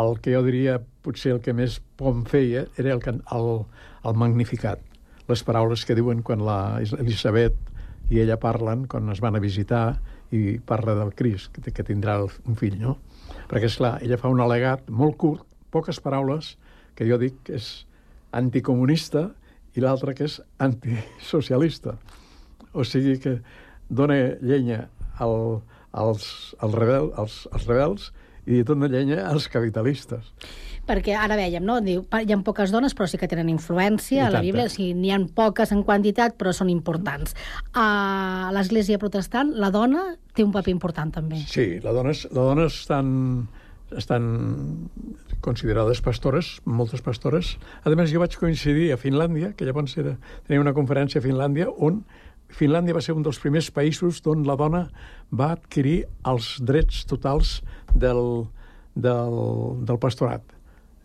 el 0.00 0.18
que 0.22 0.34
jo 0.36 0.42
diria 0.46 0.78
potser 1.02 1.32
el 1.34 1.40
que 1.42 1.54
més 1.56 1.80
pom 1.98 2.22
feia 2.28 2.66
era 2.78 2.94
el, 2.94 3.02
el, 3.02 3.50
el 4.06 4.22
magnificat. 4.22 4.82
Les 5.30 5.42
paraules 5.46 5.82
que 5.86 5.96
diuen 5.98 6.22
quan 6.22 6.44
la 6.46 6.78
Elisabet 6.82 7.56
i 8.10 8.20
ella 8.22 8.38
parlen 8.42 8.86
quan 8.90 9.10
es 9.10 9.22
van 9.22 9.38
a 9.38 9.42
visitar 9.42 10.00
i 10.30 10.58
parla 10.62 10.94
del 10.98 11.14
Crist, 11.18 11.58
que, 11.58 11.86
tindrà 11.86 12.20
un 12.22 12.58
fill, 12.58 12.78
no? 12.78 12.98
Perquè, 13.50 13.66
és 13.68 13.78
clar, 13.80 13.96
ella 14.04 14.18
fa 14.20 14.30
un 14.32 14.42
al·legat 14.42 14.90
molt 14.90 15.18
curt, 15.20 15.46
poques 15.70 16.00
paraules, 16.02 16.56
que 16.94 17.06
jo 17.08 17.18
dic 17.20 17.36
que 17.46 17.58
és 17.58 17.68
anticomunista 18.36 19.28
i 19.76 19.82
l'altre 19.82 20.14
que 20.18 20.26
és 20.26 20.40
antisocialista. 20.62 21.96
O 22.72 22.84
sigui 22.86 23.18
que 23.22 23.38
dona 23.88 24.18
llenya 24.42 24.84
al, 25.18 25.60
als, 25.92 26.54
als, 26.58 26.74
rebel, 26.74 27.10
als, 27.18 27.44
als 27.50 27.66
rebels 27.70 28.10
i 28.46 28.62
dona 28.66 28.90
llenya 28.90 29.24
als 29.28 29.48
capitalistes. 29.50 30.32
Perquè 30.90 31.14
ara 31.14 31.38
veiem, 31.38 31.62
no? 31.62 31.78
Diu, 31.84 32.02
hi 32.02 32.34
ha 32.34 32.38
poques 32.42 32.72
dones, 32.74 32.96
però 32.98 33.06
sí 33.06 33.20
que 33.20 33.28
tenen 33.30 33.50
influència 33.52 34.26
a 34.26 34.32
la. 34.34 34.42
Bíblia. 34.42 34.66
O 34.66 34.72
sigui, 34.72 34.90
n'hi 34.98 35.12
ha 35.14 35.20
poques 35.36 35.70
en 35.76 35.84
quantitat, 35.86 36.34
però 36.40 36.50
són 36.56 36.72
importants. 36.72 37.36
A 37.78 38.50
l'Església 38.56 38.98
protestant, 38.98 39.54
la 39.62 39.70
dona 39.70 40.08
té 40.34 40.42
un 40.46 40.50
paper 40.54 40.74
important, 40.74 41.12
també. 41.14 41.38
Sí, 41.46 41.76
les 41.84 41.94
dones, 41.94 42.24
les 42.26 42.40
dones 42.40 42.80
estan, 42.82 43.12
estan 43.96 44.26
considerades 45.44 46.02
pastores, 46.02 46.56
moltes 46.66 47.04
pastores. 47.06 47.54
A 47.84 47.94
més, 47.94 48.10
jo 48.12 48.22
vaig 48.22 48.34
coincidir 48.40 48.90
a 48.92 48.98
Finlàndia, 49.00 49.54
que 49.56 49.68
llavors 49.68 49.96
era, 50.00 50.16
tenia 50.48 50.62
una 50.62 50.74
conferència 50.76 51.22
a 51.22 51.24
Finlàndia, 51.24 51.70
on 51.70 52.02
Finlàndia 52.50 52.96
va 52.96 53.02
ser 53.04 53.14
un 53.14 53.22
dels 53.22 53.38
primers 53.38 53.70
països 53.70 54.20
on 54.26 54.42
la 54.48 54.56
dona 54.58 54.86
va 55.30 55.52
adquirir 55.54 56.02
els 56.26 56.56
drets 56.66 57.04
totals 57.06 57.60
del, 57.94 58.48
del, 58.94 59.36
del 59.86 60.00
pastorat. 60.02 60.42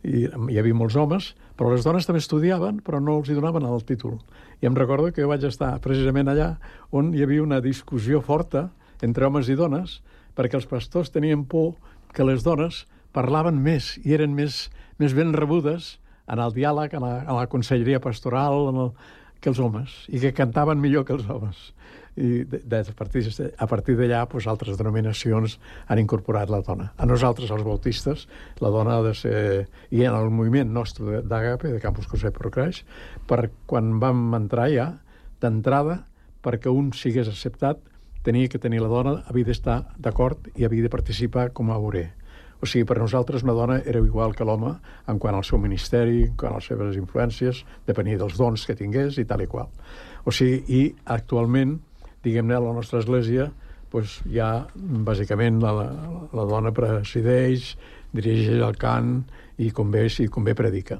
I 0.05 0.25
hi 0.25 0.59
havia 0.59 0.77
molts 0.77 0.95
homes, 0.99 1.31
però 1.57 1.71
les 1.73 1.85
dones 1.85 2.05
també 2.05 2.21
estudiaven, 2.21 2.79
però 2.85 3.01
no 3.01 3.17
els 3.19 3.29
hi 3.29 3.37
donaven 3.37 3.65
el 3.65 3.83
títol. 3.87 4.19
I 4.61 4.69
em 4.69 4.77
recordo 4.77 5.11
que 5.11 5.23
jo 5.23 5.31
vaig 5.31 5.43
estar 5.47 5.73
precisament 5.83 6.29
allà 6.31 6.55
on 6.95 7.13
hi 7.15 7.23
havia 7.25 7.43
una 7.43 7.61
discussió 7.63 8.21
forta 8.21 8.69
entre 9.01 9.27
homes 9.27 9.49
i 9.49 9.57
dones, 9.57 9.99
perquè 10.37 10.59
els 10.59 10.69
pastors 10.69 11.11
tenien 11.11 11.45
por 11.49 11.75
que 12.13 12.27
les 12.27 12.45
dones 12.45 12.85
parlaven 13.15 13.57
més 13.63 13.95
i 14.03 14.15
eren 14.15 14.35
més, 14.35 14.69
més 14.99 15.15
ben 15.15 15.33
rebudes 15.33 15.95
en 16.31 16.41
el 16.41 16.53
diàleg, 16.55 16.93
en 16.97 17.05
la, 17.05 17.13
en 17.23 17.35
la 17.37 17.49
conselleria 17.51 18.01
pastoral, 18.03 18.69
en 18.71 18.81
el, 18.85 18.91
que 19.41 19.51
els 19.51 19.59
homes, 19.61 19.93
i 20.09 20.19
que 20.23 20.33
cantaven 20.33 20.79
millor 20.81 21.05
que 21.05 21.13
els 21.13 21.27
homes 21.29 21.69
i 22.15 22.45
de, 22.47 22.61
de, 22.63 22.79
a 22.79 23.67
partir, 23.67 23.95
d'allà 23.97 24.21
pues, 24.31 24.47
altres 24.47 24.77
denominacions 24.79 25.57
han 25.87 25.99
incorporat 25.99 26.51
la 26.51 26.61
dona. 26.63 26.91
A 26.97 27.07
nosaltres, 27.07 27.51
els 27.51 27.65
bautistes, 27.67 28.27
la 28.63 28.71
dona 28.71 28.99
ha 28.99 29.03
de 29.03 29.13
ser... 29.17 29.39
I 29.91 30.05
en 30.07 30.15
el 30.15 30.31
moviment 30.31 30.71
nostre 30.71 31.21
d'Agape, 31.21 31.73
de 31.75 31.81
Campus 31.83 32.07
José 32.11 32.31
Procreix, 32.35 32.83
per 33.27 33.49
quan 33.67 33.97
vam 33.99 34.29
entrar 34.37 34.69
ja, 34.71 34.89
d'entrada, 35.43 36.05
perquè 36.45 36.71
un 36.71 36.93
sigués 36.95 37.27
acceptat, 37.27 37.81
tenia 38.25 38.49
que 38.49 38.61
tenir 38.61 38.79
la 38.81 38.89
dona, 38.89 39.19
havia 39.29 39.51
d'estar 39.51 39.81
d'acord 40.01 40.47
i 40.55 40.65
havia 40.65 40.85
de 40.87 40.93
participar 40.93 41.51
com 41.53 41.69
a 41.69 41.77
orer. 41.77 42.07
O 42.63 42.65
sigui, 42.65 42.85
per 42.87 42.97
nosaltres 42.97 43.43
una 43.43 43.53
dona 43.53 43.75
era 43.83 43.99
igual 43.99 44.33
que 44.33 44.45
l'home 44.47 44.71
en 45.11 45.19
quant 45.19 45.35
al 45.35 45.43
seu 45.43 45.59
ministeri, 45.61 46.23
en 46.29 46.37
quant 46.39 46.55
a 46.55 46.61
les 46.61 46.69
seves 46.71 46.95
influències, 46.97 47.59
depenia 47.85 48.17
dels 48.21 48.37
dons 48.39 48.63
que 48.65 48.77
tingués 48.79 49.19
i 49.21 49.27
tal 49.29 49.43
i 49.43 49.49
qual. 49.51 49.67
O 50.25 50.33
sigui, 50.33 50.63
i 50.71 50.81
actualment 51.17 51.75
diguem-ne, 52.25 52.57
a 52.57 52.63
la 52.63 52.73
nostra 52.75 52.99
església 53.03 53.51
doncs, 53.95 54.19
ja 54.27 54.65
bàsicament 54.75 55.61
la, 55.63 55.71
la 56.35 56.45
dona 56.49 56.73
presideix, 56.75 57.75
dirigeix 58.15 58.61
el 58.61 58.75
cant 58.79 59.21
i 59.61 59.71
convé, 59.71 60.07
si 60.09 60.27
convé 60.27 60.55
predica. 60.57 60.99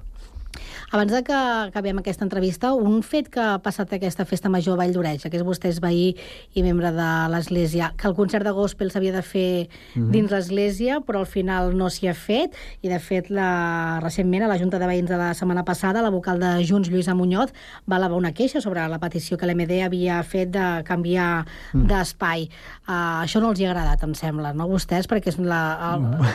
Abans 0.96 1.12
de 1.12 1.26
que 1.28 1.36
acabem 1.36 1.98
aquesta 2.00 2.24
entrevista, 2.24 2.70
un 2.72 3.02
fet 3.04 3.28
que 3.28 3.41
ha 3.43 3.58
passat 3.60 3.91
aquesta 3.98 4.24
festa 4.24 4.48
major 4.48 4.78
a 4.78 4.80
Vall 4.80 4.93
d'Oreja, 4.96 5.28
que 5.28 5.36
és 5.36 5.43
vostè 5.43 5.68
és 5.68 5.82
veí 5.84 6.14
i 6.56 6.62
membre 6.64 6.88
de 6.96 7.08
l'Església, 7.34 7.89
que 8.00 8.08
el 8.08 8.14
concert 8.16 8.48
de 8.48 8.54
gospel 8.56 8.93
s'havia 8.93 9.12
de 9.12 9.22
fer 9.22 9.68
mm 9.68 10.00
-hmm. 10.00 10.12
dins 10.14 10.32
l'Església, 10.32 11.02
però 11.02 11.20
al 11.20 11.26
final 11.26 11.76
no 11.76 11.89
s'hi 11.89 12.08
ha 12.08 12.14
fet, 12.14 12.56
i 12.82 12.88
de 12.88 13.00
fet 13.00 13.30
la, 13.30 14.00
recentment 14.00 14.43
a 14.43 14.48
la 14.48 14.58
Junta 14.58 14.80
de 14.80 14.88
Veïns 14.88 15.10
de 15.10 15.18
la 15.18 15.34
setmana 15.34 15.66
passada, 15.66 16.02
la 16.02 16.10
vocal 16.10 16.39
de 16.39 16.64
Junts, 16.64 16.89
Lluïsa 16.89 17.14
Muñoz, 17.14 17.52
va 17.91 17.98
elevar 17.98 18.18
una 18.18 18.32
queixa 18.32 18.62
sobre 18.62 18.88
la 18.88 19.00
petició 19.00 19.38
que 19.38 19.46
l'MD 19.46 19.84
havia 19.84 20.24
fet 20.24 20.50
de 20.52 20.82
canviar 20.86 21.46
mm. 21.74 21.88
d'espai. 21.88 22.50
Uh, 22.88 23.24
això 23.26 23.41
no 23.41 23.50
els 23.50 23.60
hi 23.60 23.66
ha 23.66 23.72
agradat, 23.72 24.02
em 24.04 24.14
sembla, 24.14 24.54
no 24.54 24.70
vostès? 24.70 25.08
Perquè 25.08 25.28
és 25.28 25.39
la, 25.39 25.93
el, 25.93 26.02
no. 26.04 26.26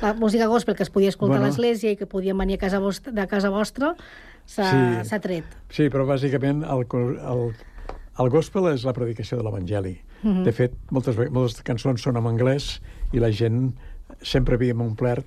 la 0.00 0.14
música 0.14 0.46
gospel 0.46 0.74
que 0.76 0.82
es 0.82 0.90
podia 0.90 1.10
escoltar 1.10 1.38
bueno. 1.38 1.44
a 1.44 1.48
l'Església 1.48 1.90
i 1.90 1.96
que 1.96 2.06
podien 2.06 2.38
venir 2.38 2.54
a 2.54 2.58
casa 2.58 2.78
vostra, 2.78 3.12
de 3.12 3.26
casa 3.26 3.50
vostra 3.50 3.97
s'ha 4.48 5.04
sí. 5.04 5.20
tret. 5.22 5.56
Sí, 5.70 5.88
però 5.92 6.06
bàsicament 6.08 6.64
el, 6.64 6.84
el, 6.92 7.42
el 8.22 8.30
gospel 8.32 8.70
és 8.72 8.86
la 8.88 8.94
predicació 8.96 9.38
de 9.38 9.46
l'Evangeli. 9.46 9.98
Mm 10.22 10.30
-hmm. 10.30 10.44
De 10.44 10.52
fet, 10.52 10.74
moltes, 10.90 11.16
moltes 11.30 11.62
cançons 11.62 12.02
són 12.02 12.16
en 12.16 12.26
anglès 12.26 12.80
i 13.12 13.18
la 13.18 13.30
gent 13.30 13.72
sempre 14.22 14.54
havíem 14.54 14.80
omplert, 14.80 15.26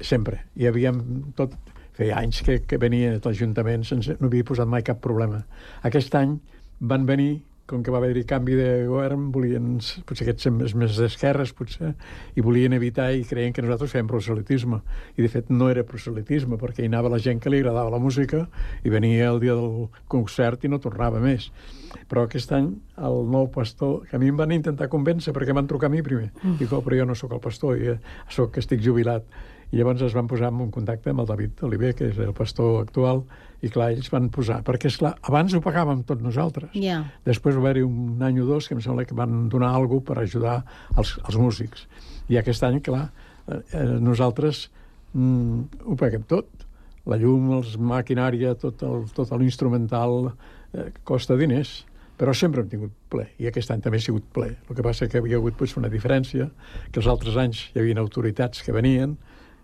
sempre. 0.00 0.44
I 0.56 0.66
havíem 0.66 1.02
tot... 1.34 1.56
Feia 2.00 2.16
anys 2.16 2.40
que, 2.42 2.62
que 2.64 2.78
venia 2.78 3.18
l'Ajuntament 3.24 3.84
sense... 3.84 4.16
no 4.20 4.26
havia 4.26 4.44
posat 4.44 4.68
mai 4.68 4.82
cap 4.82 5.00
problema. 5.00 5.42
Aquest 5.82 6.14
any 6.14 6.38
van 6.80 7.04
venir 7.04 7.42
com 7.70 7.84
que 7.86 7.92
va 7.94 8.00
haver-hi 8.00 8.24
canvi 8.28 8.56
de 8.58 8.68
govern, 8.88 9.28
volien, 9.34 9.76
potser 10.08 10.26
aquests 10.26 10.50
més, 10.54 10.74
més 10.78 10.98
d'esquerres, 10.98 11.52
potser, 11.56 11.92
i 12.34 12.44
volien 12.44 12.74
evitar 12.76 13.10
i 13.14 13.22
creien 13.28 13.54
que 13.54 13.62
nosaltres 13.62 13.94
fèiem 13.94 14.10
proselitisme. 14.10 14.80
I, 15.16 15.22
de 15.22 15.30
fet, 15.30 15.52
no 15.54 15.70
era 15.70 15.86
proselitisme, 15.86 16.58
perquè 16.60 16.84
hi 16.84 16.90
anava 16.90 17.12
la 17.12 17.20
gent 17.22 17.42
que 17.42 17.52
li 17.52 17.62
agradava 17.62 17.94
la 17.94 18.02
música 18.02 18.46
i 18.82 18.92
venia 18.92 19.30
el 19.30 19.38
dia 19.42 19.54
del 19.58 19.86
concert 20.10 20.66
i 20.66 20.72
no 20.72 20.82
tornava 20.82 21.22
més. 21.22 21.50
Però 22.10 22.26
aquest 22.26 22.50
any, 22.56 22.72
el 22.98 23.22
nou 23.30 23.46
pastor, 23.54 24.00
que 24.10 24.18
a 24.18 24.22
mi 24.22 24.30
em 24.30 24.38
van 24.38 24.54
intentar 24.54 24.90
convèncer, 24.90 25.34
perquè 25.36 25.54
van 25.56 25.70
trucar 25.70 25.90
a 25.90 25.94
mi 25.94 26.02
primer. 26.06 26.32
Mm. 26.42 26.58
Dic, 26.58 26.74
oh, 26.74 26.82
però 26.86 26.98
jo 26.98 27.06
no 27.06 27.18
sóc 27.18 27.34
el 27.36 27.42
pastor, 27.42 27.78
jo 27.78 27.96
sóc 28.30 28.54
que 28.54 28.64
estic 28.64 28.82
jubilat. 28.84 29.26
I 29.70 29.78
llavors 29.78 30.02
es 30.02 30.16
van 30.18 30.26
posar 30.26 30.50
en 30.50 30.72
contacte 30.74 31.12
amb 31.12 31.22
el 31.22 31.28
David 31.30 31.62
Oliver, 31.66 31.94
que 31.94 32.10
és 32.10 32.18
el 32.18 32.34
pastor 32.34 32.80
actual, 32.82 33.22
i 33.60 33.70
clar, 33.72 33.90
ells 33.94 34.08
van 34.12 34.30
posar, 34.32 34.60
perquè 34.66 34.88
és 34.88 34.96
clar, 35.00 35.12
abans 35.28 35.54
ho 35.54 35.60
pagàvem 35.64 36.04
tots 36.08 36.24
nosaltres. 36.24 36.72
Yeah. 36.76 37.02
Després 37.26 37.58
va 37.58 37.64
haver-hi 37.66 37.84
un 37.86 38.22
any 38.24 38.40
o 38.40 38.46
dos 38.48 38.68
que 38.68 38.76
em 38.76 38.80
sembla 38.84 39.04
que 39.08 39.16
van 39.16 39.48
donar 39.52 39.74
alguna 39.76 40.06
per 40.06 40.18
ajudar 40.22 40.60
els, 40.96 41.16
els 41.26 41.36
músics. 41.40 41.84
I 42.32 42.40
aquest 42.40 42.64
any, 42.64 42.80
clar, 42.84 43.10
eh, 43.46 43.60
eh, 43.60 43.84
nosaltres 44.00 44.68
mm, 45.12 45.84
ho 45.84 45.98
paguem 46.00 46.24
tot. 46.30 46.48
La 47.10 47.18
llum, 47.20 47.50
els 47.58 47.76
maquinària, 47.80 48.54
tot 48.60 48.82
l'instrumental 49.36 50.30
eh, 50.30 50.90
costa 51.04 51.36
diners 51.40 51.80
però 52.20 52.34
sempre 52.36 52.60
hem 52.60 52.68
tingut 52.68 52.92
ple, 53.08 53.22
i 53.40 53.46
aquest 53.48 53.70
any 53.72 53.80
també 53.80 53.96
ha 53.96 54.04
sigut 54.04 54.26
ple. 54.36 54.50
El 54.68 54.76
que 54.76 54.84
passa 54.84 55.06
que 55.08 55.22
havia 55.22 55.38
hagut 55.40 55.56
pues, 55.56 55.72
una 55.80 55.88
diferència, 55.88 56.50
que 56.92 57.00
els 57.00 57.08
altres 57.08 57.38
anys 57.40 57.62
hi 57.70 57.80
havia 57.80 57.96
autoritats 58.02 58.60
que 58.66 58.74
venien, 58.76 59.14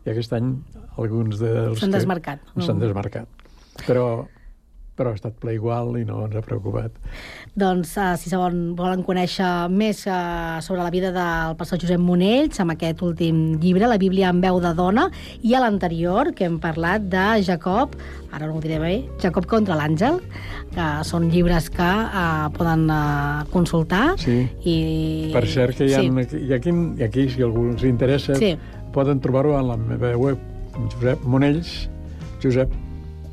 i 0.07 0.13
aquest 0.15 0.33
any 0.39 0.55
alguns 0.97 1.37
dels... 1.43 1.83
S'han 1.83 1.93
desmarcat. 1.93 2.41
S'han 2.57 2.79
no? 2.79 2.87
desmarcat. 2.87 3.46
Però, 3.85 4.25
però 4.97 5.13
ha 5.13 5.17
estat 5.19 5.37
ple 5.41 5.53
igual 5.59 5.93
i 6.01 6.05
no 6.09 6.23
ens 6.25 6.37
ha 6.39 6.43
preocupat. 6.45 6.95
Doncs, 7.57 7.93
uh, 8.01 8.15
si 8.21 8.31
segon 8.33 8.75
volen 8.77 9.03
conèixer 9.05 9.69
més 9.73 10.03
uh, 10.09 10.57
sobre 10.65 10.81
la 10.81 10.93
vida 10.93 11.13
del 11.13 11.57
pastor 11.61 11.81
Josep 11.83 12.01
Monells, 12.01 12.59
amb 12.63 12.73
aquest 12.75 13.03
últim 13.05 13.59
llibre, 13.61 13.89
La 13.91 14.01
Bíblia 14.01 14.31
en 14.33 14.41
veu 14.45 14.61
de 14.65 14.73
dona, 14.77 15.07
i 15.45 15.53
a 15.55 15.61
l'anterior, 15.65 16.33
que 16.37 16.49
hem 16.49 16.57
parlat 16.63 17.11
de 17.13 17.27
Jacob, 17.47 17.99
ara 18.33 18.49
no 18.49 18.57
ho 18.57 18.63
diré 18.65 18.81
bé, 18.81 18.95
Jacob 19.23 19.49
contra 19.51 19.77
l'àngel, 19.77 20.19
que 20.73 20.89
són 21.09 21.29
llibres 21.33 21.69
que 21.73 21.91
uh, 22.07 22.49
poden 22.57 22.89
uh, 22.89 23.45
consultar. 23.53 24.17
Sí, 24.21 24.43
i... 24.65 24.79
per 25.37 25.45
cert 25.45 25.77
que 25.77 25.91
hi 25.91 25.97
ha, 25.97 26.01
sí. 26.01 26.41
hi 26.41 26.57
ha 26.57 26.61
aquí, 26.61 26.73
ha 26.73 27.11
aquí, 27.11 27.29
si 27.37 27.45
algú 27.45 27.69
els 27.75 27.85
interessa, 27.89 28.41
sí. 28.41 28.55
poden 28.97 29.21
trobar-ho 29.25 29.59
a 29.61 29.63
la 29.75 29.77
meva 29.81 30.17
web, 30.17 30.41
Josep 30.97 31.23
Monells, 31.29 31.77
Josep 32.43 32.73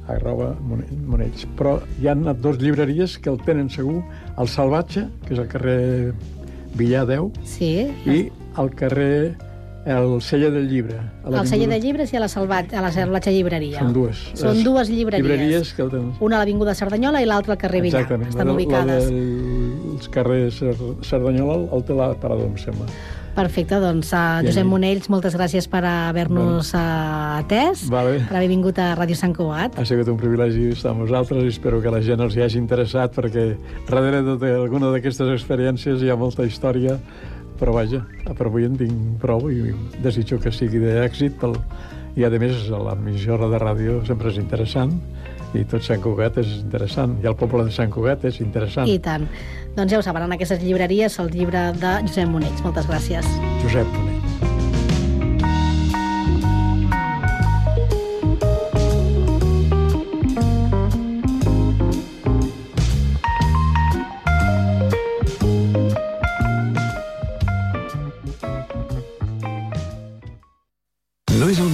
arroba 0.08 0.54
Monells. 0.60 1.48
Però 1.58 1.78
hi 2.02 2.10
han 2.12 2.26
dues 2.42 2.60
llibreries 2.62 3.18
que 3.20 3.32
el 3.32 3.40
tenen 3.46 3.70
segur, 3.72 4.02
el 4.38 4.52
Salvatge, 4.52 5.08
que 5.28 5.36
és 5.36 5.42
al 5.44 5.50
carrer 5.52 6.14
Villar 6.78 7.06
10, 7.10 7.42
sí. 7.48 7.74
i 8.10 8.20
al 8.60 8.72
carrer 8.76 9.36
el 9.86 10.22
celler 10.22 10.52
del 10.52 10.70
llibre. 10.70 10.96
El 11.28 11.48
celler 11.48 11.68
del 11.68 11.82
llibre 11.84 12.06
i 12.08 12.16
a 12.16 12.22
la, 12.24 12.30
Salvat, 12.32 12.72
a 12.74 12.82
la 12.82 12.92
Salvatge 12.96 13.34
Llibreria. 13.36 13.82
Són 13.82 13.92
dues. 13.96 14.22
Són 14.40 14.62
dues 14.64 14.92
llibreries. 14.92 15.26
llibreries 15.28 15.74
que 15.76 15.84
el 15.84 15.92
tenen... 15.92 16.14
Una 16.24 16.40
a 16.40 16.44
l'Avinguda 16.44 16.76
Cerdanyola 16.78 17.20
i 17.24 17.28
l'altra 17.28 17.58
al 17.58 17.60
carrer 17.60 17.82
Villar. 17.84 18.06
Exactament. 18.06 18.32
Estan 18.32 18.48
la, 18.48 18.56
ubicades. 18.56 19.10
La 19.10 19.90
dels 19.90 20.08
carrers 20.14 20.62
Cerdanyola 21.04 21.60
el 21.76 21.84
té 21.84 22.00
l'Aparador, 22.00 22.48
em 22.48 22.56
sembla. 22.62 22.88
Perfecte, 23.34 23.80
doncs 23.82 24.12
uh, 24.14 24.44
Josep 24.46 24.68
Monells, 24.70 25.08
moltes 25.10 25.34
gràcies 25.34 25.66
per 25.70 25.82
haver-nos 25.90 26.70
uh, 26.78 27.40
atès, 27.40 27.88
vale. 27.90 28.20
per 28.30 28.38
haver 28.38 28.50
vingut 28.52 28.78
a 28.78 28.92
Ràdio 28.94 29.18
Sant 29.18 29.34
Cugat. 29.34 29.80
Ha 29.80 29.86
sigut 29.90 30.12
un 30.14 30.20
privilegi 30.22 30.68
estar 30.76 30.92
amb 30.94 31.02
vosaltres 31.08 31.48
i 31.48 31.54
espero 31.56 31.82
que 31.82 31.94
la 31.94 32.04
gent 32.06 32.22
els 32.22 32.38
hi 32.38 32.44
hagi 32.46 32.62
interessat 32.62 33.16
perquè 33.18 33.48
darrere 33.90 34.22
d'alguna 34.38 34.94
d'aquestes 34.94 35.34
experiències 35.34 36.06
hi 36.06 36.14
ha 36.14 36.20
molta 36.20 36.46
història, 36.46 37.00
però 37.58 37.74
vaja, 37.74 38.04
per 38.30 38.48
avui 38.52 38.70
en 38.70 38.78
tinc 38.78 39.18
prou 39.24 39.50
i 39.50 39.74
desitjo 40.06 40.38
que 40.44 40.54
sigui 40.54 40.84
d'èxit 40.86 41.42
pel... 41.42 41.58
i 42.14 42.28
a 42.28 42.30
més 42.30 42.68
la 42.70 42.94
emissora 42.94 43.50
de 43.50 43.58
ràdio 43.58 44.02
sempre 44.06 44.30
és 44.30 44.38
interessant 44.38 44.94
i 45.54 45.64
tot 45.70 45.86
Sant 45.86 46.02
Cugat 46.04 46.40
és 46.42 46.56
interessant, 46.60 47.18
i 47.24 47.30
el 47.30 47.38
poble 47.40 47.68
de 47.68 47.76
Sant 47.76 47.92
Cugat 47.94 48.26
és 48.30 48.40
interessant. 48.44 48.90
I 48.90 49.00
tant. 49.04 49.28
Doncs 49.78 49.94
ja 49.94 50.02
ho 50.02 50.06
saben, 50.06 50.26
en 50.28 50.36
aquestes 50.38 50.62
llibreries 50.64 51.20
el 51.22 51.34
llibre 51.34 51.70
de 51.82 52.00
Josep 52.08 52.30
Monells. 52.30 52.66
Moltes 52.66 52.90
gràcies. 52.90 53.30
Josep 53.64 53.90
Monells. 53.98 54.14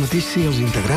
mateix 0.09 0.25
ser 0.25 0.41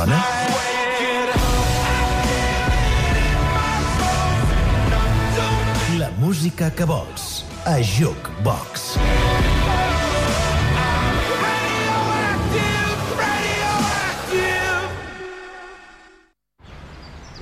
sona? 0.00 0.20
La 5.98 6.10
música 6.18 6.70
que 6.70 6.86
vols 6.88 7.44
a 7.68 7.76
Jukebox. 7.84 8.96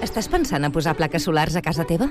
Estàs 0.02 0.26
pensant 0.30 0.64
a 0.64 0.72
posar 0.74 0.96
plaques 0.98 1.26
solars 1.28 1.58
a 1.58 1.62
casa 1.62 1.86
teva? 1.86 2.10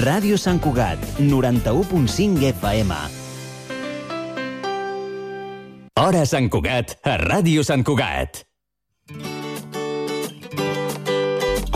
Ràdio 0.00 0.38
Sant 0.40 0.56
Cugat, 0.64 1.00
91.5 1.20 2.46
FM. 2.54 2.94
Hora 6.00 6.22
Sant 6.24 6.48
Cugat, 6.48 6.94
a 7.04 7.18
Ràdio 7.20 7.60
Sant 7.68 7.84
Cugat. 7.84 8.40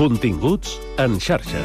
Continguts 0.01 0.79
en 1.05 1.21
xarxa. 1.21 1.61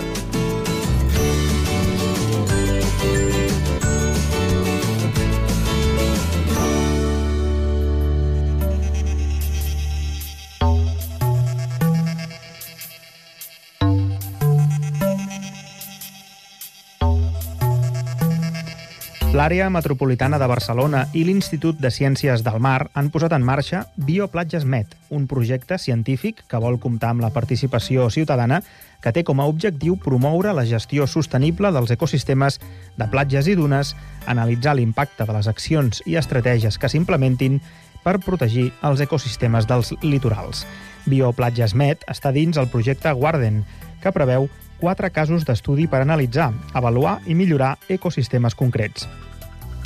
L'àrea 19.29 19.67
metropolitana 19.69 20.39
de 20.41 20.47
Barcelona 20.49 21.03
i 21.13 21.21
l'Institut 21.21 21.77
de 21.77 21.91
Ciències 21.93 22.41
del 22.41 22.55
Mar 22.65 22.87
han 22.97 23.11
posat 23.13 23.35
en 23.37 23.43
marxa 23.45 23.83
Bioplatges 24.07 24.63
Med, 24.65 24.95
un 25.13 25.27
projecte 25.29 25.77
científic 25.77 26.39
que 26.49 26.61
vol 26.63 26.79
comptar 26.81 27.11
amb 27.13 27.21
la 27.21 27.29
participació 27.29 28.07
ciutadana 28.09 28.63
que 29.03 29.13
té 29.13 29.21
com 29.23 29.37
a 29.37 29.45
objectiu 29.45 29.99
promoure 30.01 30.55
la 30.57 30.65
gestió 30.65 31.05
sostenible 31.05 31.69
dels 31.75 31.93
ecosistemes 31.93 32.57
de 32.97 33.07
platges 33.11 33.45
i 33.45 33.53
dunes, 33.59 33.93
analitzar 34.25 34.73
l'impacte 34.79 35.29
de 35.29 35.35
les 35.37 35.51
accions 35.51 36.01
i 36.09 36.17
estratègies 36.17 36.81
que 36.81 36.89
s'implementin 36.89 37.59
per 38.01 38.17
protegir 38.25 38.71
els 38.81 39.05
ecosistemes 39.05 39.69
dels 39.69 39.93
litorals. 40.01 40.65
Bioplatges 41.05 41.77
Med 41.77 42.01
està 42.09 42.33
dins 42.33 42.57
el 42.57 42.71
projecte 42.73 43.13
Guarden, 43.13 43.61
que 44.01 44.15
preveu 44.15 44.49
quatre 44.79 45.11
casos 45.11 45.45
d'estudi 45.45 45.87
per 45.87 46.01
analitzar, 46.01 46.51
avaluar 46.73 47.19
i 47.27 47.35
millorar 47.35 47.75
ecosistemes 47.91 48.55
concrets. 48.55 49.07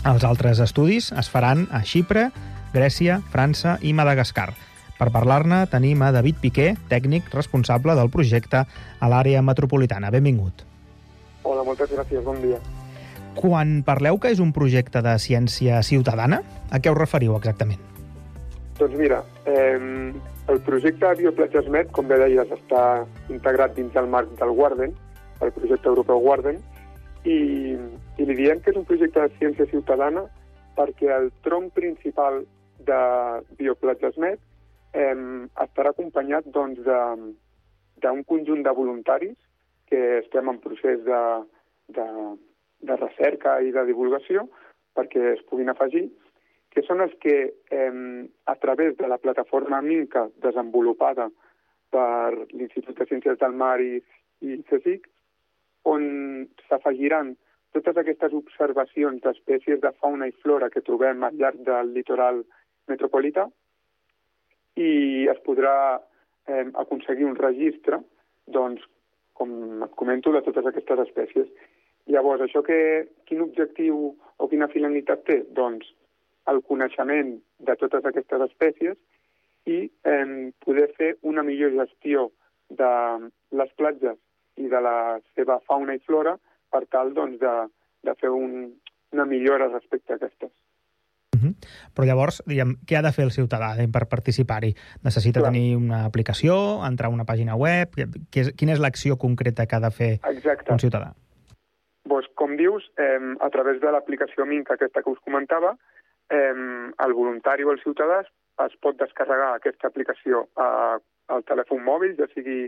Els 0.04 0.24
altres 0.28 0.60
estudis 0.60 1.12
es 1.18 1.30
faran 1.32 1.68
a 1.72 1.82
Xipre, 1.88 2.30
Grècia, 2.74 3.22
França 3.32 3.78
i 3.82 3.94
Madagascar. 3.94 4.52
Per 5.00 5.10
parlar-ne 5.12 5.64
tenim 5.72 6.04
a 6.04 6.12
David 6.16 6.40
Piqué, 6.42 6.74
tècnic 6.90 7.32
responsable 7.34 7.96
del 7.98 8.12
projecte 8.14 8.64
a 8.66 9.10
l'àrea 9.10 9.42
metropolitana. 9.42 10.12
Benvingut. 10.14 10.66
Hola, 11.44 11.64
moltes 11.68 11.92
gràcies, 11.92 12.24
bon 12.24 12.40
dia. 12.44 12.60
Quan 13.36 13.82
parleu 13.84 14.20
que 14.22 14.30
és 14.32 14.40
un 14.44 14.54
projecte 14.54 15.02
de 15.02 15.18
ciència 15.20 15.82
ciutadana, 15.84 16.44
a 16.70 16.80
què 16.80 16.92
us 16.92 17.00
referiu 17.00 17.36
exactament? 17.40 17.93
Doncs 18.78 18.96
mira, 18.98 19.24
eh, 19.46 20.14
el 20.48 20.62
projecte 20.66 21.14
Bioplatges 21.20 21.68
Med, 21.70 21.92
com 21.94 22.08
bé 22.10 22.18
deies, 22.18 22.50
està 22.56 23.06
integrat 23.30 23.76
dins 23.78 23.96
el 24.00 24.08
marc 24.10 24.32
del 24.40 24.54
Guarden, 24.58 24.96
el 25.46 25.52
projecte 25.54 25.92
europeu 25.92 26.24
Guarden, 26.24 26.58
i, 27.24 27.38
i 28.18 28.26
li 28.26 28.36
diem 28.40 28.64
que 28.64 28.74
és 28.74 28.80
un 28.80 28.88
projecte 28.90 29.22
de 29.22 29.38
ciència 29.38 29.70
ciutadana 29.70 30.26
perquè 30.76 31.12
el 31.14 31.30
tronc 31.46 31.72
principal 31.78 32.42
de 32.88 33.00
Bioplatges 33.60 34.18
Med 34.18 34.42
eh, 34.98 35.14
estarà 35.64 35.94
acompanyat 35.94 36.50
doncs, 36.58 36.82
d'un 38.04 38.26
conjunt 38.28 38.66
de 38.66 38.74
voluntaris 38.76 39.38
que 39.88 40.02
estem 40.18 40.50
en 40.50 40.60
procés 40.66 41.06
de, 41.06 41.22
de, 41.94 42.08
de 42.90 43.00
recerca 43.00 43.60
i 43.62 43.72
de 43.72 43.86
divulgació 43.86 44.48
perquè 44.98 45.36
es 45.38 45.46
puguin 45.50 45.70
afegir, 45.70 46.08
que 46.74 46.84
són 46.88 47.02
els 47.06 47.14
que, 47.22 47.38
eh, 47.70 48.28
a 48.46 48.56
través 48.56 48.98
de 48.98 49.08
la 49.08 49.20
plataforma 49.22 49.82
MINCA 49.82 50.28
desenvolupada 50.42 51.30
per 51.94 52.48
l'Institut 52.52 52.98
de 52.98 53.06
Ciències 53.06 53.40
del 53.40 53.54
Mar 53.54 53.78
i, 53.82 54.00
i 54.42 54.60
CSIC, 54.70 55.08
on 55.94 56.06
s'afegiran 56.68 57.36
totes 57.74 57.98
aquestes 57.98 58.34
observacions 58.38 59.22
d'espècies 59.22 59.82
de 59.82 59.92
fauna 60.00 60.30
i 60.30 60.36
flora 60.44 60.70
que 60.74 60.84
trobem 60.86 61.24
al 61.24 61.38
llarg 61.38 61.62
del 61.68 61.94
litoral 61.94 62.44
metropolità 62.90 63.48
i 64.80 65.28
es 65.30 65.40
podrà 65.46 65.76
eh, 66.48 66.66
aconseguir 66.82 67.26
un 67.30 67.38
registre, 67.38 68.00
doncs, 68.58 68.82
com 69.38 69.84
et 69.86 69.94
comento, 70.00 70.34
de 70.34 70.42
totes 70.46 70.70
aquestes 70.70 71.02
espècies. 71.08 71.50
Llavors, 72.14 72.42
això 72.44 72.62
que, 72.66 72.78
quin 73.30 73.42
objectiu 73.46 74.14
o 74.14 74.50
quina 74.52 74.70
finalitat 74.74 75.24
té? 75.30 75.38
Doncs 75.58 75.90
el 76.52 76.62
coneixement 76.68 77.36
de 77.60 77.76
totes 77.80 78.06
aquestes 78.06 78.42
espècies 78.50 78.98
i 79.66 79.86
eh, 79.88 80.52
poder 80.66 80.90
fer 80.98 81.14
una 81.22 81.44
millor 81.44 81.76
gestió 81.78 82.30
de 82.70 82.92
les 83.52 83.72
platges 83.80 84.18
i 84.60 84.68
de 84.70 84.82
la 84.82 84.98
seva 85.36 85.60
fauna 85.68 85.96
i 85.96 86.02
flora 86.04 86.36
per 86.74 86.86
tal 86.92 87.14
doncs, 87.14 87.40
de, 87.40 87.54
de 88.04 88.16
fer 88.20 88.30
un, 88.34 88.74
una 89.14 89.26
millora 89.30 89.70
respecte 89.70 90.14
a 90.14 90.16
aquestes. 90.18 90.52
Uh 91.34 91.40
-huh. 91.40 91.54
Però 91.96 92.06
llavors, 92.06 92.44
diguem, 92.46 92.78
què 92.86 92.98
ha 92.98 93.02
de 93.02 93.12
fer 93.12 93.26
el 93.26 93.32
ciutadà 93.32 93.76
eh, 93.82 93.88
per 93.88 94.08
participar-hi? 94.08 94.76
Necessita 95.04 95.40
Clar. 95.40 95.52
tenir 95.52 95.76
una 95.78 96.06
aplicació, 96.06 96.86
entrar 96.86 97.10
a 97.10 97.14
una 97.14 97.26
pàgina 97.26 97.56
web? 97.56 97.90
Quina 98.30 98.74
és 98.74 98.80
l'acció 98.80 99.18
concreta 99.18 99.66
que 99.66 99.76
ha 99.76 99.80
de 99.80 99.92
fer 99.92 100.20
Exacte. 100.30 100.72
un 100.72 100.80
ciutadà? 100.80 101.14
Pues, 102.04 102.26
com 102.36 102.58
dius, 102.58 102.84
eh, 102.98 103.36
a 103.40 103.50
través 103.50 103.80
de 103.82 103.92
l'aplicació 103.92 104.46
Minca, 104.46 104.74
aquesta 104.74 105.02
que 105.02 105.10
us 105.10 105.20
comentava, 105.20 105.78
eh, 106.30 106.54
el 107.06 107.14
voluntari 107.14 107.64
o 107.64 107.74
el 107.74 107.82
ciutadà 107.82 108.22
es 108.66 108.76
pot 108.82 108.98
descarregar 109.00 109.54
aquesta 109.56 109.90
aplicació 109.90 110.48
a, 110.56 111.00
al 111.34 111.46
telèfon 111.50 111.82
mòbil, 111.84 112.16
ja 112.20 112.28
sigui 112.34 112.68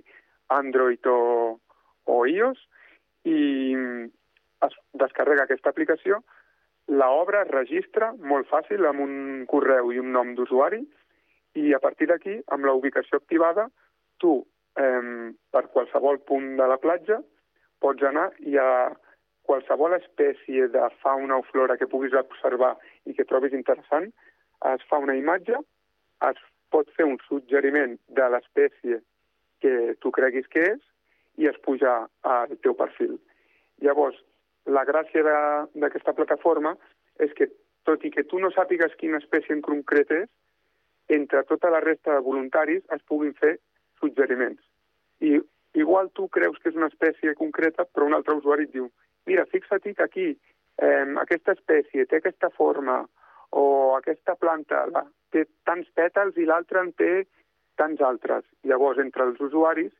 Android 0.54 1.06
o, 1.10 1.60
o 2.06 2.18
iOS, 2.26 2.60
i 3.26 3.76
es 4.66 4.76
descarrega 4.98 5.46
aquesta 5.46 5.70
aplicació, 5.70 6.22
l'obra 6.88 7.44
es 7.46 7.52
registra 7.52 8.12
molt 8.32 8.50
fàcil 8.50 8.86
amb 8.86 9.02
un 9.06 9.16
correu 9.50 9.92
i 9.92 10.02
un 10.02 10.12
nom 10.14 10.36
d'usuari 10.38 10.84
i 11.58 11.74
a 11.74 11.80
partir 11.80 12.10
d'aquí, 12.12 12.36
amb 12.54 12.68
la 12.68 12.76
ubicació 12.78 13.18
activada, 13.18 13.70
tu 14.22 14.38
eh, 14.78 15.32
per 15.52 15.66
qualsevol 15.74 16.22
punt 16.28 16.54
de 16.60 16.68
la 16.70 16.78
platja 16.82 17.22
pots 17.82 18.06
anar 18.06 18.30
i 18.40 18.58
a 18.62 18.92
qualsevol 19.46 19.96
espècie 19.98 20.68
de 20.74 20.90
fauna 21.02 21.40
o 21.40 21.46
flora 21.50 21.78
que 21.78 21.90
puguis 21.90 22.14
observar 22.18 22.76
i 23.06 23.14
que 23.14 23.28
trobis 23.30 23.54
interessant, 23.54 24.10
es 24.74 24.86
fa 24.90 25.00
una 25.02 25.16
imatge, 25.18 25.60
es 26.30 26.40
pot 26.74 26.90
fer 26.98 27.06
un 27.08 27.18
suggeriment 27.28 27.98
de 28.18 28.30
l'espècie 28.34 29.02
que 29.64 29.96
tu 30.02 30.12
creguis 30.16 30.48
que 30.52 30.64
és 30.74 30.82
i 31.42 31.50
es 31.52 31.58
puja 31.66 31.96
al 32.24 32.56
teu 32.64 32.76
perfil. 32.80 33.18
Llavors, 33.84 34.18
la 34.66 34.86
gràcia 34.88 35.24
d'aquesta 35.76 36.16
plataforma 36.18 36.74
és 37.22 37.34
que, 37.38 37.50
tot 37.86 38.04
i 38.08 38.12
que 38.12 38.26
tu 38.26 38.40
no 38.42 38.50
sàpigues 38.56 38.96
quina 39.00 39.20
espècie 39.22 39.54
en 39.56 39.62
concret 39.66 40.12
és, 40.12 40.30
entre 41.16 41.44
tota 41.46 41.70
la 41.70 41.84
resta 41.84 42.16
de 42.16 42.24
voluntaris 42.26 42.82
es 42.96 43.04
puguin 43.06 43.36
fer 43.38 43.58
suggeriments. 44.00 44.62
I 45.22 45.38
igual 45.78 46.10
tu 46.18 46.28
creus 46.34 46.58
que 46.62 46.72
és 46.72 46.80
una 46.80 46.90
espècie 46.90 47.36
concreta, 47.38 47.86
però 47.86 48.08
un 48.08 48.16
altre 48.18 48.34
usuari 48.40 48.66
et 48.66 48.74
diu 48.74 48.90
mira, 49.26 49.46
fixa't 49.52 49.86
que 49.86 50.04
aquí 50.04 50.28
eh, 50.82 51.06
aquesta 51.22 51.56
espècie 51.56 52.06
té 52.06 52.20
aquesta 52.20 52.50
forma 52.50 53.04
o 53.56 53.96
aquesta 53.96 54.36
planta 54.36 54.86
la, 54.92 55.06
té 55.32 55.46
tants 55.68 55.88
pètals 55.96 56.38
i 56.38 56.48
l'altra 56.48 56.84
en 56.84 56.92
té 56.94 57.26
tants 57.80 58.02
altres. 58.02 58.44
Llavors, 58.64 59.00
entre 59.04 59.26
els 59.28 59.40
usuaris 59.44 59.92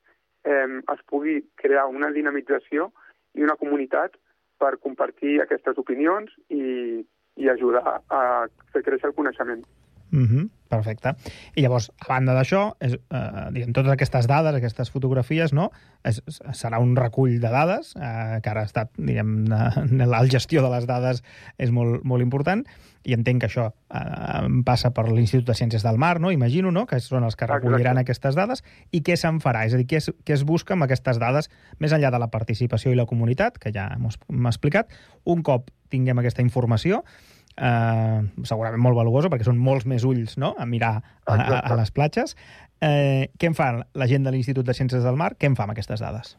eh, 0.48 0.80
es 0.94 1.02
pugui 1.12 1.42
crear 1.62 1.88
una 1.92 2.12
dinamització 2.16 2.92
i 3.36 3.44
una 3.44 3.58
comunitat 3.60 4.16
per 4.60 4.78
compartir 4.80 5.42
aquestes 5.44 5.78
opinions 5.78 6.32
i, 6.50 7.04
i 7.36 7.50
ajudar 7.52 8.00
a 8.08 8.22
fer 8.72 8.84
créixer 8.86 9.12
el 9.12 9.18
coneixement. 9.18 9.66
Mm 10.12 10.28
-hmm, 10.28 10.50
perfecte. 10.70 11.16
I 11.56 11.66
llavors, 11.66 11.92
a 12.00 12.10
banda 12.10 12.36
d'això, 12.38 12.64
eh, 12.80 12.96
diguem, 13.56 13.74
totes 13.76 13.94
aquestes 13.94 14.28
dades, 14.28 14.56
aquestes 14.58 14.92
fotografies, 14.94 15.54
no? 15.54 15.70
És, 16.04 16.22
serà 16.54 16.80
un 16.82 16.96
recull 16.98 17.40
de 17.42 17.52
dades, 17.52 17.94
eh, 17.96 18.40
que 18.42 18.52
ara 18.52 18.66
ha 18.66 18.70
estat, 18.70 18.92
diguem, 18.98 19.46
la 20.16 20.26
gestió 20.32 20.64
de 20.66 20.74
les 20.74 20.88
dades 20.90 21.24
és 21.58 21.72
molt, 21.72 22.04
molt 22.04 22.26
important, 22.26 22.66
i 23.06 23.14
entenc 23.14 23.44
que 23.44 23.50
això 23.50 23.68
eh, 23.70 24.48
passa 24.66 24.92
per 24.96 25.08
l'Institut 25.10 25.48
de 25.52 25.58
Ciències 25.58 25.86
del 25.86 26.00
Mar, 26.02 26.18
no? 26.20 26.32
Imagino, 26.34 26.74
no?, 26.74 26.86
que 26.90 27.00
són 27.04 27.24
els 27.28 27.38
que 27.38 27.50
recolliran 27.50 28.00
Exacte. 28.00 28.06
aquestes 28.06 28.40
dades, 28.40 28.66
i 28.92 29.02
què 29.06 29.18
se'n 29.20 29.40
farà? 29.44 29.66
És 29.70 29.78
a 29.78 29.82
dir, 29.82 29.88
què 29.90 30.02
es, 30.02 30.12
què 30.26 30.36
es 30.36 30.46
busca 30.48 30.74
amb 30.76 30.88
aquestes 30.88 31.22
dades, 31.22 31.52
més 31.80 31.94
enllà 31.94 32.12
de 32.14 32.22
la 32.22 32.32
participació 32.34 32.92
i 32.92 33.00
la 33.00 33.08
comunitat, 33.10 33.60
que 33.62 33.74
ja 33.76 33.92
m'ha 34.00 34.52
explicat, 34.54 34.94
un 35.26 35.46
cop 35.46 35.70
tinguem 35.90 36.20
aquesta 36.22 36.44
informació, 36.46 37.04
eh, 37.58 38.22
segurament 38.44 38.82
molt 38.82 38.98
valuosa, 38.98 39.32
perquè 39.32 39.48
són 39.48 39.60
molts 39.62 39.88
més 39.90 40.06
ulls 40.08 40.38
no? 40.42 40.54
a 40.58 40.66
mirar 40.66 40.96
a, 40.98 41.36
a, 41.36 41.60
a 41.60 41.78
les 41.80 41.94
platges. 41.96 42.36
Eh, 42.84 43.32
què 43.40 43.52
en 43.52 43.56
fa 43.58 43.72
la 43.94 44.10
gent 44.12 44.26
de 44.26 44.34
l'Institut 44.36 44.66
de 44.68 44.76
Ciències 44.78 45.06
del 45.06 45.20
Mar? 45.20 45.36
Què 45.40 45.50
en 45.50 45.56
fa 45.58 45.66
amb 45.66 45.76
aquestes 45.76 46.04
dades? 46.04 46.36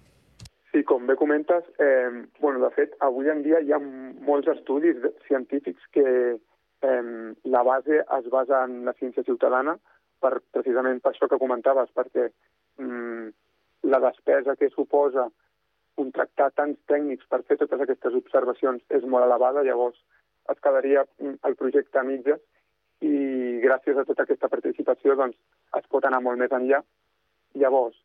Sí, 0.72 0.82
com 0.84 1.06
bé 1.08 1.16
comentes, 1.16 1.64
eh, 1.80 2.10
bueno, 2.40 2.60
de 2.60 2.70
fet, 2.74 2.92
avui 3.00 3.30
en 3.32 3.40
dia 3.46 3.62
hi 3.64 3.72
ha 3.72 3.80
molts 3.80 4.50
estudis 4.52 4.98
científics 5.24 5.86
que 5.96 6.06
eh, 6.36 7.32
la 7.44 7.62
base 7.64 8.02
es 8.18 8.28
basa 8.30 8.64
en 8.66 8.82
la 8.84 8.92
ciència 8.98 9.24
ciutadana, 9.24 9.78
per, 10.20 10.40
precisament 10.52 11.00
per 11.00 11.14
això 11.14 11.28
que 11.30 11.40
comentaves, 11.40 11.88
perquè 11.96 12.28
mm, 12.82 13.32
la 13.88 14.00
despesa 14.04 14.56
que 14.60 14.68
suposa 14.74 15.30
contractar 15.96 16.50
tants 16.58 16.78
tècnics 16.90 17.26
per 17.30 17.42
fer 17.48 17.56
totes 17.60 17.80
aquestes 17.82 18.16
observacions 18.20 18.82
és 18.98 19.04
molt 19.04 19.26
elevada, 19.26 19.64
llavors 19.66 19.98
es 20.52 20.60
quedaria 20.62 21.04
mm, 21.04 21.38
el 21.48 21.56
projecte 21.58 22.00
a 22.00 22.06
mitges 22.06 22.42
i 23.04 23.60
gràcies 23.64 23.98
a 23.98 24.04
tota 24.08 24.24
aquesta 24.24 24.50
participació 24.52 25.16
doncs, 25.18 25.36
es 25.76 25.88
pot 25.92 26.04
anar 26.08 26.22
molt 26.24 26.40
més 26.40 26.52
enllà. 26.56 26.80
Llavors, 27.60 27.96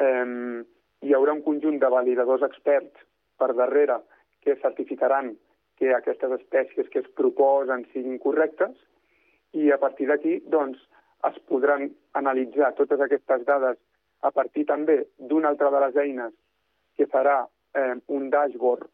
eh, 0.00 0.64
hi 1.04 1.14
haurà 1.16 1.36
un 1.36 1.44
conjunt 1.46 1.78
de 1.80 1.90
validadors 1.92 2.44
experts 2.48 3.06
per 3.40 3.52
darrere 3.54 4.00
que 4.44 4.56
certificaran 4.60 5.32
que 5.78 5.94
aquestes 5.94 6.36
espècies 6.38 6.88
que 6.90 7.00
es 7.02 7.10
proposen 7.18 7.86
siguin 7.92 8.20
correctes 8.22 8.76
i 9.52 9.70
a 9.72 9.78
partir 9.78 10.08
d'aquí 10.10 10.38
doncs, 10.52 10.78
es 11.28 11.36
podran 11.48 11.88
analitzar 12.20 12.74
totes 12.78 13.00
aquestes 13.00 13.44
dades 13.48 13.78
a 14.20 14.30
partir 14.30 14.66
també 14.68 14.98
d'una 15.18 15.48
altra 15.52 15.70
de 15.72 15.80
les 15.86 15.96
eines 16.04 16.34
que 16.96 17.08
farà 17.10 17.42
eh, 17.74 17.94
un 18.06 18.30
dashboard 18.30 18.88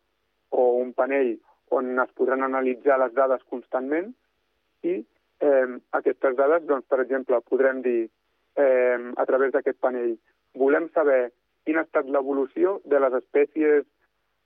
o 0.50 0.66
un 0.80 0.92
panell 0.96 1.36
on 1.70 1.92
es 2.02 2.10
podran 2.18 2.42
analitzar 2.42 2.98
les 2.98 3.14
dades 3.14 3.44
constantment 3.52 4.10
i 4.82 4.96
eh, 4.98 5.68
aquestes 5.98 6.36
dades, 6.36 6.66
doncs, 6.66 6.88
per 6.90 7.00
exemple, 7.04 7.38
podrem 7.48 7.82
dir 7.84 8.00
eh, 8.58 8.98
a 9.16 9.26
través 9.28 9.52
d'aquest 9.54 9.78
panell 9.80 10.16
volem 10.54 10.88
saber 10.94 11.30
quina 11.64 11.82
ha 11.82 11.88
estat 11.88 12.08
l'evolució 12.08 12.80
de 12.84 13.00
les 13.00 13.14
espècies 13.20 13.84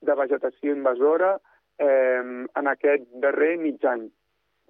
de 0.05 0.15
vegetació 0.19 0.75
invasora 0.75 1.35
eh, 1.79 2.21
en 2.21 2.67
aquest 2.71 3.07
darrer 3.23 3.55
mig 3.57 3.83
any, 3.89 4.07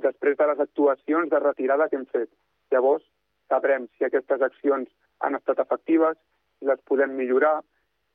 després 0.03 0.37
de 0.37 0.47
les 0.51 0.59
actuacions 0.59 1.29
de 1.29 1.39
retirada 1.39 1.89
que 1.89 1.99
hem 1.99 2.05
fet. 2.05 2.29
Llavors, 2.71 3.03
sabrem 3.49 3.87
si 3.97 4.05
aquestes 4.05 4.41
accions 4.41 4.89
han 5.25 5.35
estat 5.35 5.59
efectives, 5.59 6.17
les 6.61 6.81
podem 6.89 7.15
millorar, 7.17 7.59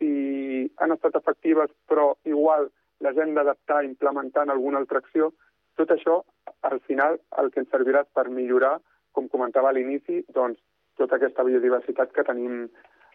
si 0.00 0.66
han 0.80 0.96
estat 0.96 1.16
efectives 1.20 1.70
però 1.88 2.14
igual 2.24 2.70
les 3.04 3.16
hem 3.16 3.34
d'adaptar 3.36 3.84
implementant 3.84 4.50
alguna 4.50 4.80
altra 4.80 5.00
acció. 5.00 5.30
Tot 5.76 5.92
això, 5.94 6.20
al 6.66 6.80
final, 6.88 7.20
el 7.40 7.52
que 7.52 7.62
ens 7.62 7.70
servirà 7.72 8.02
per 8.16 8.28
millorar, 8.28 8.78
com 9.12 9.28
comentava 9.28 9.70
a 9.70 9.76
l'inici, 9.76 10.20
doncs, 10.34 10.60
tota 11.00 11.16
aquesta 11.16 11.44
biodiversitat 11.46 12.12
que 12.12 12.24
tenim 12.26 12.66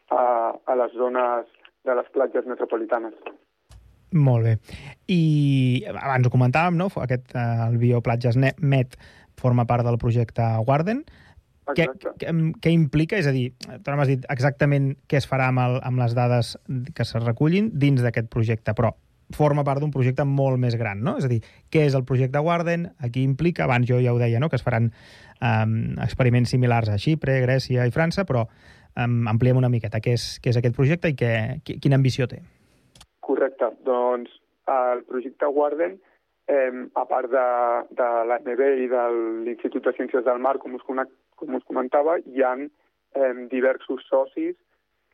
a, 0.09 0.23
a 0.55 0.77
les 0.81 0.95
zones 0.97 1.51
de 1.85 1.95
les 1.97 2.07
platges 2.13 2.47
metropolitanes. 2.49 3.13
Molt 4.15 4.47
bé. 4.47 4.55
I 5.11 5.83
abans 5.91 6.25
ho 6.25 6.33
comentàvem, 6.33 6.77
no? 6.79 6.87
Aquest, 7.03 7.35
eh, 7.35 7.45
el 7.67 7.77
Bioplatges 7.81 8.39
Met 8.39 8.97
forma 9.37 9.65
part 9.69 9.85
del 9.85 9.99
projecte 10.01 10.45
Warden. 10.65 11.03
Què, 11.73 11.87
què, 12.21 12.33
què 12.61 12.71
implica? 12.73 13.17
És 13.17 13.25
a 13.25 13.33
dir, 13.33 13.47
tu 13.57 13.89
no 13.89 13.97
m'has 13.97 14.11
dit 14.11 14.25
exactament 14.29 14.91
què 15.09 15.17
es 15.17 15.25
farà 15.25 15.49
amb, 15.49 15.63
el, 15.63 15.79
amb 15.87 16.03
les 16.03 16.13
dades 16.13 16.53
que 16.93 17.07
se 17.07 17.21
recullin 17.23 17.71
dins 17.73 18.03
d'aquest 18.05 18.29
projecte, 18.29 18.75
però 18.77 18.93
forma 19.33 19.63
part 19.65 19.81
d'un 19.81 19.91
projecte 19.91 20.25
molt 20.25 20.59
més 20.61 20.75
gran, 20.77 21.01
no? 21.01 21.15
És 21.17 21.25
a 21.25 21.31
dir, 21.31 21.41
què 21.73 21.85
és 21.87 21.95
el 21.97 22.05
projecte 22.05 22.41
Warden, 22.45 22.89
aquí 23.01 23.23
implica, 23.25 23.65
abans 23.65 23.87
jo 23.89 23.99
ja 24.03 24.13
ho 24.13 24.21
deia, 24.21 24.39
no? 24.39 24.49
que 24.49 24.59
es 24.59 24.65
faran 24.65 24.91
um, 25.41 25.95
experiments 26.03 26.53
similars 26.53 26.91
a 26.93 26.99
Xipre, 27.01 27.39
Grècia 27.41 27.87
i 27.87 27.93
França, 27.95 28.25
però 28.29 28.45
um, 28.45 29.23
ampliem 29.31 29.57
una 29.57 29.71
miqueta 29.73 30.01
què 30.03 30.13
és, 30.13 30.27
què 30.43 30.53
és 30.53 30.61
aquest 30.61 30.77
projecte 30.77 31.09
i 31.09 31.17
què, 31.17 31.31
quina 31.81 31.97
ambició 31.97 32.29
té. 32.29 32.43
Correcte. 33.25 33.71
Doncs 33.87 34.29
el 34.69 35.01
projecte 35.09 35.49
Warden, 35.49 35.97
eh, 36.47 36.71
a 36.93 37.05
part 37.09 37.31
de, 37.33 37.47
de 37.97 38.09
l'AMB 38.29 38.65
i 38.85 38.89
de 38.91 39.05
l'Institut 39.45 39.89
de 39.89 39.95
Ciències 39.97 40.25
del 40.25 40.41
Mar, 40.41 40.59
com 40.61 40.77
us, 40.77 40.85
com 41.39 41.55
us 41.57 41.65
comentava, 41.67 42.17
hi 42.19 42.43
ha 42.43 42.53
eh, 42.59 43.33
diversos 43.51 44.05
socis 44.09 44.55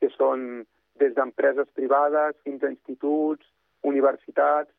que 0.02 0.10
són 0.16 0.64
des 1.02 1.14
d'empreses 1.18 1.70
privades 1.78 2.38
fins 2.46 2.64
a 2.64 2.72
instituts, 2.72 3.46
universitats. 3.88 4.72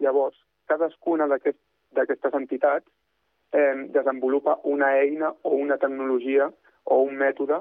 Llavors, 0.00 0.36
cadascuna 0.68 1.28
d'aquestes 1.28 2.00
aquest, 2.02 2.34
entitats 2.34 2.86
eh, 3.52 3.86
desenvolupa 3.92 4.58
una 4.64 4.94
eina 5.00 5.32
o 5.42 5.54
una 5.56 5.78
tecnologia 5.78 6.50
o 6.84 7.02
un 7.02 7.16
mètode 7.20 7.60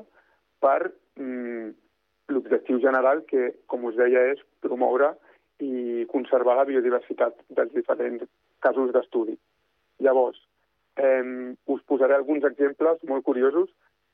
per 0.64 0.92
mm, 1.20 1.72
l'objectiu 2.30 2.80
general 2.84 3.24
que, 3.28 3.54
com 3.68 3.88
us 3.90 3.98
deia, 3.98 4.30
és 4.34 4.44
promoure 4.64 5.14
i 5.60 6.06
conservar 6.12 6.56
la 6.56 6.68
biodiversitat 6.68 7.36
dels 7.50 7.74
diferents 7.76 8.24
casos 8.64 8.94
d'estudi. 8.96 9.36
Llavors, 10.06 10.40
eh, 11.00 11.56
us 11.66 11.82
posaré 11.88 12.16
alguns 12.16 12.45
exemples 12.47 13.02
molt 13.08 13.24
curiosos. 13.24 13.70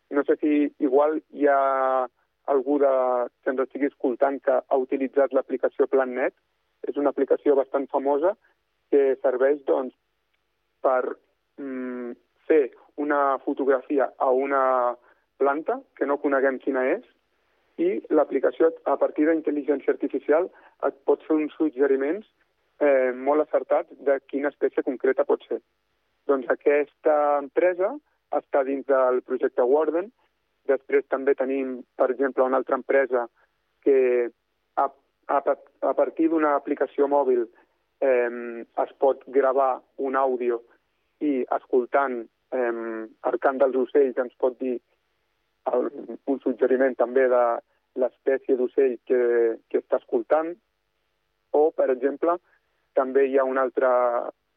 No 0.09 0.23
sé 0.23 0.37
si 0.41 0.53
igual 0.79 1.21
hi 1.33 1.47
ha 1.49 2.07
algú 2.45 2.77
de, 2.79 2.91
que 3.43 3.51
ens 3.53 3.61
estigui 3.63 3.89
escoltant 3.89 4.37
que 4.45 4.59
ha 4.61 4.77
utilitzat 4.77 5.33
l'aplicació 5.33 5.87
PlanNet, 5.89 6.35
és 6.85 6.97
una 7.01 7.09
aplicació 7.09 7.55
bastant 7.57 7.87
famosa 7.89 8.35
que 8.93 9.15
serveix 9.23 9.63
doncs, 9.65 9.95
per 10.85 11.01
mm, 11.57 12.13
fer 12.45 12.63
una 13.01 13.39
fotografia 13.43 14.11
a 14.21 14.29
una 14.29 14.95
planta 15.41 15.79
que 15.97 16.05
no 16.05 16.19
coneguem 16.21 16.59
quina 16.61 16.85
és 16.93 17.03
i 17.81 17.97
l'aplicació, 18.13 18.69
a 18.85 18.95
partir 19.01 19.25
d'intel·ligència 19.27 19.91
artificial, 19.91 20.47
et 20.87 20.95
pot 21.09 21.23
fer 21.27 21.35
uns 21.35 21.55
suggeriments 21.57 22.29
eh, 22.79 23.11
molt 23.11 23.43
acertats 23.43 23.91
de 24.07 24.19
quina 24.31 24.51
espècie 24.53 24.85
concreta 24.85 25.25
pot 25.27 25.43
ser. 25.49 25.59
Doncs 26.29 26.49
aquesta 26.49 27.15
empresa 27.39 27.91
està 28.35 28.63
dins 28.67 28.85
del 28.89 29.21
projecte 29.27 29.65
Warden. 29.65 30.09
Després 30.69 31.05
també 31.13 31.35
tenim, 31.37 31.81
per 31.95 32.09
exemple, 32.09 32.43
una 32.43 32.57
altra 32.57 32.79
empresa 32.79 33.27
que 33.85 34.29
ha 34.81 34.87
a, 35.27 35.55
a 35.81 35.93
partir 35.93 36.29
d'una 36.29 36.55
aplicació 36.55 37.07
mòbil 37.07 37.45
eh, 38.01 38.65
es 38.83 38.95
pot 38.99 39.21
gravar 39.27 39.79
un 39.97 40.17
àudio 40.17 40.61
i 41.21 41.45
escoltant 41.57 42.23
eh, 42.53 43.05
el 43.29 43.39
cant 43.41 43.61
dels 43.61 43.77
ocells 43.85 44.17
ens 44.21 44.35
pot 44.41 44.57
dir 44.59 44.75
el, 45.71 45.89
un 46.29 46.41
suggeriment 46.43 46.97
també 46.97 47.27
de 47.31 47.45
l'espècie 48.01 48.57
d'ocell 48.59 48.97
que, 49.07 49.21
que 49.69 49.81
està 49.81 50.01
escoltant 50.01 50.53
o, 51.55 51.69
per 51.71 51.87
exemple, 51.93 52.35
també 52.97 53.25
hi 53.29 53.37
ha 53.39 53.47
una 53.47 53.63
altra 53.63 53.91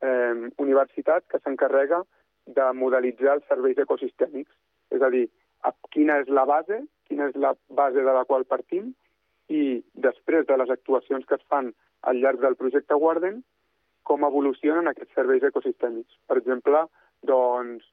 eh, 0.03 0.51
universitat 0.59 1.27
que 1.31 1.41
s'encarrega 1.43 2.03
de 2.47 2.71
modelitzar 2.75 3.37
els 3.39 3.49
serveis 3.51 3.79
ecosistèmics, 3.79 4.51
és 4.95 5.03
a 5.03 5.11
dir, 5.13 5.27
quina 5.93 6.21
és 6.23 6.31
la 6.33 6.47
base, 6.49 6.81
quina 7.09 7.29
és 7.29 7.37
la 7.37 7.55
base 7.69 8.05
de 8.05 8.15
la 8.15 8.25
qual 8.25 8.47
partim 8.49 8.93
i 9.49 9.83
després 9.95 10.47
de 10.47 10.57
les 10.61 10.71
actuacions 10.71 11.25
que 11.27 11.37
es 11.37 11.47
fan 11.49 11.73
al 12.09 12.21
llarg 12.23 12.41
del 12.41 12.57
projecte 12.57 12.95
Warden, 12.95 13.43
com 14.09 14.25
evolucionen 14.25 14.89
aquests 14.89 15.17
serveis 15.19 15.45
ecosistèmics. 15.45 16.15
Per 16.29 16.39
exemple, 16.41 16.85
doncs, 17.31 17.85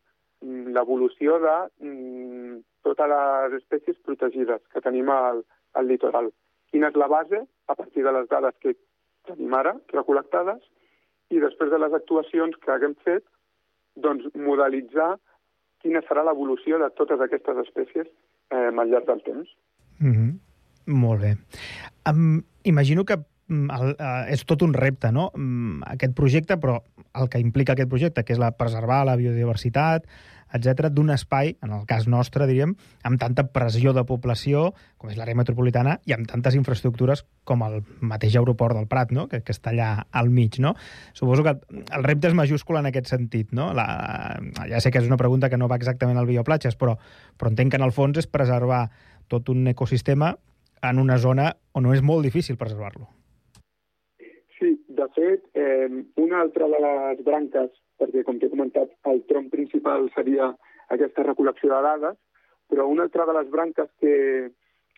mm, 0.41 0.72
l'evolució 0.78 1.39
de 1.43 1.56
mm, 1.84 2.60
totes 2.88 3.12
les 3.12 3.58
espècies 3.60 3.99
protegides 4.08 4.62
que 4.72 4.84
tenim 4.86 5.10
al, 5.10 5.43
al 5.74 5.88
litoral. 5.91 6.32
Quina 6.72 6.91
és 6.91 6.99
la 6.99 7.10
base, 7.12 7.41
a 7.68 7.76
partir 7.76 8.03
de 8.03 8.14
les 8.16 8.30
dades 8.30 8.56
que 8.62 8.76
tenim 9.28 9.53
ara 9.58 9.76
recol·lectades, 9.91 10.62
i 11.34 11.41
després 11.41 11.71
de 11.71 11.80
les 11.82 11.93
actuacions 11.93 12.57
que 12.63 12.71
haguem 12.71 12.95
fet, 13.07 13.23
doncs 13.95 14.28
modelitzar 14.36 15.15
quina 15.84 16.01
serà 16.07 16.26
l'evolució 16.26 16.80
de 16.82 16.89
totes 16.97 17.21
aquestes 17.21 17.61
espècies 17.65 18.09
eh, 18.51 18.69
al 18.69 18.89
llarg 18.89 19.07
del 19.07 19.23
temps. 19.23 19.49
Mm 19.99 20.13
-hmm. 20.13 20.34
Molt 20.86 21.21
bé. 21.21 21.38
Um, 22.09 22.43
imagino 22.63 23.05
que 23.05 23.17
mm, 23.47 23.69
el, 23.71 23.95
uh, 23.99 24.26
és 24.30 24.45
tot 24.45 24.61
un 24.61 24.73
repte, 24.73 25.11
no?, 25.11 25.32
um, 25.34 25.82
aquest 25.88 26.13
projecte, 26.13 26.57
però 26.57 26.82
el 27.15 27.30
que 27.30 27.39
implica 27.39 27.73
aquest 27.73 27.89
projecte, 27.89 28.23
que 28.23 28.34
és 28.34 28.39
la 28.39 28.51
preservar 28.57 29.05
la 29.05 29.15
biodiversitat, 29.15 30.05
etc 30.53 30.89
d'un 30.93 31.09
espai, 31.13 31.55
en 31.65 31.73
el 31.75 31.85
cas 31.89 32.07
nostre, 32.11 32.47
diríem, 32.47 32.75
amb 33.03 33.19
tanta 33.21 33.47
pressió 33.53 33.93
de 33.95 34.05
població, 34.07 34.69
com 35.01 35.09
és 35.11 35.17
l'àrea 35.19 35.37
metropolitana, 35.37 35.97
i 36.05 36.15
amb 36.15 36.29
tantes 36.29 36.55
infraestructures 36.55 37.25
com 37.43 37.63
el 37.65 37.81
mateix 38.01 38.37
aeroport 38.37 38.77
del 38.77 38.87
Prat, 38.91 39.11
no? 39.15 39.27
que, 39.31 39.41
que 39.45 39.55
està 39.55 39.73
allà 39.73 39.89
al 40.11 40.29
mig. 40.29 40.59
No? 40.63 40.75
Suposo 41.13 41.45
que 41.45 41.55
el 41.71 42.07
repte 42.07 42.31
és 42.31 42.37
majúscul 42.37 42.79
en 42.79 42.89
aquest 42.91 43.11
sentit. 43.11 43.51
No? 43.55 43.71
La, 43.75 43.87
ja 44.69 44.81
sé 44.83 44.91
que 44.91 45.01
és 45.01 45.09
una 45.09 45.19
pregunta 45.21 45.49
que 45.49 45.59
no 45.59 45.69
va 45.71 45.79
exactament 45.81 46.19
al 46.21 46.29
bioplatges, 46.29 46.77
però, 46.79 46.97
però 47.37 47.51
entenc 47.51 47.73
que 47.73 47.81
en 47.81 47.87
el 47.87 47.95
fons 47.95 48.21
és 48.21 48.29
preservar 48.31 48.87
tot 49.31 49.49
un 49.49 49.65
ecosistema 49.67 50.35
en 50.85 50.99
una 51.01 51.17
zona 51.17 51.51
on 51.73 51.89
és 51.93 52.03
molt 52.05 52.25
difícil 52.25 52.57
preservar-lo. 52.61 53.09
Sí, 54.59 54.75
de 54.87 55.07
fet, 55.15 55.43
eh, 55.53 55.89
una 56.21 56.41
altra 56.41 56.67
de 56.71 56.79
les 56.79 57.23
branques 57.25 57.71
perquè, 57.99 58.23
com 58.27 58.39
t'he 58.39 58.51
comentat, 58.51 58.91
el 59.11 59.23
tronc 59.29 59.51
principal 59.53 60.09
seria 60.15 60.51
aquesta 60.93 61.25
recol·lecció 61.25 61.71
de 61.71 61.81
dades, 61.85 62.17
però 62.69 62.87
una 62.89 63.05
altra 63.07 63.25
de 63.25 63.35
les 63.37 63.49
branques 63.53 63.89
que, 64.01 64.15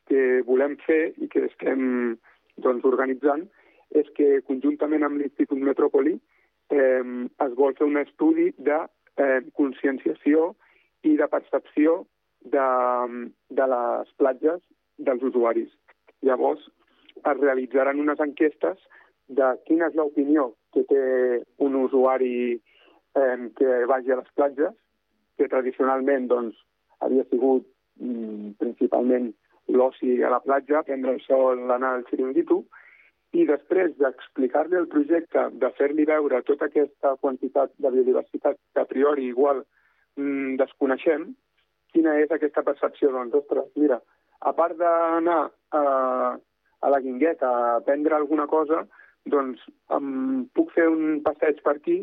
que 0.08 0.24
volem 0.48 0.78
fer 0.86 1.14
i 1.18 1.30
que 1.32 1.46
estem 1.50 2.18
doncs, 2.58 2.86
organitzant 2.88 3.46
és 3.96 4.08
que 4.18 4.42
conjuntament 4.48 5.06
amb 5.06 5.22
l'Institut 5.22 5.62
Metrópoli 5.64 6.18
eh, 6.18 7.04
es 7.46 7.58
vol 7.60 7.76
fer 7.78 7.88
un 7.88 8.00
estudi 8.02 8.50
de 8.58 8.80
eh, 9.18 9.42
conscienciació 9.60 10.54
i 11.08 11.16
de 11.20 11.28
percepció 11.32 12.02
de, 12.44 12.68
de 13.50 13.68
les 13.74 14.14
platges 14.20 14.62
dels 14.98 15.24
usuaris. 15.24 15.70
Llavors, 16.26 16.64
es 17.18 17.40
realitzaran 17.40 18.00
unes 18.02 18.20
enquestes 18.24 18.80
de 19.28 19.48
quina 19.68 19.90
és 19.90 19.96
l'opinió 19.98 20.52
que 20.74 20.84
té 20.90 21.04
un 21.64 21.76
usuari 21.80 22.58
eh, 23.18 23.50
que 23.58 23.86
vagi 23.90 24.14
a 24.14 24.20
les 24.22 24.30
platges, 24.36 24.74
que 25.38 25.50
tradicionalment 25.52 26.28
doncs, 26.32 26.58
havia 27.06 27.26
sigut 27.30 27.68
mm, 28.02 28.58
principalment 28.62 29.32
l'oci 29.68 30.22
a 30.24 30.32
la 30.34 30.42
platja, 30.44 30.84
prendre 30.88 31.14
el 31.16 31.22
sol, 31.26 31.66
anar 31.72 31.96
al 31.96 32.06
xiringuito, 32.10 32.64
i 33.36 33.44
després 33.46 33.92
d'explicar-li 34.00 34.78
el 34.80 34.88
projecte, 34.92 35.50
de 35.62 35.70
fer-li 35.78 36.06
veure 36.08 36.40
tota 36.48 36.70
aquesta 36.70 37.16
quantitat 37.22 37.74
de 37.84 37.92
biodiversitat 37.92 38.58
que 38.74 38.82
a 38.82 38.88
priori 38.90 39.28
igual 39.28 39.64
mm, 40.16 40.56
desconeixem, 40.62 41.34
quina 41.94 42.16
és 42.22 42.32
aquesta 42.32 42.64
percepció? 42.64 43.12
Doncs, 43.14 43.36
ostres, 43.42 43.68
mira, 43.76 44.00
a 44.40 44.54
part 44.56 44.78
d'anar 44.80 45.42
a, 45.76 45.82
a 46.80 46.94
la 46.94 47.02
guingueta 47.04 47.50
a 47.50 47.82
prendre 47.86 48.16
alguna 48.16 48.48
cosa, 48.48 48.86
doncs 49.28 49.64
em 49.92 50.46
puc 50.56 50.72
fer 50.76 50.88
un 50.88 51.20
passeig 51.26 51.60
per 51.66 51.76
aquí 51.76 51.98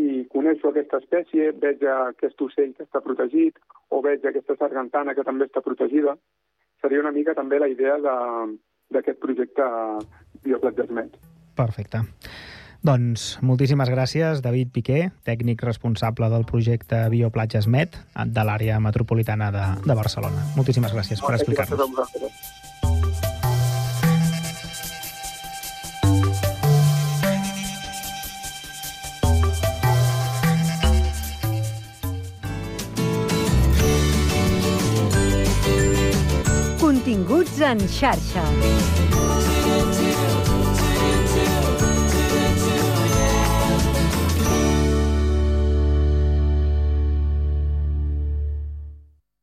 i 0.00 0.24
coneixo 0.32 0.70
aquesta 0.70 1.00
espècie, 1.02 1.50
veig 1.62 1.82
aquest 1.84 2.40
ocell 2.40 2.72
que 2.76 2.86
està 2.86 3.02
protegit 3.04 3.58
o 3.92 4.00
veig 4.04 4.24
aquesta 4.24 4.56
sargantana 4.56 5.14
que 5.14 5.24
també 5.26 5.48
està 5.48 5.60
protegida. 5.64 6.16
Seria 6.80 7.02
una 7.02 7.12
mica 7.12 7.34
també 7.36 7.60
la 7.60 7.68
idea 7.70 7.98
d'aquest 8.00 9.20
projecte 9.20 9.68
Bioplatgesmet. 10.42 11.20
Perfecte. 11.56 12.02
Doncs 12.82 13.36
moltíssimes 13.46 13.92
gràcies, 13.92 14.40
David 14.42 14.72
Piqué, 14.74 15.04
tècnic 15.28 15.62
responsable 15.62 16.26
del 16.32 16.48
projecte 16.48 17.04
Bioplatgesmet 17.12 18.00
de 18.26 18.46
l'àrea 18.48 18.80
metropolitana 18.82 19.52
de, 19.54 19.68
de 19.86 19.94
Barcelona. 19.94 20.48
Moltíssimes 20.56 20.96
gràcies 20.96 21.22
per 21.22 21.36
explicar-nos. 21.36 22.61
En 37.62 37.78
xarxa. 37.88 38.42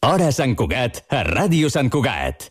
Hora 0.09 0.31
Sant 0.33 0.55
Cugat, 0.57 1.03
a 1.11 1.25
Ràdio 1.27 1.69
Sant 1.69 1.91
Cugat. 1.93 2.49